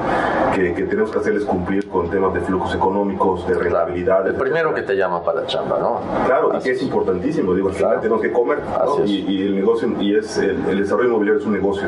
que, 0.55 0.71
tenemos 0.71 1.11
que 1.11 1.19
hacerles 1.19 1.45
cumplir 1.45 1.87
con 1.87 2.09
temas 2.09 2.33
de 2.33 2.41
flujos 2.41 2.73
económicos, 2.73 3.47
de 3.47 3.55
rentabilidad. 3.55 4.27
El 4.27 4.35
primero 4.35 4.73
que 4.73 4.81
te 4.81 4.95
llama 4.95 5.23
para 5.23 5.41
la 5.41 5.47
chamba, 5.47 5.79
¿no? 5.79 5.99
Claro, 6.25 6.51
y 6.57 6.63
que 6.63 6.71
es 6.71 6.81
importantísimo, 6.81 7.53
digo, 7.53 7.69
al 7.69 7.75
final 7.75 7.99
tenemos 7.99 8.21
que 8.21 8.31
comer, 8.31 8.59
y, 9.05 9.45
el 9.45 9.55
negocio, 9.55 9.89
y 9.99 10.15
es 10.15 10.37
el, 10.37 10.77
desarrollo 10.79 11.09
inmobiliario 11.09 11.39
es 11.39 11.45
un 11.45 11.53
negocio, 11.53 11.87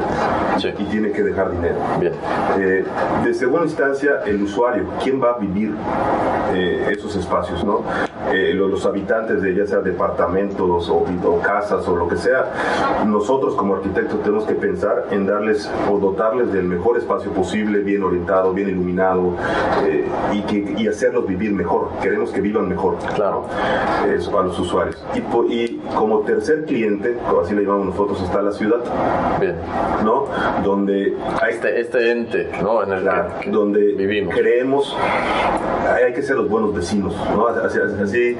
y 0.77 0.83
tiene 0.85 1.11
que 1.11 1.23
dejar 1.23 1.51
dinero. 1.51 1.75
Bien. 1.99 2.13
Eh, 2.59 2.85
de 3.23 3.33
segunda 3.33 3.65
instancia, 3.65 4.21
el 4.25 4.41
usuario, 4.43 4.85
¿quién 5.03 5.21
va 5.21 5.31
a 5.31 5.37
vivir 5.37 5.73
eh, 6.53 6.89
esos 6.91 7.15
espacios, 7.15 7.63
no? 7.63 7.83
Eh, 8.33 8.53
los, 8.53 8.85
habitantes 8.85 9.41
de 9.41 9.53
ya 9.53 9.65
sea 9.67 9.79
departamentos 9.79 10.89
o, 10.89 11.05
o, 11.05 11.41
casas 11.41 11.87
o 11.87 11.95
lo 11.95 12.07
que 12.07 12.17
sea, 12.17 13.03
nosotros 13.05 13.55
como 13.55 13.75
arquitectos 13.75 14.21
tenemos 14.21 14.45
que 14.45 14.55
pensar 14.55 15.05
en 15.11 15.27
darles 15.27 15.69
o 15.89 15.99
dotarles 15.99 16.51
del 16.51 16.63
mejor 16.65 16.97
espacio 16.97 17.31
posible, 17.31 17.79
bien 17.79 18.03
orientado, 18.03 18.53
bien 18.53 18.69
iluminado 18.69 19.33
y, 20.33 20.41
que, 20.41 20.75
y 20.77 20.87
hacerlos 20.87 21.27
vivir 21.27 21.51
mejor. 21.51 21.89
Queremos 22.01 22.31
que 22.31 22.41
vivan 22.41 22.67
mejor. 22.69 22.97
Claro. 23.15 23.45
Eso 24.11 24.39
a 24.39 24.43
los 24.43 24.57
usuarios. 24.59 25.03
Y, 25.13 25.19
y 25.53 25.81
como 25.95 26.21
tercer 26.21 26.65
cliente, 26.65 27.17
así 27.41 27.53
le 27.53 27.63
llamamos 27.63 27.87
nosotros, 27.87 28.21
está 28.21 28.41
la 28.41 28.51
ciudad. 28.51 28.79
Bien. 29.39 29.55
¿No? 30.03 30.25
Donde 30.63 31.17
hay, 31.41 31.53
este, 31.53 31.79
este 31.79 32.11
ente, 32.11 32.51
¿no? 32.61 32.83
En 32.83 32.91
el 32.91 33.03
que, 33.03 33.49
donde 33.51 33.93
vivimos. 33.93 34.33
creemos 34.33 34.97
hay 35.91 36.13
que 36.13 36.21
ser 36.21 36.37
los 36.37 36.49
buenos 36.49 36.73
vecinos, 36.73 37.15
¿no? 37.35 37.47
Así, 37.47 37.79
así 37.79 38.20
así, 38.29 38.37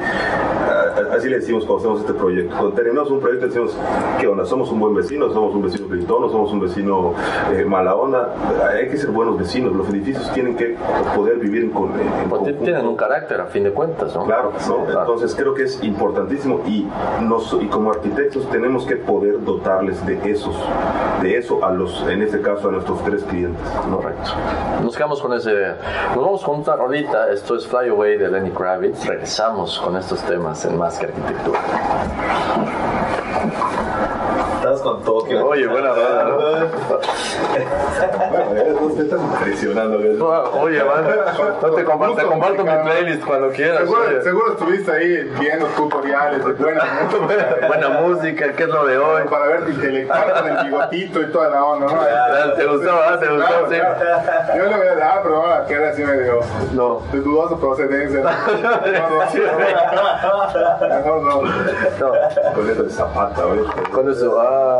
así 1.11 1.29
le 1.29 1.39
decimos 1.39 1.65
cuando 1.65 1.79
hacemos 1.79 1.99
este 2.01 2.13
proyecto. 2.13 2.55
Cuando 2.55 2.73
terminamos 2.73 3.11
un 3.11 3.19
proyecto 3.19 3.47
decimos, 3.47 3.77
¿qué 4.19 4.27
onda? 4.27 4.45
¿Somos 4.45 4.71
un 4.71 4.79
buen 4.79 4.95
vecino? 4.95 5.29
¿Somos 5.31 5.55
un 5.55 5.61
vecino 5.63 5.87
gritón? 5.87 6.29
¿Somos 6.31 6.51
un 6.51 6.59
vecino 6.59 7.13
eh, 7.53 7.65
mala 7.65 7.95
onda? 7.95 8.33
Hay 8.73 8.89
que 8.89 8.97
ser 8.97 9.11
buenos 9.11 9.37
vecinos. 9.37 9.73
Los 9.73 9.89
edificios 9.89 10.31
tienen 10.33 10.55
que 10.55 10.77
poder 11.15 11.37
vivir 11.37 11.63
en, 11.63 11.71
en 11.71 12.29
pues 12.29 12.59
Tienen 12.59 12.85
un 12.85 12.95
carácter 12.95 13.41
a 13.41 13.45
fin 13.45 13.63
de 13.63 13.71
cuentas, 13.71 14.15
¿no? 14.15 14.25
Claro, 14.25 14.53
entonces 14.87 15.35
creo 15.35 15.53
que 15.53 15.63
es 15.63 15.83
importantísimo 15.83 16.61
y, 16.65 16.87
nos, 17.21 17.55
y 17.61 17.67
como 17.67 17.91
arquitectos 17.91 18.49
tenemos 18.49 18.85
que 18.85 18.95
poder 18.95 19.43
dotarles 19.43 20.05
de 20.05 20.19
esos, 20.29 20.55
de 21.21 21.37
eso 21.37 21.63
a 21.63 21.71
los, 21.71 22.01
en 22.07 22.21
este 22.21 22.41
caso 22.41 22.69
a 22.69 22.71
nuestros 22.71 23.03
tres 23.03 23.23
clientes. 23.23 23.61
Correcto. 23.89 24.31
Nos 24.83 24.95
quedamos 24.95 25.21
con 25.21 25.33
ese, 25.33 25.51
nos 26.15 26.23
vamos 26.23 26.43
a 26.43 26.45
juntar 26.45 26.79
ahorita, 26.79 27.31
esto 27.31 27.55
es 27.55 27.67
Fly 27.67 27.89
Away 27.89 28.17
de 28.17 28.29
Lenny 28.29 28.51
Kravitz, 28.51 29.05
regresamos 29.05 29.60
con 29.61 29.95
estos 29.95 30.19
temas 30.23 30.65
en 30.65 30.75
Más 30.75 30.97
que 30.97 31.05
Arquitectura. 31.05 31.59
Con 34.81 35.03
Tokio. 35.03 35.47
Oye, 35.47 35.67
buena 35.67 35.89
rola, 35.93 36.23
¿no? 36.23 36.37
Usted 38.87 39.03
está 39.03 39.17
impresionando. 39.17 39.97
Oye, 40.59 40.83
man, 40.83 41.05
no 41.61 41.71
te 41.71 41.83
comparto, 41.83 42.15
te 42.15 42.23
comparto 42.23 42.63
mi 42.63 42.71
playlist 42.83 43.25
cuando 43.25 43.49
quieras. 43.49 43.81
Seguro, 43.81 44.21
seguro 44.23 44.51
estuviste 44.53 44.91
ahí 44.91 45.31
viendo 45.39 45.67
tutoriales 45.67 46.43
de 46.45 46.53
buena 46.53 46.83
música. 46.83 47.57
buena 47.67 47.89
música, 47.89 48.53
¿qué 48.53 48.63
es 48.63 48.69
lo 48.69 48.85
de 48.85 48.97
hoy? 48.97 49.23
Para 49.29 49.47
verte 49.47 49.71
intelectual 49.71 50.33
con 50.33 50.49
el 50.49 50.65
bigotito 50.65 51.21
y 51.21 51.31
toda 51.31 51.49
la 51.49 51.63
onda, 51.63 51.87
¿no? 51.87 52.53
¿Te 52.55 52.65
gustó? 52.65 52.91
¿ah? 52.91 53.19
¿Te 53.19 53.27
gustó? 53.27 53.69
Sí. 53.69 53.75
Yo 54.57 54.65
le 54.65 54.77
voy 54.77 54.87
a 54.87 54.95
dar, 54.95 55.21
pero 55.23 55.35
ahora 55.37 55.65
que 55.65 55.75
ahora 55.75 55.93
sí 55.93 56.03
me 56.03 56.17
dio. 56.19 56.39
No. 56.73 57.01
De 57.11 57.19
dudosa 57.19 57.57
procedencia. 57.57 58.21
No, 58.21 58.29
no. 61.19 61.41
No, 61.41 62.53
Con 62.55 62.69
eso 62.69 62.83
de 62.83 62.89
zapata, 62.89 63.45
¿ves? 63.45 63.89
Con 63.91 64.09
eso, 64.09 64.39
ah 64.39 64.70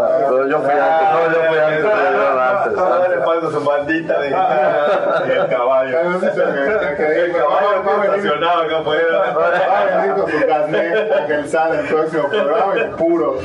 yo 0.49 0.59
fui 0.59 0.71
antes, 0.71 1.07
no, 1.11 1.33
yo 1.33 1.39
fui 1.49 1.59
antes, 1.59 1.83
yo 1.83 2.41
antes. 2.41 2.77
Ahora 2.77 3.07
le 3.07 3.17
paso 3.17 3.51
su 3.51 3.63
bandita 3.63 4.19
de 4.19 4.27
el 4.27 4.33
caballo. 5.47 5.99
El 5.99 7.31
caballo 7.33 8.03
estacionado 8.03 8.61
acá 8.61 8.79
afuera. 8.79 9.17
Va 9.37 10.13
a 10.13 10.15
su 10.15 10.47
carnet, 10.47 11.27
que 11.27 11.33
él 11.33 11.49
sale 11.49 11.79
el 11.79 11.87
próximo 11.87 12.27
programa 12.29 12.73
y 12.77 12.83
puro. 12.95 13.37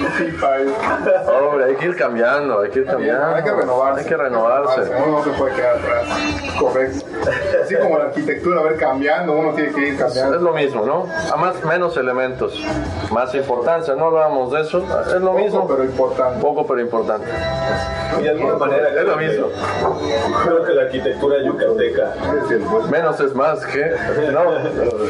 Hombre, 1.26 1.64
hay 1.64 1.76
que 1.76 1.86
ir 1.86 1.96
cambiando, 1.96 2.60
hay 2.60 2.70
que 2.70 2.80
ir 2.80 2.86
cambiando. 2.86 3.34
Hay 3.34 3.42
que 3.42 3.52
renovarse. 3.52 4.00
Hay 4.00 4.06
que 4.06 4.16
renovarse. 4.16 4.80
Uno 4.80 5.18
no 5.18 5.24
se 5.24 5.30
puede 5.30 5.54
quedar 5.54 5.76
atrás. 5.76 6.06
Correcto. 6.58 7.06
Así 7.62 7.76
como 7.76 7.98
la 7.98 8.04
arquitectura 8.04 8.60
a 8.60 8.72
ir 8.72 8.76
cambiando, 8.76 9.32
uno 9.32 9.52
tiene 9.52 9.72
que 9.72 9.88
ir 9.88 9.98
cambiando. 9.98 10.36
Es 10.36 10.42
lo 10.42 10.52
mismo, 10.52 10.84
¿no? 10.84 11.06
Además, 11.30 11.62
menos 11.64 11.96
elementos, 11.96 12.62
más 13.10 13.34
importancia. 13.34 13.94
No 13.94 14.06
hablamos 14.06 14.52
de 14.52 14.60
eso, 14.60 14.84
es 15.06 15.20
lo 15.20 15.32
mismo. 15.32 15.66
pero 15.66 15.84
importante. 15.84 16.35
Poco, 16.40 16.66
pero 16.66 16.80
importante. 16.80 17.26
Y 18.18 18.22
de 18.22 18.30
alguna 18.30 18.56
manera, 18.56 18.88
es 18.88 19.06
lo 19.06 19.16
mismo. 19.16 19.48
Creo 20.44 20.64
que 20.64 20.72
la 20.72 20.82
arquitectura 20.82 21.42
yucateca. 21.42 22.14
Menos 22.90 23.20
es 23.20 23.34
más 23.34 23.64
que. 23.66 23.90
No. 24.32 24.42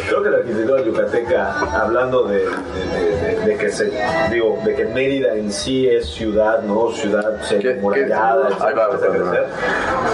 Creo 0.09 0.22
que 0.22 0.31
la 0.31 0.37
arquitectura 0.39 0.83
yucateca, 0.83 1.83
hablando 1.83 2.24
de, 2.24 2.45
de, 2.45 3.41
de, 3.45 3.57
que 3.57 3.70
se. 3.70 3.93
Digo, 4.31 4.59
de 4.64 4.74
que 4.74 4.87
Mérida 4.87 5.35
en 5.35 5.53
sí 5.53 5.89
es 5.89 6.07
ciudad, 6.07 6.62
¿no? 6.62 6.91
Ciudad 6.93 7.39
murallada, 7.81 8.49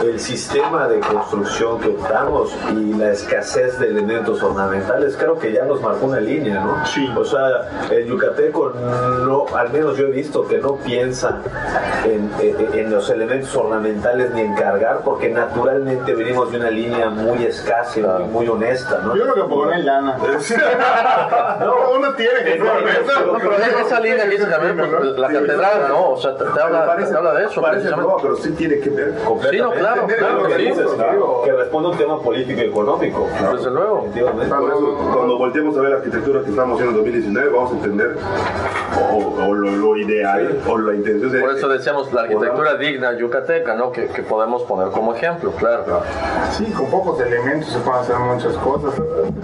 el 0.02 0.18
sistema 0.18 0.88
de 0.88 1.00
construcción 1.00 1.80
que 1.80 1.88
optamos 1.88 2.54
y 2.72 2.94
la 2.94 3.12
escasez 3.12 3.78
de 3.78 3.88
elementos 3.88 4.42
ornamentales, 4.42 5.16
creo 5.16 5.38
que 5.38 5.52
ya 5.52 5.64
nos 5.64 5.80
marcó 5.80 6.06
una 6.06 6.20
línea, 6.20 6.60
¿no? 6.60 6.84
Sí. 6.86 7.08
O 7.16 7.24
sea, 7.24 7.88
el 7.90 8.06
yucateco 8.06 8.70
no, 8.70 9.46
al 9.54 9.70
menos 9.72 9.96
yo 9.96 10.06
he 10.06 10.10
visto 10.10 10.46
que 10.46 10.58
no 10.58 10.76
piensa 10.76 11.01
en, 11.02 12.30
en, 12.74 12.90
los 12.90 13.08
elementos 13.10 13.54
ornamentales 13.56 14.32
ni 14.32 14.42
en 14.42 14.54
cargar, 14.54 15.00
porque 15.04 15.28
naturalmente 15.28 16.14
venimos 16.14 16.50
de 16.50 16.58
una 16.58 16.70
línea 16.70 17.10
muy 17.10 17.44
escasa 17.44 18.00
y 18.00 18.02
muy 18.24 18.48
honesta, 18.48 19.00
¿no? 19.04 19.16
Yo 19.16 19.24
creo 19.24 19.46
que 19.46 19.54
poner 19.54 19.84
lana. 19.84 20.18
no, 21.60 21.90
uno 21.96 22.14
tiene 22.14 22.44
que 22.44 22.62
pero 22.62 23.56
esa 23.86 24.00
línea 24.00 24.24
que 24.24 24.30
dice 24.30 24.46
también 24.46 24.76
pues, 24.76 25.18
la 25.18 25.28
catedral, 25.28 25.88
¿no? 25.88 26.10
O 26.10 26.20
sea, 26.20 26.36
te, 26.36 26.44
habla, 26.44 26.96
te 26.96 27.16
habla 27.16 27.34
de 27.34 27.46
eso, 27.46 27.62
precisamente. 27.62 28.12
No, 28.12 28.16
pero 28.20 28.36
sí 28.36 28.50
tiene 28.52 28.78
que 28.78 28.90
ver 28.90 29.14
Sí, 29.50 29.58
no, 29.58 29.70
claro, 29.70 30.06
claro 30.06 30.46
que 30.46 30.56
dices, 30.56 30.90
claro. 30.94 31.42
Que 31.44 31.52
responde 31.52 31.88
a 31.88 31.92
un 31.92 31.98
tema 31.98 32.20
político 32.20 32.60
y 32.60 32.64
económico. 32.64 33.28
Desde 33.52 33.70
luego. 33.70 34.06
Por 34.06 34.42
eso, 34.42 34.98
cuando 35.12 35.38
volteemos 35.38 35.76
a 35.76 35.80
ver 35.80 35.90
la 35.90 35.96
arquitectura 35.96 36.42
que 36.42 36.50
estamos 36.50 36.74
haciendo 36.78 36.98
en 36.98 37.04
2019, 37.04 37.48
vamos 37.50 37.72
a 37.72 37.74
entender 37.74 38.16
o, 39.10 39.54
lo, 39.54 39.96
ideal 39.96 40.58
o 40.68 40.78
la 40.92 40.98
intención 40.98 41.40
Por 41.40 41.56
eso 41.56 41.68
decíamos 41.68 42.12
la 42.12 42.22
arquitectura 42.22 42.74
digna 42.76 43.16
yucateca, 43.16 43.74
¿no? 43.74 43.92
Que, 43.92 44.06
que, 44.08 44.22
podemos 44.22 44.62
poner 44.62 44.88
como 44.88 45.14
ejemplo, 45.14 45.52
claro. 45.52 46.02
Sí, 46.52 46.64
con 46.72 46.90
pocos 46.90 47.20
elementos 47.20 47.70
se 47.70 47.78
pueden 47.80 48.00
hacer 48.00 48.16
muchas 48.16 48.54
cosas. 48.54 48.94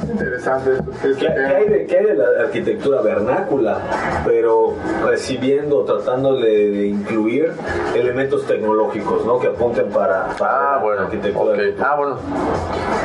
Es 0.02 0.10
interesante. 0.10 0.70
¿Qué, 1.02 1.14
¿Qué, 1.14 1.28
hay 1.28 1.68
de, 1.68 1.86
¿Qué 1.86 1.98
hay 1.98 2.06
de 2.06 2.14
la 2.14 2.26
arquitectura 2.44 3.02
vernácula? 3.02 3.78
Pero 4.24 4.74
recibiendo, 5.04 5.84
tratándole 5.84 6.48
de 6.48 6.86
incluir 6.86 7.52
elementos 7.94 8.46
tecnológicos, 8.46 9.24
¿no? 9.24 9.38
Que 9.38 9.48
apunten 9.48 9.88
para, 9.90 10.28
para 10.38 10.74
ah, 10.74 10.78
bueno, 10.82 11.00
la 11.00 11.06
arquitectura. 11.06 11.54
Okay. 11.54 11.76
Ah, 11.80 11.96
bueno. 11.96 12.18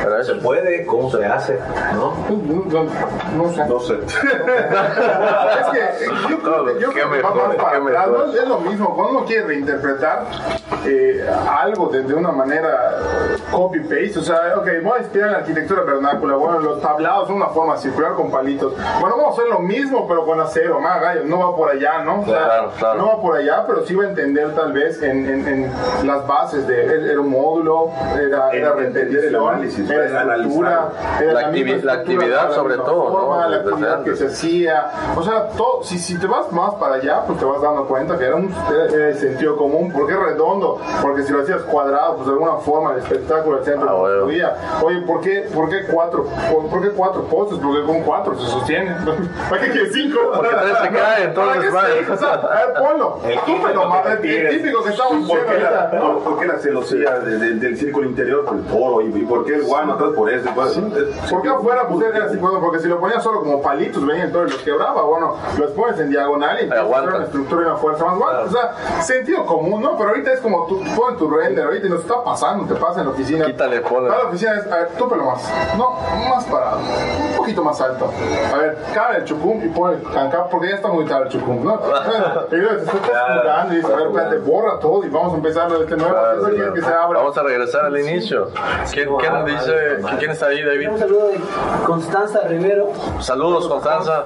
Pero 0.02 0.24
¿Se 0.24 0.34
puede? 0.36 0.86
¿Cómo 0.86 1.10
se 1.10 1.24
hace? 1.24 1.58
¿No? 1.94 2.14
No, 2.30 2.84
no 3.36 3.52
sé. 3.52 3.66
No 3.66 3.80
sé. 3.80 3.94
es 4.04 4.10
que 5.70 6.30
yo 6.30 6.38
creo, 6.38 6.64
que, 6.64 6.80
yo 6.80 6.92
creo 6.92 7.10
que 7.10 7.22
va 7.22 7.34
más 7.34 7.56
para 7.56 7.78
atrás. 7.78 8.33
Es 8.34 8.48
lo 8.48 8.58
mismo. 8.58 8.94
Cuando 8.94 9.18
uno 9.18 9.26
quiere 9.26 9.46
reinterpretar 9.46 10.26
eh, 10.86 11.26
algo 11.48 11.88
de, 11.88 12.02
de, 12.02 12.14
una 12.14 12.32
manera 12.32 12.98
copy-paste, 13.50 14.18
o 14.18 14.22
sea, 14.22 14.54
ok, 14.56 14.68
voy 14.82 14.98
a 14.98 15.02
inspirar 15.02 15.30
la 15.30 15.38
arquitectura 15.38 15.82
vernácula. 15.82 16.36
Bueno, 16.36 16.60
los 16.60 16.80
tablados 16.80 17.28
son 17.28 17.36
una 17.36 17.48
forma 17.48 17.76
circular 17.76 18.14
con 18.14 18.30
palitos. 18.30 18.74
Bueno, 19.00 19.16
vamos 19.16 19.38
a 19.38 19.42
hacer 19.42 19.52
lo 19.52 19.60
mismo, 19.60 20.06
pero 20.08 20.24
con 20.24 20.40
acero. 20.40 20.80
Más 20.80 21.00
gallo, 21.00 21.24
no 21.24 21.38
va 21.38 21.56
por 21.56 21.70
allá, 21.70 22.02
¿no? 22.04 22.20
O 22.20 22.24
sea, 22.24 22.44
claro, 22.44 22.72
claro. 22.78 22.98
No 23.00 23.06
va 23.08 23.20
por 23.20 23.36
allá, 23.36 23.64
pero 23.66 23.86
sí 23.86 23.94
va 23.94 24.04
a 24.04 24.08
entender 24.08 24.54
tal 24.54 24.72
vez 24.72 25.02
en, 25.02 25.28
en, 25.28 25.48
en 25.48 25.72
las 26.06 26.26
bases 26.26 26.66
de. 26.66 26.84
Era 26.84 27.20
un 27.20 27.30
módulo, 27.30 27.90
era, 28.20 28.50
era 28.50 28.72
entender 28.78 29.24
el 29.24 29.36
análisis, 29.36 29.88
era 29.88 30.04
estructura, 30.06 30.90
era 31.20 31.32
la, 31.32 31.40
activi 31.40 31.82
la 31.82 31.92
actividad 31.94 32.52
sobre 32.52 32.76
todo, 32.76 33.10
forma, 33.10 33.44
¿no? 33.44 33.48
La 33.48 33.56
actividad 33.58 34.02
que 34.02 34.16
se 34.16 34.26
hacía. 34.26 34.90
O 35.16 35.22
sea, 35.22 35.48
todo, 35.48 35.82
si, 35.82 35.98
si 35.98 36.18
te 36.18 36.26
vas 36.26 36.50
más 36.52 36.74
para 36.74 36.96
allá, 36.96 37.22
pues 37.26 37.38
te 37.38 37.44
vas 37.44 37.60
dando 37.60 37.86
cuenta 37.86 38.18
que 38.18 38.23
era 38.24 38.36
un 38.36 38.52
era 38.92 39.08
el 39.08 39.16
sentido 39.16 39.56
común. 39.56 39.92
¿Por 39.92 40.06
qué 40.06 40.16
redondo? 40.16 40.80
Porque 41.02 41.22
si 41.22 41.32
lo 41.32 41.42
hacías 41.42 41.62
cuadrado, 41.62 42.16
pues 42.16 42.26
de 42.26 42.32
alguna 42.32 42.56
forma 42.56 42.92
el 42.92 42.98
espectáculo 42.98 43.56
del 43.56 43.64
centro 43.64 43.88
ah, 43.88 43.94
bueno. 43.94 44.24
Oye, 44.82 45.00
¿por 45.02 45.20
qué, 45.20 45.48
¿por 45.54 45.68
qué 45.68 45.84
cuatro? 45.90 46.26
¿Por, 46.50 46.66
¿por 46.68 46.82
qué 46.82 46.90
cuatro 46.90 47.22
postes? 47.24 47.58
Porque 47.58 47.82
con 47.84 48.02
cuatro 48.02 48.38
se 48.38 48.46
sostiene. 48.46 48.94
¿Para 49.50 49.62
qué 49.62 49.70
quieres 49.70 49.92
cinco? 49.92 50.18
Porque 50.34 50.54
tres 50.54 50.78
se 50.82 50.88
caen, 50.90 51.28
entonces 51.28 51.74
va. 51.74 52.14
O 52.14 52.16
sea, 52.16 52.32
a 52.34 52.66
ver, 52.66 52.74
ponlo. 52.74 53.18
Lo 53.74 53.88
más, 53.88 54.06
el 54.06 54.50
típico 54.50 54.82
que 54.84 54.90
estamos 54.90 55.28
¿Por 55.28 55.46
qué 55.46 55.58
la, 55.58 55.90
no, 55.92 56.18
¿por 56.20 56.38
qué 56.38 56.46
la 56.46 56.58
celosía 56.58 57.18
de, 57.20 57.38
de, 57.38 57.54
del 57.54 57.76
círculo 57.76 58.08
interior 58.08 58.44
por 58.44 58.56
el 58.56 58.62
poro? 58.62 59.00
¿Y, 59.00 59.06
y 59.06 59.24
por 59.24 59.44
qué 59.44 59.54
el 59.54 59.64
guano 59.64 59.94
atrás 59.94 60.10
por 60.14 60.30
ese? 60.30 60.48
Pues, 60.50 60.78
¿Por 61.30 61.42
qué 61.42 61.48
afuera 61.48 61.86
pues 61.88 62.06
era 62.06 62.26
así? 62.26 62.36
Bueno, 62.36 62.60
porque 62.60 62.78
si 62.80 62.88
lo 62.88 63.00
ponías 63.00 63.22
solo 63.22 63.40
como 63.40 63.60
palitos, 63.60 64.04
venían 64.06 64.32
todos 64.32 64.52
los 64.52 64.62
quebraba. 64.62 65.02
Bueno, 65.02 65.36
los 65.58 65.70
pones 65.72 65.98
en 65.98 66.10
diagonal 66.10 66.58
y 66.62 66.66
una 66.66 67.24
estructura 67.24 67.62
y 67.62 67.64
una 67.66 67.76
fuerza 67.76 68.03
más 68.04 68.18
guapa. 68.18 68.40
O 68.40 68.50
sea, 68.50 69.02
sentido 69.02 69.44
común, 69.46 69.82
¿no? 69.82 69.96
Pero 69.96 70.10
ahorita 70.10 70.32
es 70.32 70.40
como 70.40 70.66
tú 70.66 70.82
pones 70.96 71.18
tu 71.18 71.30
render 71.30 71.64
ahorita 71.64 71.86
y 71.86 71.90
nos 71.90 72.00
está 72.00 72.22
pasando, 72.22 72.72
te 72.72 72.78
pasa 72.80 73.00
en 73.00 73.06
la 73.06 73.12
oficina. 73.12 73.46
Quítale, 73.46 73.80
ponle. 73.80 74.08
Para 74.08 74.22
la 74.22 74.28
oficina 74.28 74.54
es, 74.54 74.70
a 74.70 74.76
ver, 74.76 74.88
túpelo 74.98 75.24
más. 75.24 75.42
No, 75.76 75.98
más 76.28 76.44
parado. 76.44 76.78
Un 76.78 77.36
poquito 77.36 77.62
más 77.62 77.80
alto. 77.80 78.10
A 78.52 78.58
ver, 78.58 78.78
cabe 78.94 79.18
el 79.18 79.24
chucum 79.24 79.64
y 79.64 79.68
pone 79.68 79.96
acá 80.18 80.46
porque 80.50 80.68
ya 80.68 80.76
está 80.76 80.88
muy 80.88 81.04
tarde 81.04 81.24
el 81.26 81.30
chucum, 81.30 81.64
¿no? 81.64 81.74
y 82.50 82.56
luego 82.56 82.76
te 82.76 82.84
estás 82.84 83.00
jugando 83.00 83.72
y 83.72 83.76
dices, 83.76 83.90
a 83.90 83.96
ver, 83.96 84.06
espérate, 84.06 84.38
borra 84.38 84.78
todo 84.78 85.04
y 85.04 85.08
vamos 85.08 85.32
a 85.32 85.36
empezar 85.36 85.70
desde 85.70 85.96
nuevo. 85.96 86.12
Claro, 86.12 86.42
claro. 86.42 86.74
Que 86.74 86.82
se 86.82 86.92
abra. 86.92 87.18
Vamos 87.20 87.38
a 87.38 87.42
regresar 87.42 87.84
al 87.86 87.98
inicio. 87.98 88.48
¿Quién, 88.92 89.08
quién 89.16 89.44
dice, 89.44 89.98
quién 90.18 90.30
está 90.30 90.46
ahí, 90.46 90.62
David? 90.62 90.90
Un 90.90 90.98
saludo 90.98 91.28
de 91.28 91.40
Constanza 91.86 92.40
Rivero. 92.48 92.88
Saludos, 93.20 93.68
Constanza. 93.68 94.24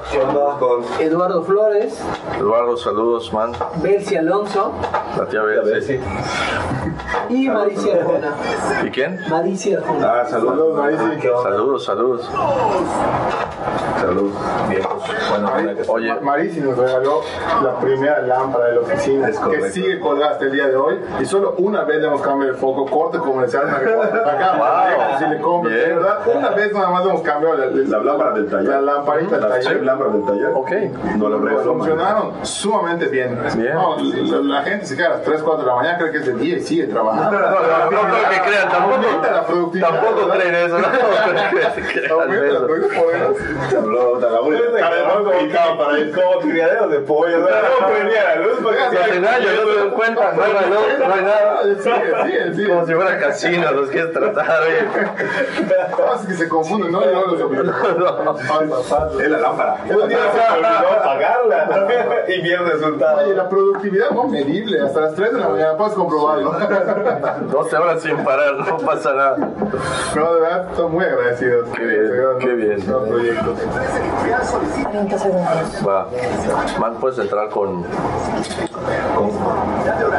Eduardo 1.00 1.42
Flores. 1.42 1.98
Eduardo, 2.38 2.76
saludos, 2.76 3.32
man. 3.32 3.52
Belsi 3.76 4.16
Alonso. 4.16 4.72
La 5.16 5.24
tía 5.26 5.42
Belsi. 5.42 6.00
Y 7.28 7.48
Maricia 7.48 7.96
Arjona. 7.96 8.32
¿Y 8.84 8.90
quién? 8.90 9.20
Maricia 9.30 9.78
Arjona. 9.78 10.12
Ah, 10.20 10.24
saludos, 10.28 10.76
Marici. 10.78 11.28
Saludos, 11.42 11.84
saludos. 11.84 12.30
Saludos. 14.00 14.32
Pues, 14.68 15.30
bueno, 15.30 15.50
Oye, 15.88 16.14
Marisi 16.20 16.60
nos 16.60 16.76
regaló 16.78 17.20
la 17.62 17.78
primera 17.80 18.20
lámpara 18.22 18.66
de 18.66 18.74
la 18.76 18.80
oficina 18.80 19.28
Es 19.28 19.38
que 19.38 19.70
sigue 19.70 19.98
colgada 20.00 20.32
hasta 20.32 20.44
el 20.44 20.52
día 20.52 20.68
de 20.68 20.76
hoy 20.76 21.00
y 21.20 21.24
solo 21.24 21.54
una 21.58 21.82
vez 21.84 22.00
le 22.00 22.06
hemos 22.06 22.20
cambiado 22.22 22.52
el 22.52 22.58
foco, 22.58 22.86
corte 22.86 23.18
comercial, 23.18 23.64
una 23.66 23.78
que 23.80 24.18
acá, 24.30 24.54
Wow. 24.58 25.18
si 25.18 25.26
le 25.26 25.40
compras, 25.40 25.74
verdad, 25.74 26.18
una 26.34 26.50
vez 26.50 26.72
nada 26.72 26.90
más 26.90 27.04
hemos 27.06 27.22
cambiado 27.22 27.56
la, 27.56 27.66
La 27.66 27.98
lámpara 28.04 28.32
del 28.32 28.46
taller. 28.48 28.68
la 28.68 28.80
lamparita 28.80 29.38
del 29.38 29.48
taller. 29.48 29.62
seis 29.64 29.82
lámparas 29.82 30.12
del 30.14 30.24
taller. 30.24 30.50
Ok. 30.54 30.70
No 31.16 31.28
la 31.28 31.36
regaló. 31.38 31.74
Funcionaron 31.74 32.32
sumamente 32.42 33.06
bien. 33.08 33.38
Bien. 33.58 33.74
No, 33.74 33.96
la, 33.98 34.56
la 34.56 34.62
gente 34.62 34.86
se 34.86 34.96
queda 34.96 35.06
a 35.06 35.10
las 35.10 35.22
3, 35.22 35.42
4 35.42 35.62
de 35.62 35.66
la 35.66 35.76
mañana, 35.76 35.98
cree 35.98 36.12
que 36.12 36.18
es 36.18 36.26
de 36.26 36.34
día 36.34 36.56
y 36.56 36.60
sigue 36.60 36.84
trabajando. 36.86 37.38
no, 37.38 37.48
no, 37.48 37.90
no 37.90 38.00
creo 38.08 38.30
que 38.30 38.40
crean, 38.48 38.68
tampoco, 38.68 39.02
la 39.22 39.46
productividad. 39.46 39.88
tampoco 39.88 40.26
¿verdad? 40.26 40.38
creen 40.38 40.54
eso, 40.54 40.78
no 40.78 40.88
creo 40.88 41.10
que 41.10 41.56
crean 41.56 41.72
Aumenta 44.38 44.90
la 44.90 45.98
eso. 45.98 46.20
Como 46.20 46.40
criadero 46.40 46.88
de 46.88 46.98
pollo, 47.00 47.38
¿no? 47.38 47.46
No 47.46 47.86
prendía 47.86 48.24
la 48.24 48.36
luz 48.36 48.58
porque 48.62 48.78
No 48.78 49.04
se 49.04 49.16
engañan, 49.16 49.56
no 49.56 49.72
se 49.72 49.78
dan 49.78 49.90
cuenta, 49.90 50.32
no 50.32 50.42
hay 50.42 50.52
reloj, 50.52 50.84
no 50.98 51.14
hay 51.14 51.22
nada. 51.22 51.62
Sigue, 51.62 52.22
sigue, 52.24 52.54
sigue. 52.54 52.68
Como 52.68 52.86
si 52.86 52.94
fuera 52.94 53.18
casino, 53.18 53.72
los 53.72 53.90
quieres 53.90 54.12
tratar, 54.12 54.62
oye. 54.62 54.82
No, 55.98 56.14
es 56.14 56.26
que 56.26 56.34
se 56.34 56.48
confunden, 56.48 56.92
¿no? 56.92 57.00
Luego 57.00 57.26
los 57.26 59.20
Es 59.20 59.28
la 59.30 59.38
lámpara. 59.38 59.76
un 59.88 60.08
día 60.08 60.18
se 60.32 60.38
me 60.38 60.66
olvidó 60.66 60.92
apagarla 61.00 62.24
y 62.28 62.40
bien 62.40 62.66
resultado. 62.66 63.47
La 63.48 63.54
productividad 63.56 64.10
no 64.10 64.28
medible, 64.28 64.78
hasta 64.78 65.00
las 65.00 65.14
3 65.14 65.32
de 65.32 65.38
la 65.40 65.48
mañana 65.48 65.74
puedes 65.78 65.94
comprobarlo. 65.94 66.52
12 67.50 67.76
horas 67.78 68.02
sin 68.02 68.16
parar, 68.18 68.56
no 68.58 68.76
pasa 68.76 69.14
nada. 69.14 69.36
No, 70.14 70.34
de 70.34 70.40
verdad, 70.42 70.66
estoy 70.70 70.90
muy 70.90 71.04
agradecidos. 71.06 71.68
Qué 71.74 71.82
bien, 71.86 72.10
qué 72.40 72.54
bien. 72.54 72.86
Los 72.90 73.08
proyectos. 73.08 73.58
30 74.90 75.18
segundos. 75.18 75.48
Va. 75.88 76.08
Man, 76.78 76.96
puedes 77.00 77.18
entrar 77.18 77.48
con. 77.48 77.84
con. 79.16 79.30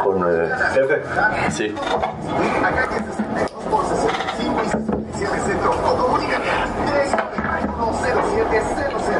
con. 0.02 0.26
eh, 0.28 0.50
Jefe, 0.74 1.02
sí. 1.50 1.74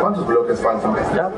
¿Cuántos 0.01 0.27
bloques 0.27 0.61
faltan? 0.61 0.95
Ya. 1.15 1.31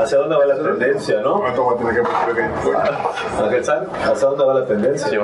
¿hacia 0.00 0.18
dónde 0.18 0.36
va 0.36 0.46
la 0.46 0.56
tendencia, 0.56 1.20
no? 1.20 1.40
¿Cuánto 1.40 1.64
voy 1.64 1.74
a 1.74 1.78
tener 1.78 2.02
que 2.02 3.42
Ángel 3.44 3.64
San, 3.64 3.86
¿hacia 4.04 4.28
dónde 4.28 4.44
va 4.44 4.54
la 4.54 4.66
tendencia? 4.66 5.08
Sí. 5.08 5.16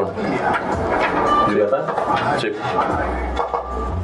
Yucatán, 1.53 1.85
Sí. 2.39 2.53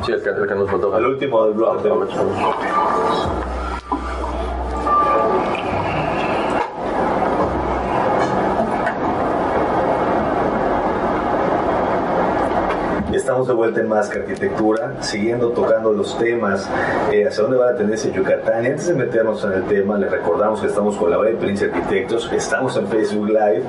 Sí, 0.04 0.12
el 0.12 0.22
que, 0.22 0.30
el 0.30 0.48
que 0.48 0.54
nos 0.54 0.70
faltó. 0.70 0.94
al 0.94 1.06
último 1.06 1.44
del 1.44 1.54
bloque. 1.54 1.88
De 13.46 13.54
vuelta 13.54 13.80
en 13.80 13.88
Más 13.88 14.08
que 14.08 14.20
Arquitectura, 14.20 15.02
siguiendo 15.02 15.48
tocando 15.48 15.92
los 15.92 16.16
temas, 16.16 16.68
eh, 17.10 17.26
hacia 17.26 17.42
dónde 17.42 17.58
va 17.58 17.72
la 17.72 17.76
tendencia 17.76 18.08
en 18.08 18.14
Yucatán. 18.14 18.62
Y 18.62 18.68
antes 18.68 18.86
de 18.86 18.94
meternos 18.94 19.42
en 19.44 19.52
el 19.54 19.64
tema, 19.64 19.98
les 19.98 20.12
recordamos 20.12 20.60
que 20.60 20.68
estamos 20.68 20.96
con 20.96 21.10
la 21.10 21.16
Valle 21.16 21.34
Prince 21.34 21.64
Arquitectos, 21.64 22.30
estamos 22.32 22.76
en 22.76 22.86
Facebook 22.86 23.28
Live 23.28 23.62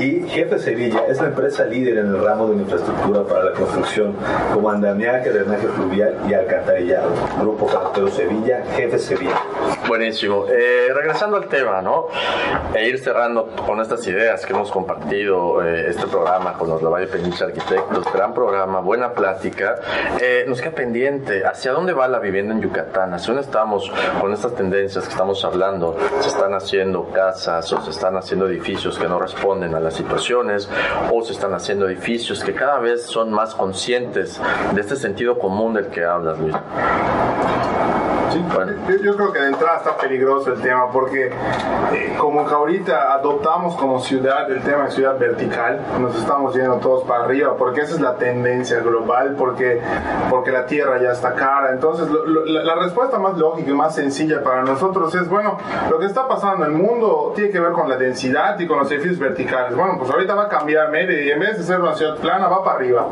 y 0.00 0.28
Jefe 0.28 0.58
Sevilla 0.58 1.04
es 1.08 1.20
la 1.20 1.28
empresa 1.28 1.64
líder 1.64 1.98
en 1.98 2.06
el 2.06 2.24
ramo 2.24 2.48
de 2.48 2.56
infraestructura 2.56 3.22
para 3.22 3.44
la 3.44 3.52
construcción, 3.52 4.16
como 4.52 4.68
andamiaje, 4.68 5.30
drenaje 5.30 5.68
fluvial 5.68 6.16
y 6.28 6.34
alcantarillado. 6.34 7.10
Grupo 7.40 7.66
Carretero 7.66 8.08
Sevilla, 8.08 8.64
Jefe 8.74 8.98
Sevilla. 8.98 9.40
Buenísimo. 9.86 10.46
Eh, 10.48 10.88
regresando 10.94 11.36
al 11.36 11.48
tema, 11.48 11.82
¿no? 11.82 12.06
E 12.74 12.88
ir 12.88 12.98
cerrando 12.98 13.48
con 13.66 13.80
estas 13.80 14.06
ideas 14.06 14.46
que 14.46 14.52
hemos 14.52 14.70
compartido, 14.70 15.62
eh, 15.62 15.86
este 15.88 16.06
programa 16.06 16.52
con 16.54 16.68
los 16.68 16.82
Lavalle 16.82 17.08
Peniche 17.08 17.44
Arquitectos, 17.44 18.04
gran 18.12 18.32
programa, 18.32 18.80
buena 18.80 19.12
plática. 19.12 19.80
Eh, 20.20 20.44
nos 20.46 20.60
queda 20.60 20.72
pendiente, 20.72 21.44
¿hacia 21.44 21.72
dónde 21.72 21.92
va 21.92 22.06
la 22.06 22.20
vivienda 22.20 22.54
en 22.54 22.62
Yucatán? 22.62 23.12
¿Hacia 23.12 23.34
dónde 23.34 23.42
estamos 23.42 23.90
con 24.20 24.32
estas 24.32 24.54
tendencias 24.54 25.04
que 25.04 25.10
estamos 25.10 25.44
hablando? 25.44 25.96
¿Se 26.20 26.28
están 26.28 26.54
haciendo 26.54 27.08
casas 27.10 27.72
o 27.72 27.80
se 27.82 27.90
están 27.90 28.16
haciendo 28.16 28.46
edificios 28.46 28.98
que 28.98 29.08
no 29.08 29.18
responden 29.18 29.74
a 29.74 29.80
las 29.80 29.94
situaciones? 29.94 30.68
¿O 31.10 31.22
se 31.22 31.32
están 31.32 31.54
haciendo 31.54 31.88
edificios 31.88 32.44
que 32.44 32.54
cada 32.54 32.78
vez 32.78 33.02
son 33.02 33.32
más 33.32 33.54
conscientes 33.54 34.40
de 34.72 34.80
este 34.80 34.96
sentido 34.96 35.38
común 35.38 35.74
del 35.74 35.88
que 35.88 36.04
hablas, 36.04 36.38
Luis? 36.38 36.54
Sí, 38.32 38.44
yo, 38.88 38.96
yo 39.02 39.16
creo 39.16 39.32
que 39.32 39.40
de 39.40 39.48
entrada 39.48 39.78
está 39.78 39.96
peligroso 39.96 40.52
el 40.52 40.60
tema 40.60 40.90
porque 40.90 41.26
eh, 41.92 42.14
como 42.18 42.46
que 42.46 42.54
ahorita 42.54 43.12
adoptamos 43.12 43.76
como 43.76 44.00
ciudad 44.00 44.50
el 44.50 44.62
tema 44.62 44.84
de 44.84 44.90
ciudad 44.92 45.18
vertical, 45.18 45.80
nos 46.00 46.16
estamos 46.16 46.54
yendo 46.54 46.76
todos 46.76 47.04
para 47.04 47.24
arriba 47.24 47.54
porque 47.56 47.82
esa 47.82 47.94
es 47.94 48.00
la 48.00 48.16
tendencia 48.16 48.80
global, 48.80 49.34
porque, 49.38 49.80
porque 50.30 50.50
la 50.50 50.66
tierra 50.66 51.00
ya 51.00 51.12
está 51.12 51.34
cara. 51.34 51.70
Entonces 51.72 52.08
lo- 52.08 52.24
lo- 52.24 52.44
la, 52.46 52.64
la 52.64 52.74
respuesta 52.76 53.18
más 53.18 53.36
lógica 53.36 53.70
y 53.70 53.74
más 53.74 53.94
sencilla 53.94 54.42
para 54.42 54.62
nosotros 54.62 55.14
es, 55.14 55.28
bueno, 55.28 55.58
lo 55.90 55.98
que 55.98 56.06
está 56.06 56.26
pasando 56.26 56.64
en 56.64 56.72
el 56.72 56.78
mundo 56.78 57.32
tiene 57.34 57.50
que 57.50 57.60
ver 57.60 57.72
con 57.72 57.88
la 57.88 57.96
densidad 57.96 58.58
y 58.58 58.66
con 58.66 58.78
los 58.78 58.90
edificios 58.90 59.18
verticales. 59.18 59.76
Bueno, 59.76 59.96
pues 59.98 60.10
ahorita 60.10 60.34
va 60.34 60.44
a 60.44 60.48
cambiar 60.48 60.90
Mérida 60.90 61.20
y 61.22 61.30
en 61.30 61.40
vez 61.40 61.58
de 61.58 61.64
ser 61.64 61.80
una 61.80 61.94
ciudad 61.94 62.16
plana 62.16 62.48
va 62.48 62.64
para 62.64 62.76
arriba, 62.78 63.06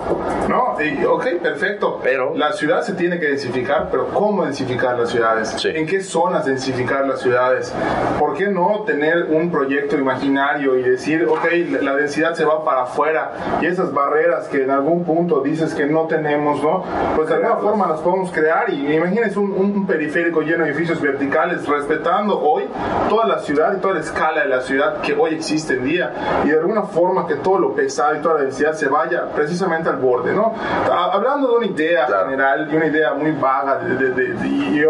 ¿no? 0.48 0.76
Y, 0.82 1.04
ok, 1.04 1.26
perfecto. 1.42 2.00
Pero- 2.02 2.32
La 2.34 2.52
ciudad 2.52 2.82
se 2.82 2.94
tiene 2.94 3.18
que 3.18 3.26
densificar, 3.26 3.88
pero 3.90 4.06
¿cómo 4.08 4.44
densificar 4.44 4.96
las 5.10 5.48
ciudades? 5.48 5.48
Sí. 5.60 5.68
¿En 5.74 5.86
qué 5.86 6.00
zonas 6.02 6.44
densificar 6.46 7.06
las 7.06 7.20
ciudades? 7.20 7.72
¿Por 8.18 8.34
qué 8.34 8.48
no 8.48 8.84
tener 8.86 9.24
un 9.30 9.50
proyecto 9.50 9.96
imaginario 9.96 10.76
y 10.78 10.82
decir, 10.82 11.26
ok, 11.28 11.44
la, 11.80 11.94
densidad 11.96 12.34
se 12.34 12.44
va 12.44 12.64
para 12.64 12.82
afuera 12.82 13.32
y 13.60 13.66
esas 13.66 13.92
barreras 13.92 14.48
que 14.48 14.62
en 14.64 14.70
algún 14.70 15.04
punto 15.04 15.40
dices 15.40 15.74
que 15.74 15.86
no 15.86 16.06
tenemos, 16.06 16.62
¿no? 16.62 16.84
Pues 17.16 17.28
de 17.28 17.34
alguna 17.34 17.56
forma 17.56 17.86
las 17.88 18.00
podemos 18.00 18.30
crear 18.32 18.70
y 18.70 18.94
imagínense 18.94 19.38
un, 19.38 19.52
un- 19.52 19.86
periférico 19.86 20.42
lleno 20.42 20.64
de 20.64 20.70
edificios 20.70 21.00
verticales 21.00 21.66
respetando 21.66 22.38
hoy 22.40 22.64
toda 23.08 23.26
la 23.26 23.38
ciudad 23.40 23.76
y 23.76 23.80
toda 23.80 23.94
la 23.94 24.00
escala 24.00 24.42
de 24.42 24.48
la 24.48 24.60
ciudad 24.60 25.00
que 25.00 25.14
hoy 25.14 25.34
existe 25.34 25.74
en 25.74 25.84
día 25.84 26.12
y 26.44 26.48
de 26.48 26.58
alguna 26.58 26.82
forma 26.82 27.26
que 27.26 27.36
todo 27.36 27.58
lo 27.58 27.74
pesado 27.74 28.14
y 28.14 28.18
toda 28.20 28.34
la 28.36 28.40
densidad 28.42 28.72
se 28.74 28.88
vaya 28.88 29.24
precisamente 29.34 29.88
al 29.88 29.96
borde, 29.96 30.32
¿no? 30.34 30.54
Ha- 30.90 31.10
Hablando 31.12 31.48
de 31.50 31.56
una 31.56 31.66
idea 31.66 32.06
Claro. 32.06 32.30
general 32.30 32.68
y 32.72 32.76
una 32.76 32.86
idea 32.86 33.14
muy 33.14 33.32
vaga 33.32 33.78
de- 33.78 33.96
de- 33.96 34.10
de- 34.10 34.34
de- 34.34 34.48
y 34.48 34.84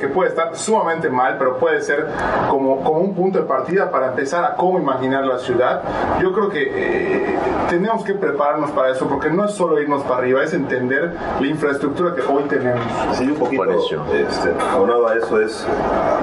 que 0.00 0.08
puede 0.08 0.30
estar 0.30 0.56
sumamente 0.56 1.08
mal, 1.08 1.36
pero 1.38 1.58
puede 1.58 1.80
ser 1.82 2.06
como, 2.50 2.82
como 2.82 3.00
un 3.00 3.14
punto 3.14 3.38
de 3.38 3.44
partida 3.44 3.90
para 3.90 4.08
empezar 4.08 4.44
a 4.44 4.56
cómo 4.56 4.78
imaginar 4.78 5.24
la 5.24 5.38
ciudad. 5.38 5.82
Yo 6.20 6.32
creo 6.32 6.48
que 6.48 6.62
eh, 6.62 7.38
tenemos 7.68 8.04
que 8.04 8.14
prepararnos 8.14 8.70
para 8.70 8.90
eso, 8.90 9.06
porque 9.08 9.30
no 9.30 9.44
es 9.44 9.52
solo 9.52 9.80
irnos 9.80 10.02
para 10.02 10.18
arriba, 10.18 10.42
es 10.42 10.52
entender 10.54 11.12
la 11.40 11.46
infraestructura 11.46 12.14
que 12.14 12.22
hoy 12.22 12.44
tenemos. 12.44 12.84
Sí, 13.12 13.24
un 13.24 13.34
poquito 13.36 13.64
este, 13.64 14.54
aunado 14.70 15.08
a 15.08 15.16
eso 15.16 15.40
es, 15.40 15.66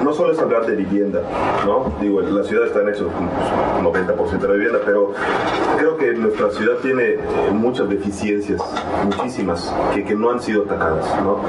no 0.02 0.12
solo 0.12 0.32
es 0.32 0.38
hablar 0.38 0.66
de 0.66 0.76
vivienda, 0.76 1.20
¿no? 1.66 1.92
Digo, 2.00 2.20
la 2.20 2.44
ciudad 2.44 2.66
está 2.66 2.80
en 2.80 2.90
hecho 2.90 3.08
pues, 3.08 4.06
90% 4.06 4.38
de 4.38 4.48
la 4.48 4.54
vivienda, 4.54 4.78
pero 4.84 5.12
creo 5.78 5.96
que 5.96 6.12
nuestra 6.14 6.50
ciudad 6.50 6.76
tiene 6.82 7.02
eh, 7.02 7.18
muchas 7.52 7.88
deficiencias, 7.88 8.60
muchísimas, 9.04 9.74
que, 9.94 10.04
que 10.04 10.14
no 10.14 10.30
han 10.30 10.40
sido 10.40 10.64
atacadas, 10.64 11.06
¿no? 11.22 11.40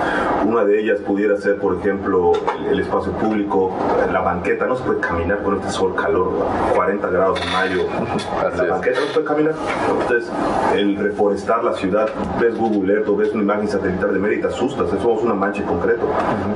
Una 0.45 0.65
de 0.65 0.79
ellas 0.79 0.99
pudiera 0.99 1.37
ser, 1.37 1.57
por 1.63 1.75
ejemplo, 1.77 2.33
el, 2.59 2.73
el 2.73 2.79
espacio 2.81 3.11
público, 3.13 3.71
la 4.11 4.19
banqueta, 4.21 4.65
no 4.65 4.75
se 4.75 4.83
puede 4.83 4.99
caminar 4.99 5.41
con 5.43 5.55
este 5.55 5.69
sol, 5.69 5.95
calor, 5.95 6.29
40 6.75 7.09
grados 7.09 7.39
en 7.41 7.51
mayo, 7.53 7.81
Así 8.45 8.57
la 8.57 8.63
es. 8.65 8.69
banqueta 8.69 8.99
no 8.99 9.05
se 9.07 9.13
puede 9.13 9.25
caminar. 9.25 9.53
Entonces, 9.89 10.31
el 10.75 10.95
reforestar 10.97 11.63
la 11.63 11.73
ciudad, 11.73 12.09
ves 12.39 12.57
Google 12.57 12.93
Earth 12.93 13.07
o 13.09 13.15
ves 13.15 13.33
una 13.33 13.43
imagen 13.43 13.67
satelital 13.69 14.13
de 14.13 14.19
Mérida, 14.19 14.49
asustas, 14.49 14.89
somos 15.01 15.23
una 15.23 15.33
mancha 15.33 15.61
en 15.61 15.67
concreto, 15.67 16.05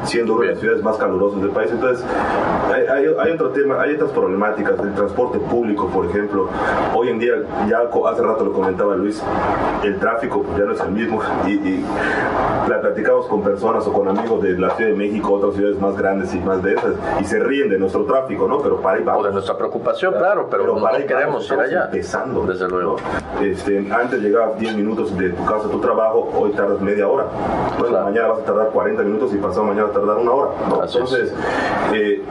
siendo 0.03 0.33
una 0.35 0.45
de 0.47 0.51
las 0.51 0.59
ciudades 0.59 0.83
más 0.83 0.97
calurosas 0.97 1.41
del 1.41 1.51
país. 1.51 1.71
Entonces, 1.71 2.03
hay, 2.73 2.81
hay- 2.85 3.05
hay 3.19 3.31
otro 3.31 3.49
tema, 3.51 3.81
hay 3.81 3.95
otras 3.95 4.11
problemáticas, 4.11 4.77
el 4.79 4.93
transporte 4.93 5.39
público, 5.39 5.87
por 5.87 6.05
ejemplo. 6.05 6.49
Hoy 6.93 7.09
en 7.09 7.19
día, 7.19 7.33
ya 7.69 7.79
hace 8.09 8.21
rato 8.21 8.43
lo 8.45 8.51
comentaba 8.51 8.95
Luis, 8.95 9.21
el 9.83 9.97
tráfico 9.99 10.41
pues, 10.43 10.57
ya 10.57 10.65
no 10.65 10.73
es 10.73 10.81
el 10.81 10.91
mismo 10.91 11.19
y, 11.45 11.51
y 11.51 11.85
la 12.67 12.81
platicamos 12.81 13.27
con 13.27 13.41
personas 13.41 13.85
o 13.87 13.93
con 13.93 14.07
amigos 14.07 14.41
de 14.41 14.49
la 14.57 14.69
ciudad 14.71 14.77
Ciudad 14.77 14.91
de 14.91 14.96
México, 14.97 15.33
otras 15.33 15.55
ciudades 15.55 15.79
más 15.79 15.97
grandes 15.97 16.33
y 16.33 16.39
más 16.39 16.61
densas, 16.63 16.93
y 17.19 17.23
se 17.23 17.39
ríen 17.39 17.69
de 17.69 17.77
nuestro 17.77 18.05
tráfico, 18.05 18.47
¿no? 18.47 18.59
Pero 18.61 18.81
para 18.81 18.97
ahí 18.97 19.03
vamos. 19.03 19.23
O 19.23 19.27
de 19.27 19.33
nuestra 19.33 19.57
preocupación, 19.57 20.13
claro, 20.13 20.47
pero, 20.49 20.75
no 20.75 20.81
para 20.81 20.97
ahí 20.97 21.05
queremos 21.05 21.49
ir 21.51 21.59
allá. 21.59 21.85
Empezando. 21.85 22.45
Desde 22.45 22.67
luego. 22.67 22.97
Este, 23.41 23.77
antes 23.91 24.21
llegabas 24.21 24.59
10 24.59 24.75
minutos 24.75 25.17
de 25.17 25.29
tu 25.29 25.45
casa 25.45 25.67
a 25.67 25.69
tu 25.69 25.79
trabajo, 25.79 26.29
hoy 26.35 26.51
tardas 26.51 26.81
media 26.81 27.07
hora. 27.07 27.25
Bueno, 27.77 28.01
mañana 28.03 28.27
vas 28.29 28.39
a 28.39 28.43
tardar 28.43 28.69
40 28.69 29.03
minutos 29.03 29.33
y 29.33 29.37
pasado 29.37 29.63
mañana 29.63 29.87
vas 29.87 29.91
a 29.91 29.99
tardar 29.99 30.17
una 30.17 30.31
hora. 30.31 30.51
Entonces, 30.85 31.33
eh, 31.93 32.21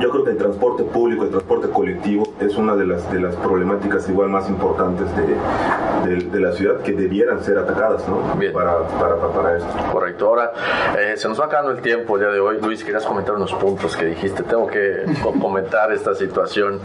yo 0.00 0.10
creo 0.10 0.24
que 0.24 0.30
el 0.30 0.36
transporte 0.36 0.82
público, 0.84 1.24
el 1.24 1.30
transporte 1.30 1.68
colectivo 1.68 2.24
es 2.40 2.56
una 2.56 2.74
de 2.74 2.86
las, 2.86 3.10
de 3.12 3.20
las 3.20 3.34
problemáticas 3.36 4.08
igual 4.08 4.28
más 4.28 4.48
importantes 4.48 5.06
de, 5.16 6.16
de, 6.16 6.40
la 6.40 6.52
ciudad 6.52 6.80
que 6.80 6.92
debieran 6.92 7.42
ser 7.42 7.58
atacadas 7.58 8.06
¿no? 8.08 8.20
Para, 8.52 8.78
para, 8.88 9.16
para, 9.16 9.56
esto. 9.56 9.68
Correcto. 9.92 10.28
Ahora, 10.28 10.52
eh, 10.98 11.16
se 11.16 11.28
nos 11.28 11.40
va 11.40 11.46
acabando 11.46 11.72
el 11.72 11.80
tiempo 11.84 12.16
el 12.16 12.22
día 12.22 12.32
de 12.32 12.40
hoy. 12.40 12.58
Luis, 12.60 12.82
querías 12.82 13.04
comentar 13.04 13.34
unos 13.34 13.52
puntos 13.52 13.96
que 13.96 14.06
dijiste. 14.06 14.42
Tengo 14.42 14.66
que 14.66 15.04
comentar 15.40 15.92
esta 15.92 16.14
situación 16.14 16.80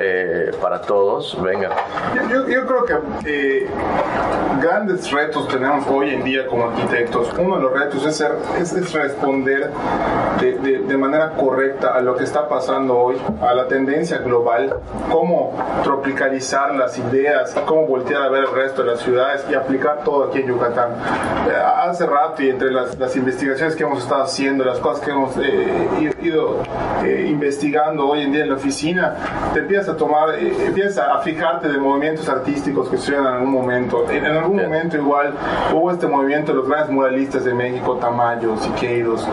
eh, 0.00 0.52
para 0.62 0.80
todos. 0.80 1.36
Venga. 1.42 1.70
Yo, 2.30 2.48
yo 2.48 2.64
creo 2.64 2.84
que 2.84 2.94
eh, 3.26 3.68
grandes 4.62 5.10
retos 5.10 5.48
tenemos 5.48 5.86
hoy 5.88 6.14
en 6.14 6.24
día 6.24 6.46
como 6.46 6.70
arquitectos. 6.70 7.34
Uno 7.36 7.56
de 7.56 7.62
los 7.62 7.72
retos 7.72 8.06
es, 8.06 8.16
ser, 8.16 8.32
es, 8.58 8.72
es 8.72 8.92
responder 8.92 9.70
de, 10.40 10.78
de 10.86 10.96
manera 10.96 11.32
correcta 11.32 11.94
a 11.94 12.00
lo 12.00 12.14
que 12.14 12.24
está 12.24 12.48
pasando 12.48 12.96
hoy, 12.96 13.20
a 13.42 13.54
la 13.54 13.66
tendencia 13.66 14.18
global, 14.18 14.76
cómo 15.10 15.52
tropicalizar 15.82 16.76
las 16.76 16.96
ideas, 16.96 17.54
cómo 17.66 17.86
voltear 17.86 18.22
a 18.22 18.28
ver 18.28 18.44
el 18.44 18.52
resto 18.52 18.82
de 18.84 18.92
las 18.92 19.00
ciudades 19.00 19.44
y 19.50 19.54
aplicar 19.54 20.04
todo 20.04 20.24
aquí 20.24 20.38
en 20.38 20.46
Yucatán. 20.46 20.92
Eh, 21.48 21.54
hace 21.90 22.06
rato 22.06 22.42
y 22.42 22.50
entre 22.50 22.70
las, 22.70 22.98
las, 22.98 23.14
investigaciones 23.16 23.76
que 23.76 23.82
hemos 23.82 24.02
estado 24.02 24.22
haciendo, 24.22 24.64
las 24.64 24.78
cosas 24.78 25.04
que 25.04 25.10
hemos 25.10 25.36
eh, 25.36 26.10
ido 26.22 26.62
eh, 27.04 27.26
investigando 27.28 28.08
hoy 28.08 28.22
en 28.22 28.32
día 28.32 28.42
en 28.42 28.50
la 28.50 28.56
oficina, 28.56 29.16
te 29.52 29.60
empiezas 29.60 29.90
a 29.90 29.96
tomar, 29.96 30.38
empiezas 30.38 30.98
a 30.98 31.18
fijarte 31.20 31.68
de 31.68 31.78
movimientos 31.78 32.28
artísticos 32.28 32.88
que 32.88 32.96
suceden 32.96 33.20
en 33.20 33.26
algún 33.26 33.50
momento. 33.50 34.10
En, 34.10 34.24
algún 34.24 34.56
momento 34.56 34.96
igual 34.96 35.34
hubo 35.72 35.90
este 35.90 36.06
movimiento 36.06 36.52
de 36.52 36.58
los 36.58 36.68
grandes 36.68 36.90
muralistas 36.90 37.44
de 37.44 37.54
México, 37.54 37.96
Tamayo, 37.96 38.56
Siqueiros, 38.56 39.26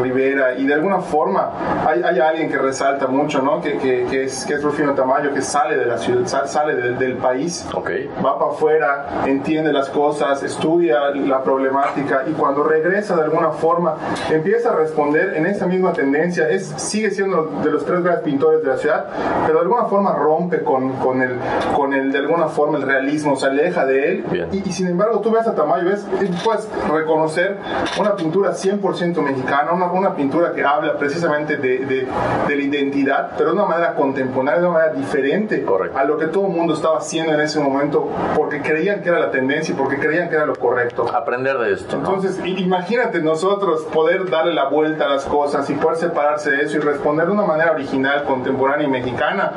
Rivera, 0.00 0.54
y 0.54 0.66
de 0.66 0.74
alguna 0.74 1.00
forma 1.00 1.50
hay, 1.86 2.02
hay, 2.02 2.18
alguien 2.18 2.48
que 2.48 2.58
resalta 2.58 3.06
mucho, 3.06 3.42
¿no? 3.42 3.60
Que, 3.60 3.78
que, 3.78 4.06
que, 4.08 4.24
es, 4.24 4.44
que 4.44 4.54
es 4.54 4.62
Rufino 4.62 4.94
Tamayo, 4.94 5.32
que 5.32 5.42
sale 5.42 5.76
de 5.76 5.86
la 5.86 5.98
ciudad, 5.98 6.46
sale 6.46 6.74
del, 6.74 6.98
del 6.98 7.16
país, 7.16 7.66
okay. 7.74 8.10
va 8.24 8.38
para 8.38 8.50
afuera, 8.50 9.06
entiende 9.26 9.72
las 9.72 9.88
cosas, 9.90 10.42
estudia 10.50 11.10
la 11.14 11.42
problemática 11.42 12.24
y 12.26 12.32
cuando 12.32 12.62
regresa 12.64 13.16
de 13.16 13.22
alguna 13.22 13.50
forma 13.50 13.96
empieza 14.30 14.70
a 14.70 14.76
responder 14.76 15.36
en 15.36 15.46
esa 15.46 15.66
misma 15.66 15.92
tendencia. 15.92 16.48
Es, 16.48 16.66
sigue 16.76 17.10
siendo 17.10 17.44
de 17.62 17.70
los 17.70 17.84
tres 17.84 18.02
grandes 18.02 18.24
pintores 18.24 18.62
de 18.62 18.68
la 18.68 18.76
ciudad, 18.76 19.06
pero 19.46 19.58
de 19.58 19.64
alguna 19.64 19.84
forma 19.84 20.12
rompe 20.14 20.62
con, 20.62 20.92
con, 20.94 21.22
el, 21.22 21.36
con 21.74 21.92
el, 21.94 22.12
de 22.12 22.18
alguna 22.18 22.48
forma, 22.48 22.78
el 22.78 22.84
realismo, 22.84 23.36
se 23.36 23.46
aleja 23.46 23.84
de 23.86 24.10
él. 24.10 24.48
Y, 24.52 24.68
y, 24.68 24.72
sin 24.72 24.88
embargo, 24.88 25.20
tú 25.20 25.30
ves 25.30 25.46
a 25.46 25.54
Tamayo, 25.54 25.88
ves, 25.88 26.06
puedes 26.44 26.68
reconocer 26.92 27.58
una 27.98 28.16
pintura 28.16 28.52
100% 28.52 29.20
mexicana, 29.22 29.72
una, 29.72 29.90
una 29.92 30.14
pintura 30.14 30.52
que 30.52 30.64
habla 30.64 30.96
precisamente 30.96 31.56
de, 31.56 31.78
de, 31.78 32.08
de, 32.48 32.56
la 32.56 32.62
identidad, 32.62 33.30
pero 33.36 33.50
de 33.50 33.56
una 33.56 33.66
manera 33.66 33.94
contemporánea, 33.94 34.60
de 34.60 34.66
una 34.66 34.78
manera 34.78 34.94
diferente 34.94 35.62
Correcto. 35.64 35.98
a 35.98 36.04
lo 36.04 36.18
que 36.18 36.26
todo 36.26 36.46
el 36.46 36.52
mundo 36.52 36.74
estaba 36.74 36.98
haciendo 36.98 37.34
en 37.34 37.40
ese 37.40 37.60
momento, 37.60 38.08
porque 38.36 38.60
creían 38.60 39.02
que 39.02 39.08
era 39.08 39.18
la 39.18 39.30
tendencia 39.30 39.74
y 39.74 39.76
porque 39.76 39.98
creían 39.98 40.28
que 40.28 40.36
era 40.36 40.39
lo 40.46 40.56
correcto. 40.56 41.06
Aprender 41.14 41.58
de 41.58 41.72
esto. 41.72 41.96
Entonces, 41.96 42.38
¿no? 42.38 42.46
imagínate 42.46 43.20
nosotros 43.20 43.82
poder 43.92 44.28
darle 44.30 44.54
la 44.54 44.68
vuelta 44.68 45.06
a 45.06 45.08
las 45.08 45.24
cosas 45.24 45.68
y 45.70 45.74
poder 45.74 45.96
separarse 45.96 46.50
de 46.50 46.62
eso 46.62 46.78
y 46.78 46.80
responder 46.80 47.26
de 47.26 47.32
una 47.32 47.44
manera 47.44 47.72
original, 47.72 48.24
contemporánea 48.24 48.86
y 48.86 48.90
mexicana, 48.90 49.52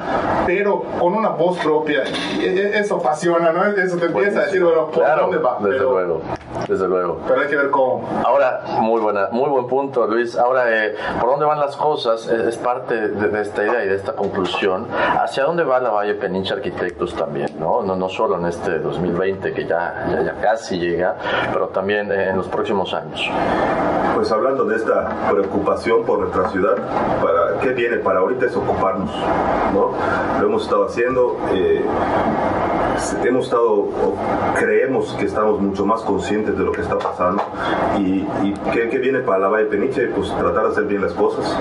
pero 0.46 0.84
con 1.00 1.14
una 1.14 1.30
voz 1.30 1.58
propia. 1.60 2.04
Eso 2.42 2.98
apasiona, 2.98 3.52
¿no? 3.52 3.66
Eso 3.66 3.98
te 3.98 4.06
empieza 4.06 4.42
a 4.42 4.46
decir, 4.46 4.64
bueno, 4.64 4.88
¿por 4.88 5.04
claro, 5.04 5.24
dónde 5.24 5.38
va? 5.38 5.58
Desde 5.60 5.78
pero, 5.78 5.92
luego, 5.92 6.22
desde 6.68 6.88
luego. 6.88 7.20
Pero 7.28 7.42
hay 7.42 7.48
que 7.48 7.56
ver 7.56 7.70
cómo. 7.70 8.08
Ahora, 8.26 8.64
muy 8.80 9.02
buena, 9.02 9.30
muy 9.32 9.50
buen 9.50 9.68
punto, 9.68 10.06
Luis. 10.08 10.36
Ahora, 10.36 10.86
eh, 10.86 10.96
¿por 11.20 11.30
dónde 11.30 11.46
van 11.46 11.60
las 11.60 11.76
cosas? 11.76 12.28
Es, 12.28 12.48
es 12.48 12.58
parte 12.58 13.10
de, 13.10 13.28
de, 13.30 13.42
esta 13.42 13.64
idea 13.64 13.84
y 13.86 13.90
de 13.90 13.96
esta 13.96 14.14
conclusión. 14.14 14.88
¿Hacia 14.92 15.44
dónde 15.44 15.64
va 15.64 15.80
la 15.80 15.90
Valle 15.90 16.16
Penincha 16.16 16.56
Arquitectos 16.56 17.14
también? 17.16 17.50
¿no? 17.60 17.82
No, 17.84 17.96
no 17.96 18.10
solo 18.10 18.38
en 18.38 18.46
este 18.46 18.80
2020, 18.80 19.54
que 19.54 19.66
ya, 19.66 20.08
ya, 20.12 20.22
ya 20.22 20.42
casi 20.42 20.73
llega, 20.80 21.16
pero 21.52 21.68
también 21.68 22.12
eh, 22.12 22.30
en 22.30 22.38
los 22.38 22.48
próximos 22.48 22.94
años. 22.94 23.30
Pues 24.16 24.32
hablando 24.32 24.66
de 24.66 24.76
esta 24.76 25.30
preocupación 25.32 26.04
por 26.04 26.20
nuestra 26.20 26.50
ciudad, 26.50 26.76
para 27.22 27.60
¿qué 27.62 27.70
viene 27.70 27.98
para 27.98 28.20
ahorita 28.20 28.46
es 28.46 28.56
ocuparnos? 28.56 29.12
¿no? 29.74 29.92
Lo 30.40 30.48
hemos 30.48 30.64
estado 30.64 30.86
haciendo. 30.86 31.38
Eh, 31.54 31.84
hemos 33.24 33.46
estado, 33.46 33.74
o 33.74 34.16
creemos 34.58 35.14
que 35.14 35.26
estamos 35.26 35.60
mucho 35.60 35.86
más 35.86 36.02
conscientes 36.02 36.58
de 36.58 36.64
lo 36.64 36.72
que 36.72 36.82
está 36.82 36.98
pasando. 36.98 37.44
¿Y, 37.98 38.26
y 38.44 38.54
¿qué, 38.72 38.90
¿qué, 38.90 38.98
viene 39.00 39.20
para 39.20 39.40
la 39.40 39.48
Valle 39.50 39.66
Peniche? 39.66 40.08
Pues 40.08 40.30
tratar 40.38 40.66
de 40.66 40.70
hacer 40.70 40.86
bien 40.86 41.02
las 41.02 41.14
cosas, 41.14 41.58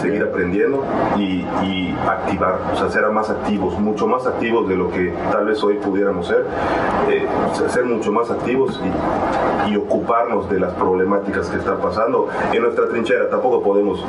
seguir 0.00 0.22
aprendiendo 0.22 0.84
y, 1.16 1.44
y, 1.62 1.96
activar, 2.08 2.58
o 2.72 2.76
sea, 2.76 2.90
ser 2.90 3.06
más 3.10 3.30
activos, 3.30 3.78
mucho 3.78 4.06
más 4.06 4.26
activos 4.26 4.68
de 4.68 4.76
lo 4.76 4.90
que 4.90 5.12
tal 5.30 5.46
vez 5.46 5.62
hoy 5.62 5.74
pudiéramos 5.74 6.26
ser, 6.26 6.46
eh, 7.08 7.26
ser 7.68 7.84
mucho 7.84 8.12
más 8.12 8.30
activos 8.30 8.49
y, 8.52 9.72
y, 9.72 9.76
ocuparnos 9.76 10.48
de 10.48 10.60
las 10.60 10.72
problemáticas 10.74 11.48
que 11.48 11.58
están 11.58 11.78
pasando 11.78 12.28
en 12.52 12.62
nuestra 12.62 12.88
trinchera. 12.88 13.28
Tampoco 13.28 13.62
podemos 13.62 14.04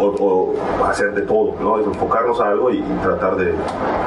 o, 0.00 0.06
o 0.06 0.84
hacer 0.86 1.12
de 1.14 1.22
todo, 1.22 1.54
¿no? 1.60 1.78
Es 1.78 1.86
enfocarnos 1.86 2.40
a 2.40 2.48
algo 2.48 2.70
y, 2.70 2.78
y 2.78 2.98
tratar 3.02 3.36
de, 3.36 3.54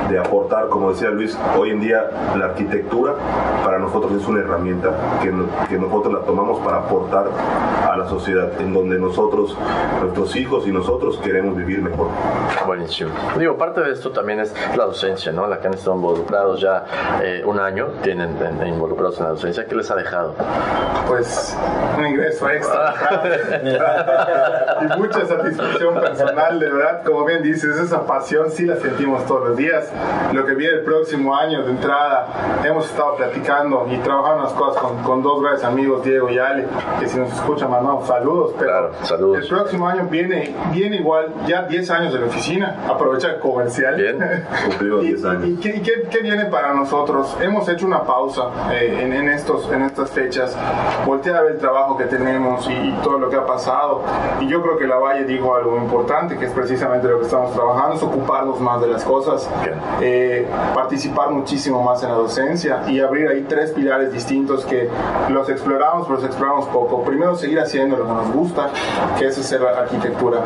de 0.10 0.20
aportar, 0.20 0.68
como 0.70 0.92
decía 0.92 1.10
Luis, 1.10 1.38
hoy 1.58 1.72
en 1.72 1.82
día 1.82 2.10
la 2.38 2.46
arquitectura 2.46 3.16
para 3.64 3.80
nosotros 3.80 4.14
es 4.14 4.28
una 4.28 4.42
herramienta 4.42 5.20
que, 5.22 5.34
que, 5.70 5.78
nosotros 5.78 6.14
la 6.14 6.20
tomamos 6.22 6.60
para 6.60 6.78
aportar 6.78 7.28
a 7.90 7.96
la 7.98 8.08
sociedad, 8.08 8.50
en 8.60 8.74
donde 8.74 8.98
nosotros, 9.00 9.58
nuestros 10.02 10.36
hijos 10.36 10.68
y 10.68 10.72
nosotros 10.72 11.18
queremos 11.18 11.56
vivir 11.56 11.82
mejor. 11.82 12.08
Buenísimo. 12.66 13.12
Digo, 13.38 13.58
parte 13.58 13.82
de 13.82 13.92
esto 13.92 14.12
también 14.12 14.40
es 14.40 14.54
la 14.76 14.86
docencia, 14.86 15.32
¿no? 15.32 15.48
La 15.48 15.60
que 15.60 15.68
han 15.68 15.74
estado 15.74 15.96
involucrados 15.96 16.62
ya 16.62 16.86
eh, 17.22 17.44
un 17.46 17.60
año, 17.60 17.88
tienen 18.02 18.38
en, 18.42 18.68
involucrados 18.68 19.18
en 19.20 19.24
la 19.24 19.30
docencia. 19.32 19.63
¿Qué 19.68 19.76
les 19.76 19.90
ha 19.92 19.96
dejado? 19.96 20.36
Pues 21.08 21.58
un 21.98 22.08
ingreso 22.08 22.50
extra 22.50 22.94
y 24.82 25.00
mucha 25.00 25.26
satisfacción 25.26 26.00
personal, 26.00 26.60
de 26.60 26.70
verdad. 26.70 27.04
Como 27.04 27.26
bien 27.26 27.44
dices, 27.44 27.78
esa 27.78 28.06
pasión 28.06 28.52
sí 28.52 28.66
la 28.66 28.78
sentimos 28.78 29.26
todos 29.26 29.50
los 29.50 29.58
días. 29.58 29.92
Lo 30.32 30.46
que 30.46 30.56
viene 30.56 30.76
el 30.76 30.84
próximo 30.84 31.36
año 31.36 31.64
de 31.64 31.72
entrada, 31.72 32.28
hemos 32.64 32.86
estado 32.90 33.16
platicando 33.16 33.88
y 33.92 33.98
trabajando 33.98 34.44
las 34.44 34.54
cosas 34.54 34.82
con, 34.82 35.04
con 35.04 35.24
dos 35.24 35.42
grandes 35.42 35.64
amigos, 35.64 36.04
Diego 36.04 36.30
y 36.30 36.38
Ale, 36.40 36.66
que 37.00 37.08
si 37.08 37.18
nos 37.18 37.32
escuchan 37.34 37.70
mandamos 37.70 38.08
saludos, 38.08 38.54
pero 38.58 38.72
claro, 38.72 38.92
saludos. 39.04 39.44
el 39.44 39.48
próximo 39.50 39.88
año 39.88 40.08
viene, 40.10 40.56
viene 40.72 40.98
igual, 40.98 41.34
ya 41.48 41.64
10 41.64 41.90
años 41.92 42.14
de 42.14 42.20
la 42.20 42.26
oficina, 42.28 42.78
aprovecha 42.88 43.30
el 43.30 43.40
comercial. 43.40 43.96
Bien, 43.96 44.18
cumplido 44.66 45.00
10 45.02 45.26
años. 45.26 45.46
¿Y, 45.46 45.52
y, 45.54 45.56
qué, 45.58 45.82
qué, 45.82 46.08
qué, 46.10 46.20
viene 46.20 46.46
para 46.46 46.74
nosotros? 46.74 47.36
Hemos 47.42 47.68
hecho 47.70 47.86
una 47.86 48.04
pausa 48.04 48.50
eh, 48.72 49.00
en, 49.02 49.14
en, 49.14 49.30
estos, 49.44 49.70
en 49.72 49.82
estas 49.82 50.10
fechas, 50.10 50.56
voltear 51.06 51.36
a 51.36 51.42
ver 51.42 51.52
el 51.54 51.60
trabajo 51.60 51.98
que 51.98 52.06
tenemos 52.06 52.66
y, 52.70 52.74
y, 52.74 53.00
todo 53.04 53.18
lo 53.18 53.30
que 53.30 53.36
ha 53.36 53.46
pasado, 53.46 54.02
y 54.40 54.48
yo 54.48 54.62
creo 54.62 54.78
que 54.78 54.88
la 54.88 54.96
Valle 54.96 55.26
dijo 55.26 55.54
algo 55.54 55.78
importante, 55.78 56.38
que 56.38 56.46
es 56.46 56.52
precisamente 56.52 57.08
lo 57.10 57.20
que 57.20 57.26
estamos 57.26 57.54
trabajando, 57.54 57.96
es 57.96 58.04
ocuparnos 58.04 58.62
más 58.62 58.80
de 58.80 58.88
las 58.88 59.04
cosas, 59.04 59.50
eh, 60.02 60.48
participar 60.74 61.32
muchísimo 61.32 61.84
más 61.84 62.02
en 62.04 62.10
la 62.10 62.16
docencia 62.16 62.84
y 62.88 63.02
abrir 63.02 63.28
ahí 63.28 63.46
tres 63.48 63.72
pilares 63.72 64.14
distintos 64.14 64.66
que 64.66 64.90
los 65.30 65.50
exploramos, 65.50 66.08
pero 66.08 66.20
los 66.20 66.26
exploramos 66.26 66.66
poco. 66.68 67.04
Primero, 67.04 67.36
seguir 67.36 67.60
haciendo 67.60 67.98
lo 67.98 68.06
que 68.06 68.14
nos 68.14 68.32
gusta, 68.32 68.70
que 69.20 69.28
es 69.28 69.38
hacer 69.38 69.62
arquitectura. 69.66 70.40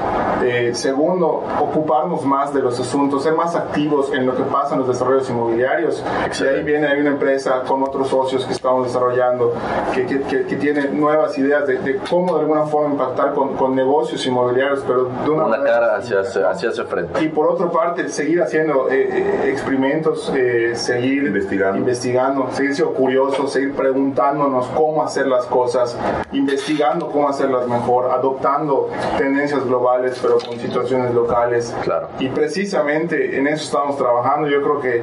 Eh, 0.43 0.71
segundo, 0.73 1.43
ocuparnos 1.59 2.25
más 2.25 2.53
de 2.53 2.61
los 2.61 2.79
asuntos, 2.79 3.23
ser 3.23 3.35
más 3.35 3.55
activos 3.55 4.11
en 4.13 4.25
lo 4.25 4.35
que 4.35 4.43
pasa 4.43 4.73
en 4.73 4.79
los 4.79 4.87
desarrollos 4.87 5.29
inmobiliarios. 5.29 6.03
Y 6.39 6.43
ahí 6.43 6.63
viene 6.63 6.87
hay 6.87 6.99
una 6.99 7.11
empresa 7.11 7.61
con 7.67 7.83
otros 7.83 8.07
socios 8.07 8.45
que 8.45 8.53
estamos 8.53 8.86
desarrollando, 8.87 9.53
que, 9.93 10.05
que, 10.05 10.21
que, 10.21 10.45
que 10.45 10.55
tiene 10.55 10.89
nuevas 10.89 11.37
ideas 11.37 11.67
de, 11.67 11.77
de, 11.79 11.97
cómo 12.09 12.35
de 12.35 12.41
alguna 12.41 12.65
forma 12.65 12.93
impactar 12.93 13.33
con, 13.33 13.55
con 13.55 13.75
negocios 13.75 14.25
inmobiliarios, 14.25 14.83
pero 14.87 15.09
de 15.23 15.29
una, 15.29 15.45
una 15.45 15.63
cara 15.63 15.95
hacia, 15.97 16.21
hacia, 16.21 16.49
hacia 16.49 16.69
ese 16.69 16.83
frente. 16.85 17.23
Y 17.23 17.29
por 17.29 17.47
otra 17.47 17.69
parte, 17.69 18.09
seguir 18.09 18.41
haciendo 18.41 18.89
eh, 18.89 19.09
eh, 19.11 19.49
experimentos, 19.49 20.31
seguir 20.73 21.23
investigando. 21.25 21.77
investigando, 21.77 22.47
seguir 22.51 22.75
siendo 22.75 22.93
curiosos, 22.93 23.51
seguir 23.51 23.73
preguntándonos 23.75 24.67
cómo 24.67 25.03
hacer 25.03 25.27
las 25.27 25.45
cosas, 25.45 25.97
investigando 26.31 27.09
cómo 27.09 27.29
hacerlas 27.29 27.67
mejor, 27.67 28.11
adoptando 28.11 28.89
tendencias 29.17 29.65
globales 29.65 30.19
pero 30.21 30.37
con 30.39 30.57
situaciones 30.59 31.13
locales. 31.13 31.75
Claro. 31.83 32.09
Y 32.19 32.29
precisamente 32.29 33.37
en 33.37 33.47
eso 33.47 33.63
estamos 33.63 33.97
trabajando. 33.97 34.47
Yo 34.47 34.61
creo 34.61 34.79
que 34.79 35.01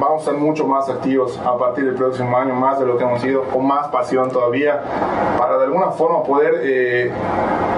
vamos 0.00 0.18
a 0.18 0.30
estar 0.30 0.34
mucho 0.34 0.66
más 0.66 0.88
activos 0.88 1.38
a 1.44 1.56
partir 1.56 1.84
del 1.84 1.94
próximo 1.94 2.36
año, 2.36 2.54
más 2.54 2.78
de 2.78 2.86
lo 2.86 2.96
que 2.96 3.04
hemos 3.04 3.15
reconocido, 3.16 3.42
con 3.44 3.66
más 3.66 3.88
pasión 3.88 4.30
todavía, 4.30 4.80
para 5.38 5.58
de 5.58 5.64
alguna 5.64 5.90
forma 5.90 6.22
poder 6.22 6.60
eh, 6.62 7.12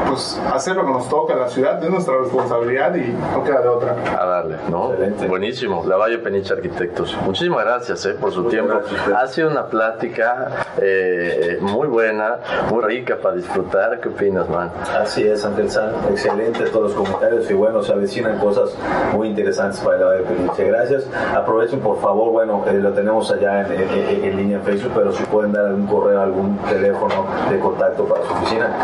pues, 0.09 0.41
hacer 0.53 0.77
lo 0.77 0.85
que 0.85 0.91
nos 0.91 1.09
toca 1.09 1.35
en 1.35 1.41
la 1.41 1.49
ciudad, 1.49 1.83
es 1.83 1.91
nuestra 1.91 2.17
responsabilidad 2.19 2.95
y 2.95 3.13
no 3.33 3.45
queda 3.45 3.61
de 3.61 3.69
otra. 3.69 3.97
A 4.19 4.27
darle, 4.27 4.57
¿no? 4.71 4.93
Buenísimo, 5.29 5.85
La 5.87 5.97
Valle 5.97 6.19
Peniche 6.19 6.55
Arquitectos. 6.55 7.17
Muchísimas 7.25 7.65
gracias 7.65 8.05
eh, 8.07 8.15
por 8.15 8.33
su 8.33 8.45
tiempo. 8.45 8.75
ha 9.17 9.27
sido 9.29 9.51
una 9.51 9.67
plática 9.67 10.67
eh, 10.81 11.59
muy 11.61 11.89
buena, 11.89 12.39
muy 12.71 12.83
rica 12.83 13.17
para 13.23 13.37
disfrutar. 13.37 14.01
¿Qué 14.01 14.09
opinas, 14.09 14.49
man? 14.49 14.73
Así 15.01 15.27
es, 15.27 15.45
Ángel 15.45 15.71
San. 15.71 15.93
Excelente 16.11 16.65
todos 16.65 16.95
los 16.95 16.95
comentarios 16.95 17.51
y 17.51 17.55
bueno, 17.55 17.83
se 17.83 17.93
avecinan 17.93 18.39
cosas 18.39 18.77
muy 19.13 19.29
interesantes 19.29 19.81
para 19.81 19.99
la 19.99 20.07
Valle 20.07 20.23
Peniche. 20.23 20.65
Gracias. 20.65 21.07
Aprovechen, 21.35 21.81
por 21.81 22.01
favor, 22.01 22.33
bueno, 22.33 22.65
lo 22.73 22.93
tenemos 22.93 23.31
allá 23.31 23.67
en, 23.67 24.25
en 24.25 24.37
línea 24.37 24.59
en 24.59 24.65
Facebook, 24.65 24.93
pero 24.95 25.13
si 25.13 25.23
pueden 25.31 25.53
dar 25.53 25.67
algún 25.67 25.87
correo, 25.87 26.21
algún 26.21 26.57
teléfono 26.59 27.27
de 27.51 27.59
contacto 27.59 28.05
para 28.05 28.25
su 28.25 28.33
oficina. 28.33 28.77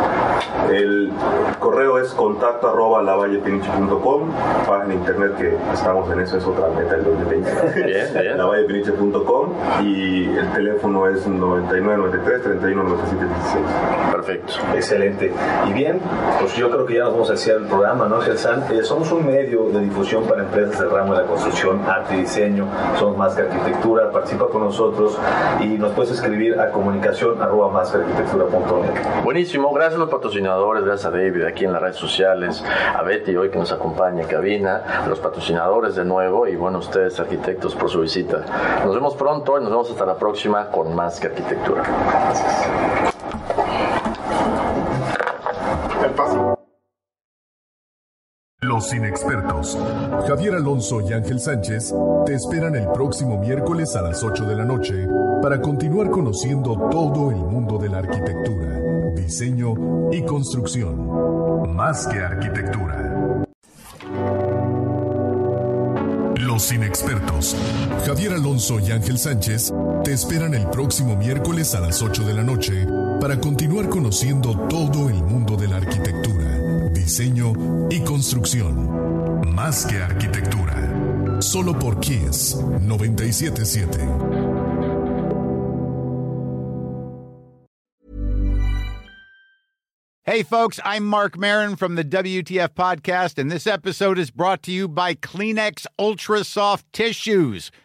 El 0.71 1.13
correo 1.59 1.99
es 1.99 2.13
contacto 2.13 2.69
arroba 2.69 3.03
lavallepiniche.com, 3.03 4.31
página 4.67 4.95
internet 4.95 5.37
que 5.37 5.57
estamos 5.73 6.11
en 6.11 6.21
eso, 6.21 6.39
es 6.39 6.45
otra 6.45 6.69
meta 6.69 6.97
del 6.97 7.05
2020. 7.05 7.51
Bien, 7.85 8.07
bien. 8.13 8.39
lavallepiniche.com 8.39 9.53
y 9.83 10.37
el 10.37 10.53
teléfono 10.53 11.09
es 11.09 11.27
9993 11.27 12.43
31 12.43 12.85
16. 12.85 13.65
Perfecto. 14.13 14.53
Excelente. 14.75 15.33
Y 15.69 15.73
bien, 15.73 16.01
pues 16.41 16.55
yo 16.55 16.71
creo 16.71 16.87
que 16.87 16.95
ya 16.95 17.05
nos 17.05 17.13
vamos 17.13 17.31
a 17.31 17.35
hacer 17.35 17.57
el 17.57 17.67
programa, 17.67 18.09
¿no, 18.09 18.21
Gelsan? 18.21 18.65
Eh, 18.73 18.83
somos 18.83 19.11
un 19.13 19.27
medio 19.27 19.65
de 19.71 19.81
difusión 19.81 20.25
para 20.25 20.43
empresas 20.43 20.79
del 20.81 20.91
ramo 20.91 21.15
de 21.15 21.23
la 21.23 21.27
construcción, 21.27 21.81
arte 21.87 22.15
y 22.15 22.21
diseño, 22.21 22.67
somos 22.99 23.17
más 23.17 23.35
que 23.35 23.43
arquitectura, 23.43 24.11
participa 24.11 24.49
con 24.49 24.63
nosotros 24.63 25.19
y 25.61 25.69
nos 25.79 25.93
puedes 25.93 26.13
escribir 26.13 26.34
a 26.35 26.71
comunicación 26.71 27.41
arroba 27.41 27.71
más 27.71 27.95
arquitectura.net. 27.95 29.23
Buenísimo, 29.23 29.73
gracias 29.73 29.95
a 29.95 29.99
los 29.99 30.11
patrocinadores, 30.11 30.85
gracias 30.85 31.07
a 31.07 31.17
David 31.17 31.45
aquí 31.45 31.65
en 31.65 31.73
las 31.73 31.81
redes 31.81 31.97
sociales, 31.97 32.63
a 32.95 33.03
Betty 33.03 33.37
hoy 33.37 33.51
que 33.51 33.59
nos 33.59 33.71
acompaña 33.71 34.23
en 34.23 34.29
cabina, 34.29 34.83
a 35.05 35.07
los 35.07 35.21
patrocinadores 35.21 35.95
de 35.95 36.05
nuevo 36.05 36.49
y 36.49 36.57
bueno, 36.57 36.79
ustedes 36.79 37.19
arquitectos 37.21 37.75
por 37.77 37.89
su 37.89 38.01
visita. 38.01 38.45
Nos 38.85 38.95
vemos 38.95 39.15
pronto 39.15 39.59
y 39.59 39.63
nos 39.63 39.71
vemos 39.71 39.91
hasta 39.91 40.05
la 40.05 40.17
próxima 40.17 40.71
con 40.71 40.95
más 40.95 41.21
que 41.21 41.29
arquitectura. 41.29 41.83
Gracias. 41.83 43.14
Los 48.75 48.93
inexpertos, 48.93 49.79
Javier 50.27 50.57
Alonso 50.57 51.01
y 51.01 51.13
Ángel 51.13 51.39
Sánchez, 51.39 51.95
te 52.27 52.35
esperan 52.35 52.75
el 52.75 52.89
próximo 52.89 53.39
miércoles 53.39 53.95
a 53.95 54.03
las 54.03 54.25
8 54.25 54.47
de 54.47 54.57
la 54.57 54.65
noche 54.65 55.07
para 55.41 55.63
continuar 55.63 56.11
conociendo 56.11 56.89
todo 56.91 57.31
el 57.31 57.37
mundo 57.37 57.79
de 57.79 57.89
la 57.89 57.99
arquitectura, 57.99 59.13
diseño 59.15 60.11
y 60.11 60.23
construcción. 60.23 61.73
Más 61.73 62.09
que 62.09 62.19
arquitectura. 62.19 63.45
Los 66.35 66.73
inexpertos, 66.73 67.55
Javier 68.05 68.33
Alonso 68.33 68.81
y 68.81 68.91
Ángel 68.91 69.19
Sánchez, 69.19 69.73
te 70.03 70.13
esperan 70.13 70.53
el 70.53 70.69
próximo 70.71 71.15
miércoles 71.15 71.77
a 71.77 71.81
las 71.81 72.03
8 72.03 72.25
de 72.25 72.35
la 72.35 72.43
noche 72.43 72.89
para 73.21 73.39
continuar 73.39 73.89
conociendo 73.89 74.67
todo 74.69 75.09
el 75.11 75.23
mundo 75.23 75.57
de 75.57 75.69
la 75.69 75.77
arquitectura 75.77 76.34
diseño 77.05 77.53
y 77.91 78.01
construcción. 78.01 79.45
Más 79.55 79.85
que 79.85 79.99
arquitectura. 79.99 81.43
Solo 81.43 81.79
por 81.79 82.01
Kiss 82.01 82.57
977. 82.81 83.99
Hey, 90.23 90.43
folks, 90.43 90.81
I'm 90.83 91.05
Mark 91.05 91.37
Marin 91.37 91.77
from 91.77 91.97
the 91.97 92.05
WTF 92.05 92.71
Podcast, 92.71 93.37
and 93.37 93.53
this 93.53 93.67
episode 93.67 94.19
is 94.19 94.31
brought 94.31 94.63
to 94.63 94.73
you 94.73 94.89
by 94.89 95.15
Kleenex 95.15 95.85
Ultra 95.99 96.43
Soft 96.43 96.91
Tissues 96.95 97.71